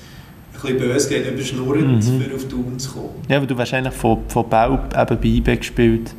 ein 0.53 0.61
bisschen 0.61 0.77
böse 0.79 1.09
geht, 1.09 1.31
überschnurrt, 1.31 1.81
Mhm. 1.81 2.01
für 2.01 2.35
auf 2.35 2.45
Thun 2.45 2.79
zu 2.79 2.91
kommen. 2.91 3.09
Ja, 3.27 3.37
aber 3.37 3.45
du 3.45 3.57
eigentlich 3.73 3.93
von, 3.93 4.19
von 4.27 4.49
Baub 4.49 4.95
eben 4.97 5.17
bei 5.21 5.27
IB 5.27 5.57
gespielt. 5.57 6.13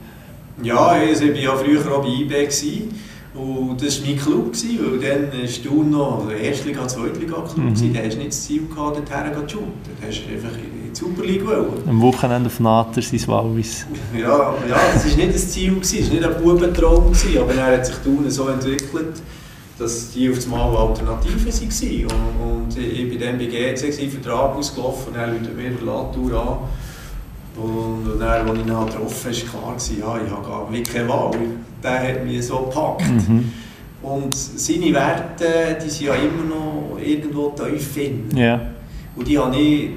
Ja, 0.62 0.97
ich 1.03 1.20
war 1.20 1.26
ja 1.34 1.57
früher 1.57 1.80
auch 1.93 2.03
bei 2.03 2.09
IB. 2.09 2.28
Gewesen. 2.28 2.95
Und 3.35 3.83
das 3.83 4.01
war 4.01 4.09
mein 4.09 4.18
Club, 4.18 4.53
gewesen, 4.53 4.78
weil 4.83 4.99
dann 5.01 5.33
war 5.33 5.62
Thun 5.64 5.91
noch 5.91 6.28
der 6.28 6.39
Erstliga-, 6.39 6.87
Zweitliga-Club. 6.87 7.57
Mhm. 7.57 7.95
Da 7.95 8.01
hast 8.01 8.12
du 8.12 8.18
nicht 8.18 8.28
das 8.28 8.43
Ziel 8.43 8.66
gehabt, 8.68 8.99
dorthin 8.99 9.49
zu 9.49 9.57
shooten. 9.57 9.72
Da 10.01 10.07
hast 10.07 10.22
du 10.22 10.35
einfach 10.35 10.57
in 10.59 10.91
die 10.91 10.95
Superliga 10.95 11.47
wollen. 11.47 11.89
Am 11.89 12.01
Wochenende 12.03 12.49
auf 12.49 12.61
Nater 12.61 13.01
sein 13.01 13.26
Wallis. 13.26 13.87
Ja, 14.14 14.55
ja, 14.68 14.76
das 14.93 15.09
war 15.09 15.16
nicht 15.16 15.35
das 15.35 15.51
Ziel, 15.51 15.74
gewesen, 15.74 15.99
es 16.01 16.09
war 16.11 16.14
nicht 16.14 16.24
ein 16.24 16.43
Bubentraum, 16.43 17.12
gewesen, 17.12 17.39
aber 17.39 17.55
dann 17.55 17.78
hat 17.78 17.87
sich 17.87 17.97
Thun 17.97 18.30
so 18.30 18.49
entwickelt, 18.49 19.22
dass 19.78 20.11
die 20.11 20.30
auf 20.30 20.45
einmal 20.45 20.76
Alternativen 20.76 21.47
waren. 21.47 22.07
Und, 22.39 22.76
und 22.76 22.78
ich 22.78 23.11
war 23.11 23.26
dann 23.26 23.39
bei 23.39 23.47
GC, 23.47 24.11
Vertrag 24.11 24.57
ausgelaufen, 24.57 25.09
und 25.09 25.16
dann 25.16 25.30
läutet 25.33 25.57
mir 25.57 25.70
der 25.70 25.87
Latour 25.87 26.33
an. 26.39 26.59
Und, 27.57 28.12
und 28.12 28.20
dann, 28.20 28.47
als 28.47 28.59
ich 28.59 28.61
ihn 28.61 28.66
getroffen 28.66 29.30
habe, 29.30 29.64
war 29.64 29.76
klar, 29.76 30.18
ja, 30.18 30.26
ich 30.26 30.30
habe 30.30 30.47
gar 30.47 30.83
keine 30.83 31.09
Wahl. 31.09 31.30
Der 31.83 32.09
hat 32.09 32.24
mich 32.24 32.47
so 32.47 32.59
gepackt. 32.61 33.28
Mhm. 33.28 33.53
Und 34.03 34.35
seine 34.35 34.93
Werte, 34.93 35.78
die 35.85 35.89
sind 35.91 36.07
ja 36.07 36.14
immer 36.14 36.45
noch 36.49 36.99
irgendwo 37.05 37.51
tief 37.51 37.95
drin. 37.95 38.28
Ja. 38.35 38.61
Und 39.14 39.28
die 39.28 39.39
habe 39.39 39.57
ich, 39.57 39.91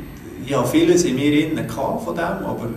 ich 0.45 0.53
habe 0.55 0.67
vieles 0.67 1.03
in 1.05 1.15
mir 1.15 1.47
innen 1.47 1.67
gehabt 1.67 2.03
von 2.03 2.13
dem, 2.15 2.23
aber 2.23 2.67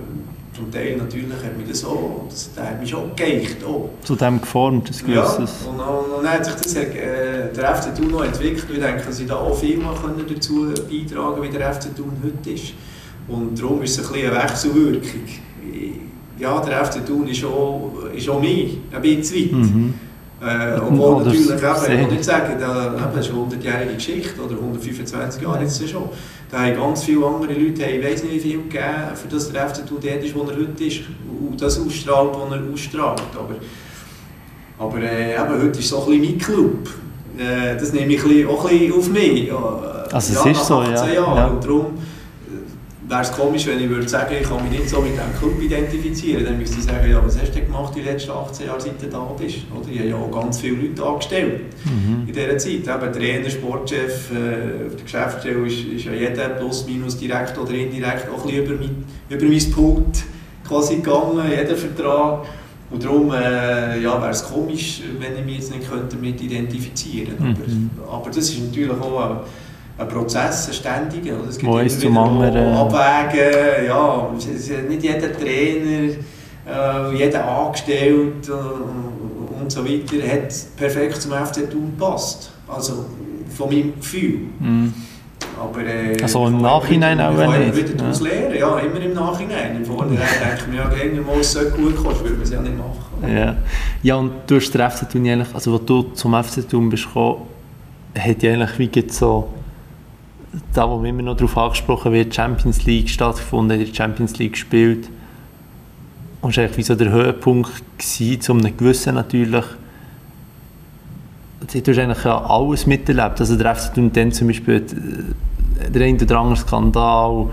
zum 0.54 0.70
Teil 0.72 0.96
natürlich 0.96 1.26
hat 1.44 1.56
mich 1.56 1.68
das 1.68 1.84
auch, 1.84 2.24
das, 2.30 2.52
der 2.54 2.70
hat 2.70 2.80
mich 2.80 2.90
schon 2.90 3.14
geeicht 3.14 3.62
auch. 3.64 3.90
Zu 4.02 4.16
dem 4.16 4.40
geformt, 4.40 4.90
Ja, 5.06 5.22
gewisses. 5.22 5.66
und, 5.66 5.78
und, 5.78 6.16
und 6.16 6.24
dann 6.24 6.32
hat 6.32 6.44
sich 6.46 6.54
das, 6.54 6.74
äh, 6.76 7.52
der 7.54 7.74
FC 7.76 7.94
Thun 7.94 8.10
noch 8.10 8.24
entwickelt. 8.24 8.66
Ich 8.72 8.80
denke, 8.80 9.02
dass 9.06 9.20
ich 9.20 9.26
da 9.26 9.36
auch 9.36 9.54
viel 9.56 9.76
mal 9.78 9.94
können 9.94 10.24
dazu 10.28 10.72
beitragen 10.90 11.42
wie 11.42 11.48
der 11.48 11.72
FC 11.74 11.94
Thun 11.94 12.12
heute 12.22 12.50
ist. 12.50 12.72
Und 13.28 13.60
darum 13.60 13.82
ist 13.82 13.98
es 13.98 14.06
ein 14.06 14.12
bisschen 14.12 14.30
eine 14.32 14.42
Wechselwirkung. 14.42 15.20
Ja, 16.38 16.60
der 16.60 16.84
FC 16.84 17.04
Thun 17.04 17.26
ist 17.28 17.44
auch, 17.44 17.92
ist 18.14 18.28
auch 18.28 18.40
mir, 18.40 18.68
ein 18.92 19.02
bisschen 19.02 19.36
weit. 19.36 19.52
Mhm. 19.74 19.94
Äh, 20.40 20.78
obwohl 20.78 21.14
Oh, 21.16 21.18
das 21.24 21.34
natürlich, 21.34 21.50
eben, 21.50 21.92
ich 21.92 22.06
will 22.06 22.12
nicht 22.12 22.24
sagen, 22.24 22.56
da, 22.60 22.86
eben, 22.94 23.04
das 23.16 23.26
ist 23.26 23.32
eine 23.32 23.42
100-jährige 23.42 23.94
Geschichte 23.94 24.40
oder 24.40 24.54
125 24.54 25.42
Jahre 25.42 25.62
jetzt 25.62 25.88
schon. 25.88 26.04
Da 26.48 26.60
haben 26.60 26.76
ganz 26.76 27.02
viele 27.02 27.26
andere 27.26 27.54
Leute, 27.54 27.82
haben, 27.84 27.94
ich 27.98 28.04
weiß 28.04 28.22
nicht 28.22 28.34
wie 28.34 28.38
viel 28.40 28.62
gegeben, 28.62 28.84
für 29.14 29.28
das 29.28 29.50
der 29.50 29.68
FC 29.68 29.84
Thun 29.86 29.98
dort 30.00 30.22
ist, 30.24 30.34
wo 30.36 30.42
er 30.42 30.56
heute 30.56 30.84
ist 30.84 31.00
und 31.50 31.60
das 31.60 31.80
ausstrahlt, 31.80 32.30
was 32.34 32.52
er 32.52 32.72
ausstrahlt. 32.72 33.22
Aber, 33.36 33.56
aber 34.78 35.02
äh, 35.02 35.34
eben, 35.34 35.62
heute 35.62 35.78
ist 35.80 35.88
so 35.88 36.04
ein 36.04 36.20
bisschen 36.20 36.22
mein 36.22 36.38
Club. 36.38 36.88
Äh, 37.36 37.76
das 37.76 37.92
nehme 37.92 38.12
ich 38.14 38.46
auch 38.46 38.64
ein 38.64 38.78
bisschen 38.78 38.92
auf 38.92 39.08
mich. 39.10 39.48
Ja, 39.48 40.06
Also 40.12 40.34
es 40.50 40.56
ist 40.56 40.66
so, 40.66 40.76
18 40.78 40.94
ja. 40.94 41.14
Jahren. 41.14 41.36
Ja. 41.36 41.46
Und 41.48 41.64
darum 41.64 41.86
wäre 43.08 43.22
es 43.22 43.32
komisch, 43.32 43.66
wenn 43.66 43.80
ich 43.82 43.88
würde 43.88 44.08
sagen, 44.08 44.34
ich 44.40 44.48
kann 44.48 44.62
mich 44.68 44.78
nicht 44.78 44.90
so 44.90 45.00
mit 45.00 45.12
diesem 45.12 45.38
Club 45.38 45.60
identifizieren. 45.62 46.44
Dann 46.44 46.58
müsste 46.58 46.78
ich 46.78 46.84
sagen, 46.84 47.10
ja, 47.10 47.24
was 47.24 47.40
hast 47.40 47.54
du 47.54 47.60
gemacht 47.60 47.94
die 47.96 48.02
letzten 48.02 48.30
18 48.32 48.66
Jahre, 48.66 48.80
seit 48.80 49.02
du 49.02 49.06
da 49.06 49.20
bist? 49.38 49.58
Oder? 49.74 49.88
Ich 49.90 49.98
habe 50.00 50.08
ja 50.10 50.16
auch 50.16 50.30
ganz 50.30 50.60
viele 50.60 50.76
Leute 50.88 51.04
angestellt 51.06 51.60
Mhm. 51.84 52.28
in 52.28 52.34
dieser 52.34 52.58
Zeit. 52.58 52.72
Eben 53.02 53.12
Trainer, 53.12 53.50
Sportchef, 53.50 54.30
äh, 54.30 54.86
auf 54.86 54.94
der 54.96 55.04
Geschäftsstelle 55.04 55.66
ist, 55.66 55.84
ist 55.84 56.04
ja 56.04 56.12
jeder 56.12 56.48
plus 56.50 56.86
minus 56.86 57.16
direkt 57.18 57.56
oder 57.58 57.72
indirekt 57.72 58.28
auch 58.30 58.44
ein 58.44 58.50
bisschen 58.50 58.64
über 58.66 58.74
mein, 58.74 59.04
über 59.30 59.44
mein 59.46 59.70
Pult 59.72 60.24
quasi 60.66 60.96
gegangen, 60.96 61.40
jeder 61.50 61.76
Vertrag. 61.76 62.44
Und 62.90 63.04
darum 63.04 63.30
äh, 63.32 64.00
ja, 64.00 64.20
wäre 64.20 64.30
es 64.30 64.42
komisch, 64.44 65.02
wenn 65.18 65.38
ich 65.38 65.44
mich 65.44 65.56
jetzt 65.58 65.74
nicht 65.74 65.90
könnte 65.90 66.16
damit 66.16 66.40
identifizieren 66.40 67.36
könnte. 67.38 67.62
Mhm. 67.70 67.90
Aber, 68.06 68.12
aber 68.18 68.26
das 68.28 68.38
ist 68.38 68.60
natürlich 68.60 68.90
auch 68.90 69.30
ein, 69.30 69.36
ein 69.98 70.08
Prozess, 70.08 70.68
ein 70.68 70.74
ständiger. 70.74 71.38
oder? 71.40 71.48
Es 71.48 71.58
gibt 71.58 71.70
Wo 71.70 71.78
immer 71.78 72.46
wieder 72.46 72.60
anderen. 72.60 72.74
Abwägen, 72.74 73.86
ja, 73.86 74.30
nicht 74.88 75.02
jeder 75.02 75.32
Trainer, 75.32 76.14
äh, 76.66 77.16
jeder 77.16 77.48
Angestellte 77.48 78.52
äh, 78.52 79.60
und 79.60 79.72
so 79.72 79.84
weiter 79.84 80.26
hat 80.26 80.54
perfekt 80.76 81.20
zum 81.20 81.32
FC 81.32 81.68
Thun 81.70 81.92
gepasst. 81.96 82.52
Also 82.68 83.06
von 83.56 83.68
meinem 83.68 83.94
Gefühl. 83.96 84.40
Mhm. 84.60 84.94
Aber, 85.60 85.80
äh, 85.80 86.16
Also 86.22 86.46
im 86.46 86.60
Nachhinein 86.62 87.20
auch 87.20 87.32
nicht, 87.32 87.76
wieder 87.76 87.94
daraus 87.94 88.20
ja. 88.20 88.26
lernen, 88.26 88.58
ja, 88.58 88.78
immer 88.78 89.00
im 89.00 89.14
Nachhinein. 89.14 89.76
Im 89.76 89.84
Vorhinein 89.84 90.18
denke 90.40 90.58
ich 90.60 90.66
mir, 90.68 90.76
ja, 90.76 90.92
irgendwann 90.92 91.26
mal, 91.34 91.40
es 91.40 91.52
sollte 91.52 91.72
gut 91.72 91.96
kommen, 91.96 92.20
würde 92.20 92.34
man 92.34 92.42
es 92.42 92.50
ja 92.50 92.60
nicht 92.60 92.78
machen. 92.78 93.36
Ja. 93.36 93.56
ja, 94.02 94.14
und 94.14 94.32
du 94.46 94.56
hast 94.56 94.70
den 94.70 94.88
FC 94.90 95.10
Thun 95.10 95.26
eigentlich, 95.26 95.52
also 95.52 95.74
als 95.74 95.84
du 95.86 96.02
zum 96.14 96.44
FC 96.44 96.68
Thun 96.68 96.88
bist 96.88 97.06
gekommen, 97.06 97.42
hat 98.16 98.42
ja 98.42 98.52
eigentlich 98.52 98.78
wie 98.78 99.10
so, 99.10 99.48
da 100.72 100.88
wo 100.88 101.02
immer 101.04 101.22
noch 101.22 101.36
darauf 101.36 101.56
angesprochen 101.56 102.12
wird, 102.12 102.34
Champions 102.34 102.84
League 102.84 103.08
stattgefunden, 103.08 103.78
die 103.78 103.94
Champions 103.94 104.38
League 104.38 104.52
gespielt. 104.52 105.08
Und 106.40 106.50
es 106.50 106.56
war 106.56 106.64
eigentlich 106.64 106.86
so 106.86 106.94
der 106.94 107.10
Höhepunkt 107.10 107.82
gewesen, 107.98 108.40
zu 108.40 108.52
einem 108.52 108.76
gewissen 108.76 109.14
natürlich, 109.14 109.64
du 111.60 111.90
hast 111.90 111.98
eigentlich 111.98 112.24
alles 112.24 112.86
miterlebt. 112.86 113.40
Also 113.40 113.56
der 113.56 113.74
FC 113.74 113.94
dann 114.12 114.32
zum 114.32 114.46
Beispiel 114.46 114.76
äh, 115.80 115.90
der 115.90 116.06
eine 116.06 116.22
oder 116.22 116.38
andere 116.38 116.56
Skandal, 116.56 117.46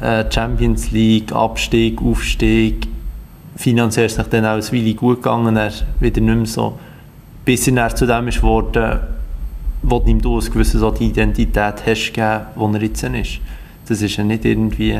äh, 0.00 0.24
Champions 0.30 0.90
League, 0.90 1.32
Abstieg, 1.32 2.02
Aufstieg, 2.02 2.88
finanziell 3.56 4.06
ist 4.06 4.18
es 4.18 4.28
dann 4.28 4.44
auch 4.44 4.72
Weile 4.72 4.94
gut 4.94 5.22
gegangen, 5.22 5.56
er 5.56 5.72
wieder 6.00 6.20
nicht 6.20 6.36
mehr 6.36 6.46
so, 6.46 6.78
bis 7.44 7.68
er 7.68 7.94
zu 7.94 8.06
dem 8.06 8.28
ist 8.28 8.40
geworden, 8.40 9.00
du 9.82 10.02
ihm 10.06 10.20
du 10.20 10.38
eine 10.38 10.48
gewisse 10.48 10.92
die 10.98 11.06
Identität 11.06 11.86
hast 11.86 12.06
gegeben, 12.12 12.46
wo 12.54 12.68
er 12.68 12.82
jetzt 12.82 13.02
ist. 13.02 13.40
Das 13.88 14.00
ist 14.00 14.16
ja 14.16 14.24
nicht 14.24 14.44
irgendwie, 14.44 14.98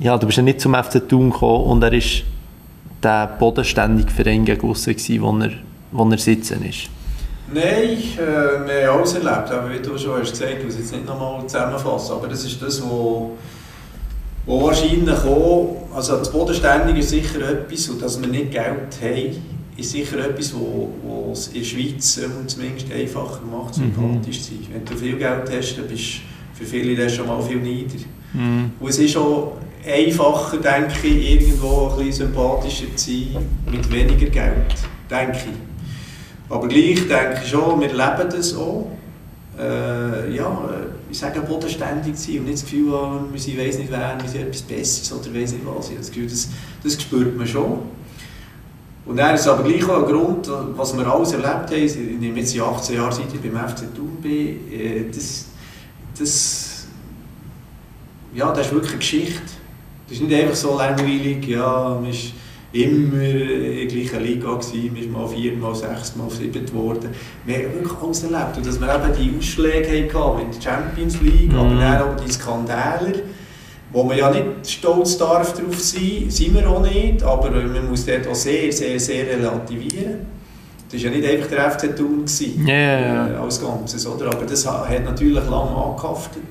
ja, 0.00 0.16
du 0.16 0.26
bist 0.26 0.38
ja 0.38 0.42
nicht 0.42 0.60
zum 0.60 0.74
FC 0.74 1.06
Thun 1.06 1.30
gekommen 1.30 1.64
und 1.64 1.82
er 1.82 1.92
ist 1.92 2.24
der 3.02 3.26
bodenständige 3.38 4.10
Verein 4.10 4.44
gegen 4.44 4.62
wo 5.20 5.38
er, 5.38 5.50
wo 5.92 6.10
er 6.10 6.18
sitzen 6.18 6.64
ist. 6.64 6.88
Nein, 7.52 7.62
äh, 7.62 8.66
wir 8.66 8.88
haben 8.88 8.98
alles 8.98 9.14
erlebt, 9.14 9.50
aber 9.50 9.70
wie 9.70 9.78
du 9.78 9.98
schon 9.98 10.18
hast 10.18 10.30
gesagt, 10.30 10.54
ich 10.58 10.64
muss 10.64 10.78
jetzt 10.78 10.92
nicht 10.92 11.06
nochmal 11.06 11.46
zusammenfassen, 11.46 12.12
aber 12.12 12.28
das 12.28 12.42
ist 12.44 12.60
das, 12.62 12.82
wo, 12.82 13.32
wo 14.46 14.62
wahrscheinlich 14.62 15.24
auch, 15.24 15.88
also 15.94 16.16
das 16.16 16.32
Bodenständige 16.32 17.00
ist 17.00 17.10
sicher 17.10 17.46
etwas, 17.46 17.88
und 17.90 18.00
dass 18.00 18.18
wir 18.18 18.28
nicht 18.28 18.50
Geld 18.50 18.98
haben, 19.02 19.42
ist 19.76 19.90
sicher 19.90 20.18
etwas, 20.28 20.54
wo 20.54 21.30
es 21.32 21.48
in 21.48 21.54
der 21.60 21.64
Schweiz 21.64 22.20
zumindest 22.46 22.92
einfacher 22.92 23.40
macht, 23.50 23.76
Mhm. 23.78 23.92
sympathisch 23.94 24.42
zu 24.42 24.50
sein. 24.52 24.66
Wenn 24.72 24.84
du 24.84 24.94
viel 24.96 25.16
Geld 25.16 25.50
hast, 25.50 25.76
dann 25.78 25.88
bist 25.88 26.02
du 26.58 26.64
für 26.64 26.64
viele 26.64 26.94
das 27.02 27.14
schon 27.14 27.26
mal 27.26 27.42
viel 27.42 27.56
nieder. 27.58 27.96
Mhm. 28.32 28.70
Und 28.78 28.88
es 28.88 28.98
ist 28.98 29.16
auch 29.16 29.56
einfacher, 29.86 30.58
denke 30.58 31.06
ich, 31.08 31.30
irgendwo 31.32 31.88
ein 31.90 31.96
bisschen 32.06 32.26
sympathischer 32.28 32.86
zu 32.96 33.10
sein 33.10 33.36
mit 33.70 33.90
weniger 33.92 34.26
Geld, 34.30 34.74
denke 35.10 35.36
ich. 35.38 36.50
Aber 36.52 36.68
gleich 36.68 37.00
denke 37.08 37.40
ich 37.42 37.48
schon, 37.50 37.80
wir 37.80 37.88
leben 37.88 38.30
das 38.30 38.54
auch. 38.56 38.90
äh, 39.58 40.34
ja, 40.34 40.68
ich 41.10 41.18
sage 41.18 41.40
bodenständig 41.42 42.16
sein 42.16 42.38
und 42.40 42.44
nicht 42.46 42.54
das 42.54 42.64
Gefühl 42.64 42.92
haben, 42.92 43.32
wir 43.32 43.40
sind 43.40 43.56
weiss 43.56 43.78
nicht 43.78 43.90
wer, 43.90 44.18
wir 44.20 44.28
sind 44.28 44.42
etwas 44.42 44.62
Besseres 44.62 45.12
oder 45.12 45.32
weiss 45.32 45.52
nicht 45.52 45.64
was. 45.64 45.90
Ich 45.90 45.96
das 45.96 46.08
Gefühl, 46.10 46.26
das, 46.28 46.48
das 46.82 47.00
spürt 47.00 47.36
man 47.36 47.46
schon. 47.46 47.78
Und 49.06 49.16
dann 49.18 49.34
ist 49.34 49.46
aber 49.46 49.62
gleich 49.62 49.86
auch 49.88 49.98
ein 49.98 50.10
Grund, 50.10 50.50
was 50.76 50.96
wir 50.96 51.06
alles 51.06 51.32
erlebt 51.32 51.70
haben, 51.70 51.84
ich 51.84 51.96
nehme 51.96 52.38
jetzt 52.38 52.54
die 52.54 52.60
18 52.60 52.96
Jahre 52.96 53.12
seit 53.12 53.26
ich 53.34 53.40
beim 53.40 53.68
FC 53.68 53.94
Thun 53.94 54.16
bin, 54.22 54.72
äh, 54.72 55.04
das, 55.14 55.46
das, 56.18 56.86
ja, 58.34 58.50
das 58.50 58.66
ist 58.66 58.72
wirklich 58.72 58.92
eine 58.92 58.98
Geschichte. 58.98 59.42
Das 60.08 60.18
ist 60.18 60.22
nicht 60.22 60.34
einfach 60.34 60.54
so 60.54 60.76
langweilig, 60.78 61.46
ja, 61.46 61.98
man 62.00 62.10
ist 62.10 62.32
immer 62.72 63.22
in 63.22 63.76
der 63.76 63.86
gleichen 63.86 64.22
Liga 64.22 64.54
gewesen, 64.54 64.92
man 64.92 65.02
ist 65.02 65.10
mal 65.10 65.28
vier, 65.28 65.56
mal 65.56 65.74
sechs, 65.74 66.16
mal 66.16 66.30
sieben 66.30 66.64
geworden. 66.64 67.10
Wir 67.44 67.56
haben 67.56 67.74
wirklich 67.74 67.98
alles 68.02 68.22
erlebt 68.24 68.56
und 68.56 68.66
dass 68.66 68.80
wir 68.80 68.94
eben 68.94 69.12
die 69.18 69.38
Ausschläge 69.38 70.18
hatten 70.18 70.38
mit 70.38 70.56
der 70.56 70.62
Champions 70.62 71.20
League, 71.20 71.52
mhm. 71.52 71.58
aber 71.58 71.74
dann 71.74 72.02
auch 72.02 72.16
die 72.16 72.32
Skandale, 72.32 73.22
wo 73.94 74.02
man 74.02 74.18
ja 74.18 74.28
nicht 74.28 74.44
stolz 74.64 75.16
darf 75.16 75.54
darauf 75.54 75.78
sein, 75.78 76.24
sind 76.28 76.54
wir 76.54 76.68
auch 76.68 76.82
nicht, 76.82 77.22
aber 77.22 77.48
man 77.50 77.88
muss 77.88 78.04
dort 78.04 78.26
auch 78.26 78.34
sehr, 78.34 78.72
sehr, 78.72 78.98
sehr 78.98 79.24
relativieren. 79.24 80.26
Das 80.90 81.02
war 81.02 81.10
ja 81.10 81.16
nicht 81.16 81.28
einfach 81.28 81.48
der 81.48 81.70
FC 81.70 81.96
Thun 81.96 82.24
yeah, 82.66 82.98
yeah. 82.98 83.28
Äh, 83.30 83.36
als 83.36 83.60
Ganzes, 83.60 84.04
oder? 84.06 84.26
aber 84.26 84.44
das 84.44 84.66
hat 84.66 85.04
natürlich 85.04 85.48
lange 85.48 85.76
angehaftet. 85.76 86.42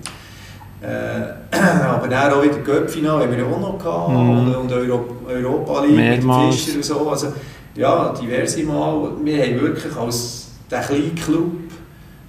Äh, 0.81 1.55
aber 1.85 2.07
dann 2.07 2.33
auch 2.33 2.43
wieder 2.43 2.59
Göppfinale 2.59 3.25
haben 3.25 3.37
wir 3.37 3.45
auch 3.45 3.59
noch 3.59 3.77
gehabt 3.77 4.09
mm. 4.09 4.15
und, 4.15 4.55
und 4.55 4.71
Euro, 4.71 5.05
Europa 5.27 5.85
League 5.85 5.95
Mehrmals. 5.95 6.55
mit 6.55 6.59
Fischer 6.59 6.77
und 6.77 6.83
so. 6.85 7.09
Also, 7.09 7.33
ja, 7.75 8.13
diverse 8.13 8.63
Mal. 8.63 9.11
Wir 9.23 9.43
haben 9.43 9.61
wirklich 9.61 9.95
als 9.95 10.47
der 10.71 10.81
kleine 10.81 11.11
Club 11.11 11.51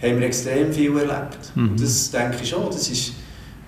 haben 0.02 0.20
wir 0.20 0.26
extrem 0.26 0.72
viel 0.72 0.96
erlebt. 0.96 1.38
Und 1.56 1.80
das 1.80 2.10
denke 2.10 2.36
ich 2.42 2.48
schon, 2.48 2.66
das 2.66 2.88
ist 2.88 3.12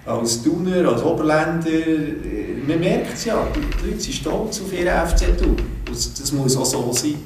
als 0.07 0.43
Thuner, 0.43 0.89
als 0.89 1.03
Oberländer, 1.03 1.69
äh, 1.69 2.57
man 2.67 2.81
merkt 2.81 3.15
es 3.15 3.25
ja, 3.25 3.47
die 3.55 3.87
Leute 3.87 4.01
sind 4.01 4.15
stolz 4.15 4.61
auf 4.61 4.73
ihren 4.73 5.07
FC 5.07 5.37
Thun. 5.37 5.57
Das 5.89 6.33
muss 6.33 6.57
auch 6.57 6.65
so 6.65 6.93
sein. 6.93 7.17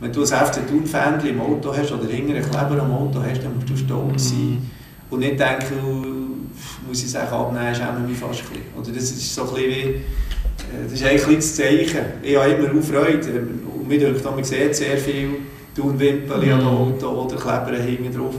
Wenn 0.00 0.12
du 0.12 0.20
ein 0.20 0.26
FC 0.26 0.66
Thun-Fan 0.66 1.26
im 1.26 1.40
Auto 1.40 1.74
hast 1.76 1.90
oder 1.92 2.06
hinter 2.06 2.34
einen 2.34 2.48
Kleber 2.48 2.82
am 2.82 2.92
Auto 2.92 3.20
hast, 3.20 3.42
dann 3.42 3.54
musst 3.56 3.68
du 3.68 3.76
stolz 3.76 4.28
sein. 4.28 4.58
Mm. 4.58 5.14
Und 5.14 5.20
nicht 5.20 5.40
denken, 5.40 6.50
muss 6.86 7.02
ich 7.02 7.10
sagen, 7.10 7.32
abnehmen, 7.32 7.74
schämen 7.74 8.06
mich 8.06 8.16
fast 8.16 8.42
ein 8.42 8.48
bisschen. 8.48 8.64
Oder 8.76 8.92
das 8.92 9.10
ist 9.10 9.34
so 9.34 9.42
ein 9.42 9.48
bisschen 9.48 9.70
wie, 9.70 9.74
äh, 9.74 10.84
das 10.84 10.92
ist 10.92 11.04
eigentlich 11.04 11.36
das 11.36 11.56
Zeichen. 11.56 12.04
Ich 12.22 12.36
habe 12.36 12.50
immer 12.50 12.78
auch 12.78 12.84
Freude. 12.84 13.42
Und 13.74 13.88
mir 13.88 13.98
denkt, 13.98 14.24
man 14.24 14.44
sieht 14.44 14.76
sehr 14.76 14.98
viel 14.98 15.30
Thun-Wimpel 15.74 16.52
an 16.52 16.62
Auto 16.62 17.08
oder 17.08 17.36
Kleber 17.36 17.82
hinten 17.82 18.16
drauf. 18.16 18.34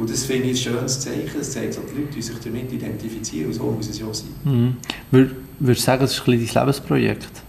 Und 0.00 0.08
das 0.08 0.24
finde 0.24 0.48
ich 0.48 0.66
ein 0.66 0.72
schönes 0.72 0.98
Zeichen. 0.98 1.30
Das 1.36 1.50
zeigt, 1.50 1.76
dass 1.76 1.84
die 1.84 2.00
Leute 2.00 2.22
sich 2.22 2.34
damit 2.42 2.72
identifizieren 2.72 3.48
und 3.48 3.52
so 3.52 3.64
muss 3.64 3.90
es 3.90 4.00
ja 4.00 4.06
sein. 4.12 4.30
Mhm. 4.44 4.76
Würdest 5.10 5.36
du 5.58 5.74
sagen, 5.74 6.00
das 6.00 6.12
ist 6.12 6.26
ein 6.26 6.32
dein 6.32 6.64
Lebensprojekt? 6.64 7.42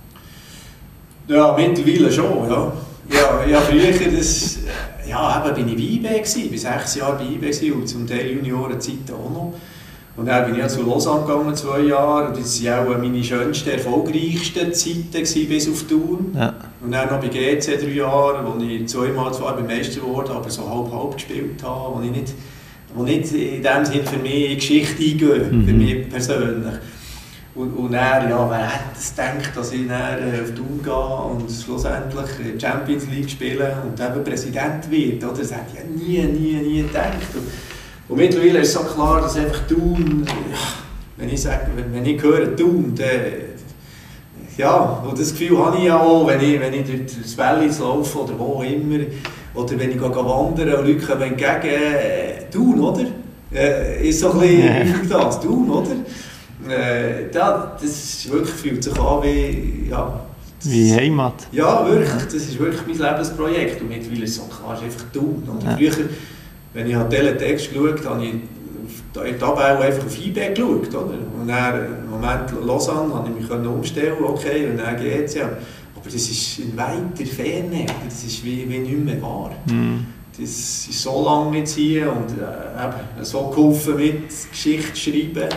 Ja, 1.30 1.56
mittlerweile 1.58 2.12
schon, 2.12 2.50
ja. 2.50 2.74
Ja, 3.10 3.46
ja 3.50 3.62
früher 3.62 3.94
das, 4.18 4.60
ja, 5.08 5.46
eben 5.46 5.56
bin 5.56 5.70
ich 5.70 6.04
bei 6.04 6.18
IB 6.18 6.24
ich 6.26 6.52
war 6.64 6.74
sechs 6.74 6.96
Jahre 6.96 7.24
bei 7.24 7.48
IB 7.48 7.72
und 7.72 7.88
zum 7.88 8.06
Teil 8.06 8.32
Juniorenzeit 8.32 9.10
auch 9.12 9.30
noch. 9.30 9.54
Und 10.18 10.26
dann 10.26 10.52
bin 10.52 10.60
ich 10.60 10.68
zu 10.68 10.82
Lausanne 10.82 11.26
gegangen, 11.26 11.56
zwei 11.56 11.80
Jahre. 11.80 12.28
Und 12.28 12.38
das 12.38 12.62
waren 12.66 12.88
auch 12.88 12.98
meine 12.98 13.24
schönsten, 13.24 13.70
erfolgreichsten 13.70 14.74
Zeiten 14.74 15.48
bis 15.48 15.70
auf 15.70 15.84
Thun. 15.84 16.36
Ja. 16.36 16.54
Und 16.84 16.92
dann 16.92 17.10
noch 17.10 17.20
bei 17.20 17.28
GC 17.28 17.78
drei 17.80 17.92
Jahre, 17.92 18.44
wo 18.46 18.62
ich 18.64 18.88
zweimal 18.88 19.32
zwar 19.34 19.56
beim 19.56 19.68
Meister 19.68 20.02
wurde, 20.02 20.32
aber 20.32 20.50
so 20.50 20.68
halb-halb 20.68 21.14
gespielt 21.14 21.62
habe, 21.64 21.96
wo 21.96 22.02
ich 22.02 22.12
nicht, 22.12 22.34
wo 22.96 23.04
nicht 23.04 23.32
in 23.34 23.62
dem 23.62 23.86
Sinne 23.86 24.04
für 24.04 24.18
mich 24.18 24.50
in 24.52 24.56
Geschichte 24.56 25.04
eingehe, 25.04 25.52
mhm. 25.52 25.66
für 25.66 25.74
mich 25.74 26.10
persönlich. 26.10 26.74
Und, 27.54 27.74
und 27.74 27.92
dann, 27.92 28.30
ja, 28.30 28.50
wer 28.50 28.66
hätte 28.66 28.98
es 28.98 29.14
gedacht, 29.14 29.52
dass 29.56 29.74
ich 29.74 29.88
dann 29.88 30.20
äh, 30.20 30.42
auf 30.42 30.56
Thun 30.56 30.80
gehe 30.82 30.94
und 30.94 31.52
schlussendlich 31.52 32.60
Champions 32.60 33.08
League 33.08 33.30
spiele 33.30 33.78
und 33.86 34.00
eben 34.00 34.24
Präsident 34.24 34.90
wird, 34.90 35.24
oder? 35.24 35.38
Das 35.38 35.52
hätte 35.52 35.66
ich 35.74 36.18
ja 36.18 36.24
nie, 36.26 36.32
nie, 36.32 36.54
nie 36.56 36.84
gedacht. 36.84 37.18
Und, 37.36 37.44
und 38.08 38.18
mittlerweile 38.18 38.60
ist 38.60 38.74
so 38.74 38.80
klar, 38.80 39.22
dass 39.22 39.36
einfach 39.36 39.68
Thun, 39.68 40.26
wenn 41.18 41.30
ich 41.30 41.42
sage, 41.42 41.68
wenn, 41.76 41.94
wenn 41.94 42.06
ich 42.06 42.24
höre 42.24 42.56
Thun, 42.56 42.94
dann, 42.96 43.51
ja, 44.62 45.04
und 45.04 45.20
das 45.20 45.32
Gefühl 45.32 45.58
habe 45.58 45.78
ich 45.78 45.86
ja 45.86 46.00
auch, 46.00 46.28
wenn 46.28 46.40
ich, 46.40 46.60
wenn 46.60 46.74
ich 46.74 46.86
durch 46.86 47.02
das 47.20 47.36
Wallis 47.36 47.80
laufe 47.80 48.20
oder 48.20 48.38
wo 48.38 48.62
immer, 48.62 49.00
oder 49.56 49.80
wenn 49.80 49.90
ich 49.90 49.98
gehe 49.98 50.16
wandern 50.16 50.74
und 50.76 50.88
Leute 50.88 51.06
kommen 51.06 51.22
entgegen, 51.24 51.74
äh, 51.74 52.50
Thun, 52.52 52.80
oder? 52.80 53.06
Äh, 53.52 54.08
ist 54.08 54.20
so 54.20 54.32
ein 54.34 54.40
bisschen 54.40 55.10
das, 55.10 55.40
Thun, 55.40 55.70
oder? 55.70 55.96
Äh, 56.70 57.34
ja, 57.34 57.76
das 57.82 58.32
wirklich, 58.32 58.54
fühlt 58.54 58.84
sich 58.84 59.00
an 59.00 59.24
wie, 59.24 59.90
ja, 59.90 60.22
wie 60.64 60.94
Heimat. 60.94 61.48
Ja, 61.52 61.84
wirklich, 61.88 62.24
das 62.26 62.36
ist 62.36 62.60
wirklich 62.60 62.82
mein 62.86 63.12
Lebensprojekt 63.12 63.82
und 63.82 63.90
mittlerweile 63.90 64.26
ist 64.26 64.32
es 64.32 64.36
so 64.38 64.44
klar, 64.44 64.76
es 64.76 64.94
ist 64.94 65.02
einfach. 65.02 65.22
Und 65.22 65.64
ja. 65.64 65.76
früher, 65.76 66.08
wenn 66.74 66.88
ich 66.88 66.96
Teletext 67.10 67.74
geschaut 67.74 68.06
habe, 68.06 68.24
ich 68.24 68.36
der 69.16 69.38
Tabelle 69.38 69.80
einfach 69.80 70.06
auf 70.06 70.18
eBay 70.20 70.54
geschaut. 70.54 70.90
Oder? 70.90 71.18
Und 71.40 71.48
dann, 71.48 72.04
im 72.04 72.10
Moment 72.10 72.52
Lausanne, 72.66 73.14
habe 73.14 73.30
ich 73.30 73.50
mich 73.50 73.68
umstellen 73.68 74.16
okay, 74.24 74.68
und 74.70 74.78
dann 74.78 74.98
geht 74.98 75.26
es 75.26 75.36
ja. 75.36 75.46
Aber 75.46 76.06
das 76.06 76.16
ist 76.16 76.60
in 76.60 76.76
weiter 76.76 77.26
Ferne, 77.26 77.86
das 78.06 78.24
ist 78.24 78.44
wie, 78.44 78.68
wie 78.68 78.80
nicht 78.80 79.06
mehr 79.06 79.22
wahr. 79.22 79.52
Mm. 79.68 80.00
Das 80.32 80.50
ist 80.50 81.02
so 81.02 81.24
lange 81.24 81.60
jetzt 81.60 81.76
hier 81.76 82.12
und 82.12 82.32
äh, 82.32 83.24
so 83.24 83.50
geholfen 83.50 83.98
mit 83.98 84.30
Geschichte 84.50 84.96
schreiben 84.96 85.50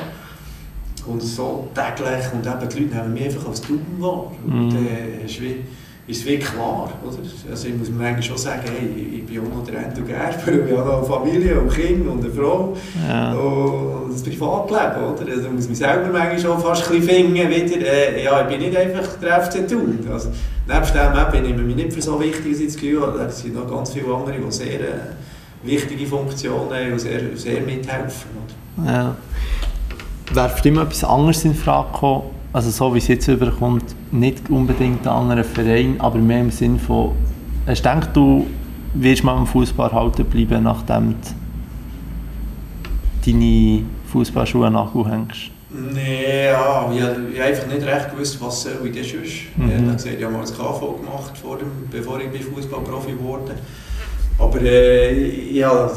und 1.06 1.22
so 1.22 1.68
täglich 1.74 2.32
und 2.32 2.44
eben 2.44 2.68
die 2.68 2.80
Leute 2.80 2.96
nehmen 2.96 3.14
mich 3.14 3.24
einfach 3.24 3.48
als 3.48 3.62
dumm 3.62 3.80
wahr. 3.98 4.32
Und, 4.46 4.74
äh, 4.74 5.24
ist 6.06 6.26
wirklich 6.26 6.50
klar. 6.50 6.90
Oder? 7.02 7.18
Also 7.50 7.68
ich 7.68 7.76
muss 7.76 7.88
mir 7.88 8.06
eigentlich 8.06 8.26
schon 8.26 8.36
sagen, 8.36 8.62
hey, 8.64 9.18
ich 9.18 9.26
bin 9.26 9.40
auch 9.40 9.56
noch 9.56 9.66
der 9.66 9.86
Endo 9.86 10.02
Gerber, 10.02 10.66
ich 10.66 10.76
habe 10.76 10.88
noch 10.88 10.98
eine 10.98 11.06
Familie 11.06 11.60
und 11.60 11.70
Kind 11.72 12.06
und 12.06 12.22
eine 12.22 12.32
Frau 12.32 12.76
ja. 13.08 13.32
und 13.32 14.12
das 14.12 14.22
Privatleben. 14.22 15.04
Oder? 15.04 15.32
Also 15.32 15.48
muss 15.48 15.68
mich 15.68 15.78
selber 15.78 16.08
manchmal 16.12 16.38
schon 16.38 16.60
fast 16.60 16.90
ein 16.90 17.00
bisschen 17.00 17.32
finden, 17.32 17.34
wieder, 17.34 17.86
äh, 17.86 18.22
ja, 18.22 18.42
ich 18.42 18.48
bin 18.48 18.66
nicht 18.66 18.76
einfach 18.76 19.16
der 19.20 19.42
FC 19.42 19.66
Thun. 19.66 19.98
Also, 20.12 20.28
nebst 20.68 20.94
dem 20.94 21.30
bin 21.32 21.50
ich 21.50 21.56
mir 21.56 21.74
nicht 21.74 21.92
für 21.92 22.02
so 22.02 22.20
wichtig, 22.20 22.52
dass 22.52 22.60
ich 22.60 22.66
das 22.66 22.76
Gefühl 22.76 23.00
habe, 23.00 23.18
es 23.20 23.40
sind 23.40 23.54
noch 23.54 23.70
ganz 23.70 23.92
viele 23.92 24.14
andere, 24.14 24.36
die 24.38 24.52
sehr 24.52 24.80
äh, 24.80 24.92
wichtige 25.62 26.06
Funktionen 26.06 26.70
haben 26.70 26.92
und 26.92 26.98
sehr, 26.98 27.20
sehr 27.34 27.62
mithelfen. 27.62 28.30
Oder? 28.76 28.92
Ja. 28.92 29.16
Wäre 30.32 30.48
für 30.50 30.62
dich 30.62 30.76
etwas 30.78 31.04
anderes 31.04 31.44
in 31.44 31.54
Frage 31.54 31.92
gekommen, 31.92 32.24
also 32.54 32.70
so 32.70 32.94
wie 32.94 32.98
es 32.98 33.08
jetzt 33.08 33.26
überkommt, 33.26 33.84
nicht 34.12 34.48
unbedingt 34.48 35.06
einen 35.06 35.16
anderen 35.16 35.44
Verein, 35.44 35.96
aber 35.98 36.18
mehr 36.18 36.40
im 36.40 36.52
Sinne 36.52 36.78
von, 36.78 37.10
ich 37.70 37.82
denke, 37.82 38.08
du 38.12 38.46
wirst 38.94 39.24
mal 39.24 39.36
am 39.36 39.46
Fußball 39.46 39.92
halten 39.92 40.24
bleiben, 40.24 40.62
nachdem 40.62 41.16
du 43.24 43.32
deine 43.32 43.82
Fußballschuhe 44.06 44.70
nachhängst? 44.70 45.50
Nein, 45.70 45.96
ja, 46.52 46.88
ich 46.94 47.02
habe 47.02 47.44
einfach 47.44 47.66
nicht 47.66 47.84
recht 47.84 48.12
gewusst, 48.12 48.40
was 48.40 48.62
soll 48.62 48.74
ich 48.84 48.92
denn 48.92 49.02
sonst. 49.02 49.56
Mhm. 49.56 49.68
Ich 49.68 49.74
habe 49.74 49.92
gesagt, 49.94 50.16
ich 50.16 50.24
habe 50.24 50.34
mal 50.34 50.40
das 50.42 50.56
KV 50.56 50.96
gemacht, 51.00 51.36
vor 51.36 51.58
dem, 51.58 51.66
bevor 51.90 52.20
ich 52.20 52.44
Fußballprofi 52.44 53.18
wurde. 53.18 53.56
Aber 54.38 54.62
äh, 54.62 55.64
habe 55.64 55.90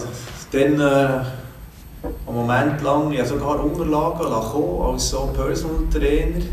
dann 0.51 0.79
äh, 0.79 1.23
Moment 2.37 2.81
lang 2.83 3.11
ja 3.11 3.25
sogar 3.25 3.63
Unterlagen 3.63 4.29
kommen, 4.51 4.93
als 4.93 5.09
so 5.09 5.29
Personal 5.35 5.83
Trainer 5.91 6.43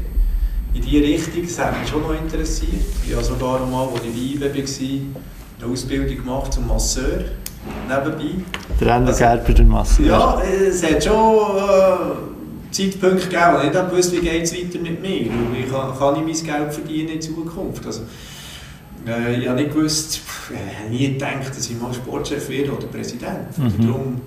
in 0.73 0.83
diese 0.83 1.05
Richtung. 1.05 1.43
Das 1.43 1.59
hat 1.59 1.79
mich 1.79 1.89
schon 1.89 2.03
noch 2.03 2.15
interessiert. 2.15 2.85
Ich 3.07 3.15
habe 3.15 3.25
sogar 3.25 3.63
einmal, 3.63 3.89
als 3.89 4.01
ich 4.05 4.41
bei 4.41 4.47
IBE 4.47 4.61
war, 4.61 5.65
eine 5.65 5.73
Ausbildung 5.73 6.17
gemacht 6.17 6.53
zum 6.53 6.67
Masseur 6.67 7.25
nebenbei. 7.89 8.45
Der 8.81 8.97
Ende 8.97 9.13
Gerber, 9.13 9.53
der 9.53 9.65
Masseur. 9.65 10.07
Ja, 10.07 10.43
es 10.43 10.83
hat 10.83 11.05
schon 11.05 11.15
äh, 11.15 12.71
Zeitpunkte 12.71 13.29
gegeben, 13.29 13.57
und 13.57 13.71
ich 13.71 13.77
habe 13.77 13.91
gewusst, 13.91 14.13
wie 14.13 14.21
geht 14.21 14.43
es 14.43 14.55
weiter 14.55 14.79
mit 14.79 15.01
mir. 15.01 15.31
Wie 15.53 15.63
kann, 15.71 15.97
kann 15.99 16.17
ich 16.17 16.45
mein 16.45 16.47
Geld 16.55 16.75
verdienen 16.75 17.09
in 17.11 17.21
Zukunft? 17.21 17.87
Also, 17.87 18.03
äh, 19.07 19.41
ich 19.41 19.49
habe 19.49 19.61
nicht 19.61 19.75
gewusst, 19.75 20.21
ich 20.51 20.57
habe 20.57 20.91
nie 20.91 21.13
gedacht, 21.13 21.51
dass 21.51 21.71
ich 21.71 21.81
mal 21.81 21.93
Sportchef 21.93 22.49
werde 22.49 22.73
oder 22.73 22.87
Präsident. 22.87 23.57
Mhm. 23.57 23.87
Darum, 23.87 24.21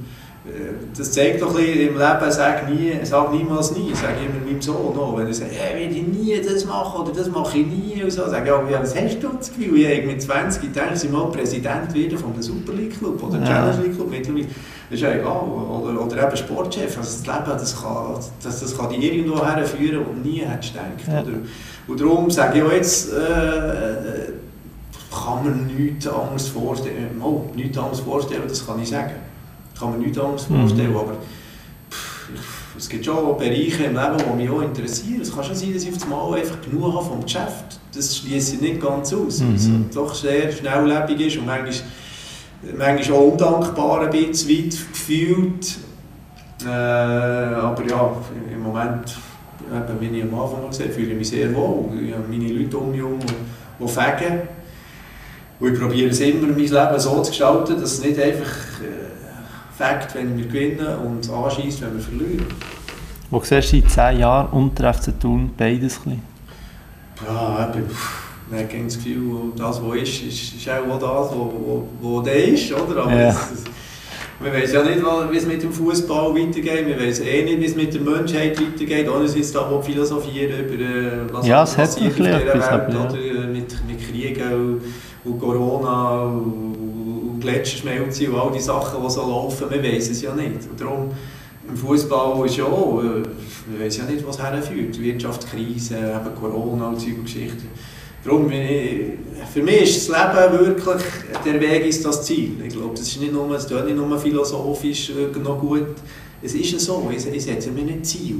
das 0.98 1.12
zeigt 1.12 1.41
doch 1.41 1.50
ein 1.50 1.56
bisschen 1.56 1.89
im 1.89 1.98
Leben, 1.98 2.32
sag, 2.32 2.70
nie, 2.70 2.93
sag 3.04 3.32
niemals 3.32 3.72
nie, 3.76 3.93
sage 3.93 4.14
ich 4.20 4.26
immer 4.30 4.45
meinem 4.45 4.62
Sohn 4.62 4.95
noch. 4.95 5.18
Wenn 5.18 5.28
er 5.28 5.34
sagt, 5.34 5.52
hey, 5.54 5.89
will 5.89 5.95
ich 5.95 6.08
nie 6.08 6.41
das 6.41 6.66
machen 6.66 7.02
oder 7.02 7.12
das 7.12 7.30
mache 7.30 7.60
ich 7.60 7.68
nie 7.68 8.04
und 8.04 8.12
so, 8.12 8.28
sage 8.28 8.43
ich, 8.43 8.72
ja, 8.72 8.82
was 8.82 8.95
hast 8.95 9.20
du 9.22 9.28
das 9.30 9.50
Gefühl? 9.54 9.78
Ich 9.78 9.98
habe 9.98 10.08
mit 10.08 10.22
20 10.22 10.62
gedacht, 10.62 11.04
ich 11.04 11.10
mal 11.10 11.26
Präsident 11.26 11.93
werden 11.93 12.18
von 12.18 12.34
der 12.34 12.43
Super 12.43 12.74
League 12.74 12.98
Club 12.98 13.22
oder 13.22 13.39
ja. 13.39 13.45
Challenge 13.45 13.84
League 13.84 13.95
Club 13.95 14.10
mittlerweile. 14.10 14.45
Das 14.89 15.00
ist 15.00 15.02
ja 15.02 15.12
egal. 15.12 15.41
Oder, 15.43 16.02
oder 16.02 16.28
eben 16.28 16.38
Sportchef. 16.38 16.98
Also 16.98 17.24
das 17.24 17.26
Leben, 17.26 17.58
das 17.58 17.82
kann, 17.82 18.16
das, 18.41 18.60
das 18.62 18.78
kann 18.78 18.89
dich 18.89 19.04
irgendwo 19.04 19.45
herführen, 19.45 20.06
wo 20.08 20.14
du 20.14 20.30
nie 20.30 20.39
hättest 20.39 20.74
gedacht. 20.74 21.08
Ja. 21.08 21.22
Oder? 21.22 21.39
Und 21.88 22.02
darum 22.02 22.32
sage 22.32 22.60
ich 22.60 22.64
auch 22.64 22.72
jetzt, 22.72 23.14
äh, 23.14 23.18
äh, 23.18 24.34
kann 25.12 25.43
man 25.43 25.68
nichts 25.68 26.08
anderes 26.08 26.48
vorstellen. 26.48 27.22
Oh, 27.22 27.43
nichts 27.56 27.78
anderes 27.78 28.00
vorstellen, 28.00 28.43
das 28.48 28.66
kann 28.66 28.82
ich 28.82 28.89
sagen. 28.89 29.27
Kann 29.80 29.92
mir 29.92 29.98
nichts 29.98 30.20
anderes 30.20 30.44
vorstellen. 30.44 30.92
Mhm. 30.92 30.98
Aber 30.98 31.14
pff, 31.92 32.78
es 32.78 32.90
gibt 32.90 33.06
schon 33.06 33.38
Bereiche 33.38 33.84
im 33.86 33.96
Leben, 33.96 34.18
die 34.18 34.44
mich 34.44 34.50
auch 34.50 34.62
interessieren. 34.62 35.22
Es 35.22 35.34
kann 35.34 35.44
schon 35.44 35.56
sein, 35.56 35.74
dass 35.74 35.84
ich 35.84 35.90
auf 35.90 35.98
das 35.98 36.08
Mal 36.08 36.34
einfach 36.36 36.62
genug 36.62 36.94
habe 36.94 37.06
vom 37.06 37.24
Geschäft. 37.24 37.80
Das 37.94 38.18
schließe 38.18 38.56
ich 38.56 38.62
nicht 38.62 38.82
ganz 38.82 39.14
aus. 39.14 39.40
Mhm. 39.42 39.54
Also, 39.54 39.72
doch 39.94 40.14
sehr 40.14 40.52
schnelllebig 40.52 41.28
ist 41.28 41.38
und 41.38 41.46
manchmal, 41.48 41.74
manchmal 42.78 43.18
auch 43.18 43.32
undankbar 43.32 44.02
ein 44.02 44.10
bisschen 44.10 44.50
weit 44.50 44.78
gefühlt. 44.92 45.78
Äh, 46.66 46.70
aber 46.70 47.84
ja, 47.88 48.12
im 48.52 48.62
Moment, 48.62 49.18
eben, 49.72 50.02
wie 50.02 50.18
ich 50.18 50.24
am 50.24 50.40
Anfang 50.40 50.62
noch 50.62 50.70
gesagt 50.70 50.94
fühle 50.94 51.12
ich 51.12 51.18
mich 51.18 51.30
sehr 51.30 51.54
wohl. 51.56 51.90
Ich 52.04 52.14
habe 52.14 52.24
meine 52.28 52.52
Leute 52.52 52.78
um 52.78 52.92
mich 52.92 53.00
herum, 53.00 53.20
die, 53.20 53.84
die 53.84 53.88
fegen. 53.88 54.42
Und 55.60 55.74
ich 55.74 55.80
probiere 55.80 56.10
es 56.12 56.20
immer, 56.20 56.48
mein 56.48 56.58
Leben 56.58 57.00
so 57.00 57.22
zu 57.22 57.32
gestalten, 57.32 57.80
dass 57.82 57.94
es 57.94 58.04
nicht 58.04 58.20
einfach 58.20 58.46
fängt, 59.78 60.16
wenn 60.16 60.38
wir 60.38 60.46
gewinnen 60.46 60.98
und 61.06 61.30
anschießt, 61.30 61.82
wenn 61.82 61.94
wir 61.94 62.02
verlieren. 62.02 62.46
Wo 63.30 63.42
siehst 63.42 63.74
du 63.74 63.78
in 63.78 63.88
zehn 63.88 64.20
Jahren 64.20 64.50
unter 64.52 64.94
FC 64.94 65.20
Thun 65.20 65.52
beides? 65.58 66.00
Ein 66.06 66.22
ja, 67.26 67.70
eben, 67.70 67.84
man 68.50 68.60
hat 68.60 68.70
das 68.86 68.96
Gefühl, 68.98 69.52
das, 69.58 69.82
was 69.84 69.96
ist, 69.98 70.24
ist, 70.24 70.56
ist 70.56 70.70
auch 70.70 71.00
das, 71.00 71.36
was 72.02 72.26
da 72.26 72.32
ist. 72.32 72.72
Oder? 72.72 73.04
Aber 73.04 73.12
ja. 73.12 73.28
das, 73.28 73.64
wir 74.40 74.54
wissen 74.54 74.76
ja 74.76 74.84
nicht, 74.84 75.04
wie 75.32 75.38
es 75.38 75.46
mit 75.48 75.64
dem 75.64 75.74
Fußball 75.74 76.36
weitergeht. 76.36 76.86
Wir 76.86 77.00
wissen 77.00 77.26
eh 77.26 77.44
nicht, 77.44 77.60
wie 77.60 77.66
es 77.66 77.76
mit 77.76 77.94
der 77.94 78.02
Menschheit 78.02 78.60
weitergeht. 78.62 79.10
Ohne 79.10 79.26
jetzt 79.26 79.56
da 79.56 79.82
philosophieren 79.82 80.66
über 80.66 80.84
äh, 80.84 81.34
was 81.34 81.48
ja, 81.48 81.66
passiert 81.66 82.12
auf 82.12 82.16
dieser 82.16 82.46
Welt. 82.46 82.96
Oder 82.96 83.16
äh, 83.16 83.48
mit, 83.48 83.76
mit 83.88 84.00
Kriegen 84.00 84.54
und, 84.54 84.82
und 85.26 85.40
Corona 85.40 86.22
und, 86.22 86.77
und 86.77 86.77
Gletscherschmelze 87.48 88.30
und 88.30 88.39
all 88.39 88.52
die 88.52 88.60
Sachen, 88.60 89.02
die 89.04 89.10
so 89.10 89.22
laufen. 89.22 89.70
Wir 89.70 89.82
wissen 89.84 90.12
es 90.12 90.22
ja 90.22 90.34
nicht. 90.34 90.70
Und 90.70 90.80
darum, 90.80 91.12
im 91.68 91.76
Fußball 91.78 92.45
ist 92.45 92.58
ja 92.58 92.66
auch, 92.66 93.02
äh, 93.02 93.24
wir 93.68 93.86
wissen 93.86 94.06
ja 94.06 94.12
nicht, 94.12 94.28
was 94.28 94.41
herführt. 94.41 95.00
Wirtschaftskrise, 95.00 95.95
eben 95.98 96.36
Corona 96.39 96.89
und 96.89 97.00
solche 97.00 97.16
Geschichten. 97.16 97.70
Darum, 98.24 98.50
für 98.50 99.64
mich 99.64 99.82
ist 99.84 100.10
das 100.10 100.18
Leben 100.18 100.60
wirklich, 100.60 101.04
der 101.45 101.62
Weg 101.62 101.86
ist 101.86 102.06
das 102.06 102.26
Ziel. 102.26 102.54
Ich 102.66 102.74
glaube, 102.74 102.91
das 102.95 103.08
ist 103.08 103.22
nicht 103.22 103.32
nur, 103.32 103.48
das 103.50 103.70
nicht 103.70 103.95
nur 103.95 104.20
philosophisch 104.20 105.12
äh, 105.12 105.39
noch 105.39 105.60
gut. 105.60 105.95
Es 106.41 106.54
ist 106.54 106.72
ja 106.72 106.80
so, 106.80 107.10
ich, 107.16 107.26
ich 107.26 107.43
setze 107.43 107.72
mir 107.72 107.84
nicht 107.84 108.06
Ziel. 108.06 108.38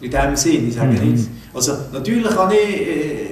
In 0.00 0.10
dem 0.10 0.36
Sinn, 0.36 0.68
ich 0.68 0.74
sage 0.74 0.92
mhm. 0.92 1.12
nicht, 1.12 1.28
also 1.52 1.72
natürlich 1.92 2.28
kann 2.28 2.52
ich 2.52 2.80
äh, 2.80 3.28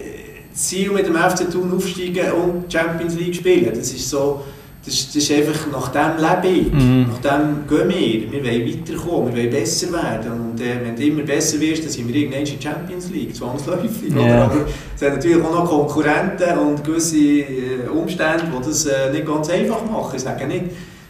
das 0.50 0.62
Ziel 0.66 0.90
mit 0.90 1.06
dem 1.06 1.14
FC 1.14 1.50
Thun 1.50 1.72
aufsteigen 1.72 2.32
und 2.32 2.72
Champions 2.72 3.14
League 3.14 3.34
spielen. 3.34 3.70
Das 3.72 3.92
ist 3.92 4.08
so, 4.10 4.40
das, 4.86 5.06
das 5.06 5.16
ist 5.16 5.32
einfach, 5.32 5.66
nach 5.72 5.88
dem 5.88 6.16
lebe 6.16 6.60
ich, 6.60 6.72
mhm. 6.72 7.06
nach 7.10 7.18
dem 7.18 7.66
gehen 7.68 7.88
wir. 7.88 8.32
Wir 8.32 8.44
wollen 8.44 8.66
weiterkommen, 8.68 9.34
wir 9.34 9.42
wollen 9.42 9.50
besser 9.50 9.92
werden. 9.92 10.32
Und 10.32 10.60
äh, 10.60 10.76
wenn 10.80 10.94
du 10.94 11.02
immer 11.02 11.22
besser 11.22 11.60
wirst, 11.60 11.82
dann 11.82 11.90
sind 11.90 12.06
wir 12.06 12.14
irgendwann 12.14 12.44
in 12.44 12.46
der 12.46 12.70
Champions 12.70 13.10
League, 13.10 13.34
zwangsläufig. 13.34 14.14
Yeah. 14.14 14.44
Aber 14.44 14.64
es 14.94 15.00
sind 15.00 15.14
natürlich 15.14 15.44
auch 15.44 15.52
noch 15.52 15.68
Konkurrenten 15.68 16.56
und 16.58 16.84
gewisse 16.84 17.18
äh, 17.18 17.88
Umstände, 17.92 18.44
die 18.46 18.64
das 18.64 18.86
äh, 18.86 19.10
nicht 19.10 19.26
ganz 19.26 19.50
einfach 19.50 19.84
machen. 19.90 20.14
Ich 20.14 20.22
sage 20.22 20.46
nicht, 20.46 20.64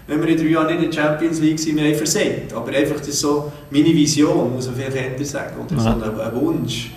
wenn 0.07 0.23
wir 0.23 0.29
in 0.29 0.39
drei 0.39 0.47
Jahren 0.47 0.67
nicht 0.69 0.85
in 0.85 0.91
der 0.91 1.03
Champions 1.03 1.41
League 1.41 1.59
sind, 1.59 1.77
wir 1.77 1.85
haben 1.85 1.97
versagt. 1.97 2.55
Aber 2.55 2.73
einfach, 2.73 2.99
das 2.99 3.09
ist 3.09 3.21
so 3.21 3.53
meine 3.71 3.89
Vision, 3.89 4.55
muss 4.55 4.67
man 4.69 4.77
vielleicht 4.77 5.13
anders 5.13 5.31
sagen, 5.31 5.55
oder 5.63 5.77
ja. 5.77 5.83
so 5.83 5.89
ein, 5.89 6.21
ein 6.21 6.41
Wunsch. 6.41 6.93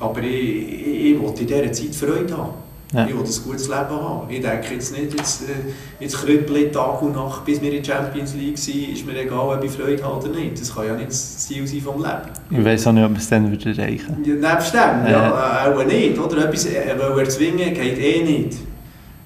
Aber 0.00 0.20
ich, 0.20 0.34
ich, 0.34 1.12
ich 1.12 1.20
will 1.20 1.32
in 1.38 1.46
dieser 1.46 1.72
Zeit 1.72 1.94
Freude 1.94 2.36
haben. 2.36 2.71
Ja. 2.92 3.06
Ich 3.06 3.14
will 3.14 3.24
ein 3.24 3.44
gutes 3.44 3.68
Leben 3.68 3.90
haben. 3.90 4.28
Ich 4.28 4.40
denke 4.42 4.74
jetzt 4.74 4.96
nicht, 4.96 5.18
jetzt, 5.18 5.42
äh, 5.42 5.54
jetzt 5.98 6.16
krüppel 6.16 6.70
Tag 6.70 7.00
und 7.00 7.14
Nacht, 7.14 7.44
bis 7.44 7.60
wir 7.62 7.72
in 7.72 7.82
der 7.82 7.92
Champions 7.92 8.34
League 8.34 8.58
sind, 8.58 8.90
ist 8.92 9.06
mir 9.06 9.18
egal, 9.18 9.56
ob 9.56 9.64
ich 9.64 9.70
Freude 9.70 10.02
habe 10.02 10.22
oder 10.22 10.38
nicht. 10.38 10.60
Das 10.60 10.74
kann 10.74 10.86
ja 10.86 10.94
nicht 10.94 11.08
das 11.08 11.38
Ziel 11.38 11.66
sein 11.66 11.80
vom 11.80 12.02
Leben. 12.02 12.30
Ich 12.50 12.64
weiß 12.64 12.86
auch 12.88 12.92
nicht, 12.92 13.04
ob 13.04 13.16
es 13.16 13.28
dann 13.30 13.50
wieder 13.50 13.70
erreichen. 13.70 14.22
Ja, 14.24 14.34
nebst 14.34 14.74
dem, 14.74 14.78
ja, 14.78 15.10
ja 15.10 15.74
auch 15.74 15.84
nicht. 15.86 16.18
Oder 16.18 16.44
etwas 16.44 16.66
äh, 16.66 16.84
erzwingen 16.84 17.72
geht 17.72 17.98
eh 17.98 18.22
nicht. 18.24 18.58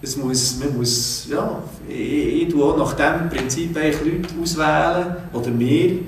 Es 0.00 0.16
muss, 0.16 0.60
man 0.60 0.76
muss, 0.76 1.26
ja, 1.28 1.62
ich, 1.88 2.42
ich 2.42 2.48
tue 2.48 2.62
auch 2.62 2.76
nach 2.76 2.92
diesem 2.92 3.28
Prinzip 3.28 3.74
Leute 3.74 4.28
auswählen, 4.40 5.16
oder 5.32 5.58
wir, 5.58 5.98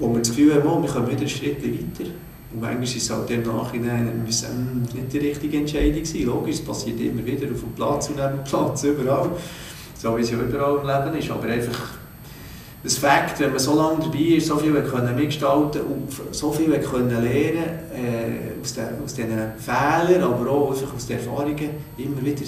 wo 0.00 0.12
wir 0.12 0.18
das 0.18 0.30
Gefühl 0.30 0.54
haben, 0.54 0.66
oh, 0.66 0.82
wir 0.82 0.90
kommen 0.90 1.06
wieder 1.06 1.20
einen 1.20 1.28
Schritt 1.28 1.62
weiter. 1.62 2.10
Und 2.58 2.62
manchmal 2.62 2.82
ist 2.82 2.96
es 2.96 3.10
halt 3.10 3.30
im 3.30 3.42
Nachhinein 3.44 4.24
nicht 4.24 5.12
die 5.12 5.18
richtige 5.18 5.58
Entscheidung 5.58 6.02
gewesen. 6.02 6.26
Logisch, 6.26 6.56
es 6.56 6.64
passiert 6.64 6.98
immer 7.00 7.24
wieder 7.24 7.46
auf 7.52 7.60
dem 7.60 7.72
Platz 7.76 8.08
und 8.08 8.16
neben 8.16 8.38
dem 8.38 8.44
Platz, 8.44 8.82
überall. 8.82 9.30
So 9.94 10.16
wie 10.16 10.22
es 10.22 10.30
ja 10.32 10.38
überall 10.38 10.78
im 10.78 10.86
Leben 10.86 11.18
ist. 11.18 11.30
Aber 11.30 11.46
einfach 11.46 11.90
das 12.82 12.98
Fakt, 12.98 13.38
wenn 13.38 13.50
man 13.50 13.60
so 13.60 13.76
lange 13.76 14.00
dabei 14.00 14.18
ist, 14.18 14.48
so 14.48 14.56
viel 14.56 14.72
können 14.72 15.14
mitgestalten 15.14 15.82
und 15.82 16.08
so 16.32 16.50
viel 16.50 16.76
können 16.80 17.10
lernen 17.10 17.64
äh, 17.94 18.60
aus, 18.60 18.74
den, 18.74 18.86
aus 19.04 19.14
diesen 19.14 19.38
Fehlern, 19.56 20.22
aber 20.24 20.50
auch 20.50 20.70
einfach 20.70 20.94
aus 20.94 21.06
den 21.06 21.18
Erfahrungen, 21.18 21.70
immer 21.96 22.22
wieder 22.22 22.42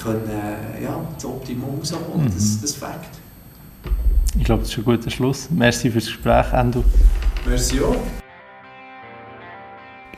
können, 0.00 0.30
äh, 0.30 0.84
ja, 0.84 1.04
das 1.16 1.24
Optimum 1.24 1.78
rausholen. 1.80 2.26
Mhm. 2.26 2.32
Das, 2.32 2.60
das 2.60 2.74
Fakt. 2.74 3.18
Ich 4.38 4.44
glaube, 4.44 4.62
das 4.62 4.70
ist 4.70 4.78
ein 4.78 4.84
guter 4.84 5.10
Schluss. 5.10 5.48
Merci 5.50 5.90
für 5.90 5.98
das 5.98 6.06
Gespräch, 6.06 6.52
Endo. 6.52 6.84
Merci 7.44 7.80
auch. 7.80 8.21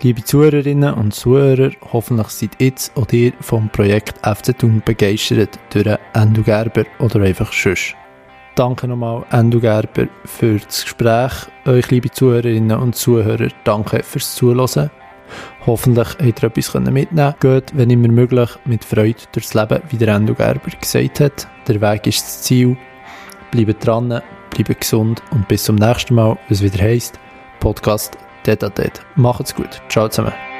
Liebe 0.04 0.22
Zuhörerinnen 0.22 0.92
und 0.92 1.14
Zuhörer, 1.14 1.70
hoffentlich 1.94 2.26
seid 2.26 2.60
jetzt 2.60 2.94
auch 2.94 3.10
ihr 3.10 3.32
vom 3.40 3.70
Projekt 3.70 4.18
FC 4.18 4.54
Thun 4.58 4.82
begeistert 4.84 5.58
durch 5.70 5.98
Endo 6.12 6.42
Gerber 6.42 6.84
oder 6.98 7.22
einfach 7.22 7.50
Schüss. 7.54 7.94
Danke 8.54 8.86
nochmal, 8.86 9.24
Endo 9.30 9.60
Gerber, 9.60 10.08
für 10.26 10.58
das 10.58 10.82
Gespräch. 10.82 11.32
Euch, 11.64 11.90
liebe 11.90 12.10
Zuhörerinnen 12.10 12.78
und 12.78 12.94
Zuhörer, 12.94 13.48
danke 13.64 14.02
fürs 14.02 14.34
Zuhören. 14.34 14.90
Hoffentlich 15.64 16.08
habt 16.18 16.42
ihr 16.42 16.48
etwas 16.50 16.74
mitnehmen. 16.74 17.34
Geht, 17.40 17.74
wenn 17.74 17.88
immer 17.88 18.08
möglich, 18.08 18.50
mit 18.66 18.84
Freude 18.84 19.22
durchs 19.32 19.54
Leben, 19.54 19.80
wie 19.88 19.96
der 19.96 20.08
Endo 20.08 20.34
Gerber 20.34 20.70
gesagt 20.78 21.20
hat. 21.20 21.48
Der 21.66 21.80
Weg 21.80 22.06
ist 22.06 22.24
das 22.24 22.42
Ziel. 22.42 22.76
Bleibt 23.50 23.86
dran, 23.86 24.20
bleibt 24.50 24.80
gesund 24.82 25.22
und 25.30 25.48
bis 25.48 25.64
zum 25.64 25.76
nächsten 25.76 26.14
Mal, 26.14 26.36
was 26.50 26.62
wieder 26.62 26.84
heisst, 26.84 27.18
Podcast 27.58 28.18
Tete 28.44 28.66
a 28.66 28.70
Tete. 28.70 29.00
Macht's 29.16 29.54
gut. 29.54 29.80
Ciao 29.88 30.08
zusammen. 30.08 30.53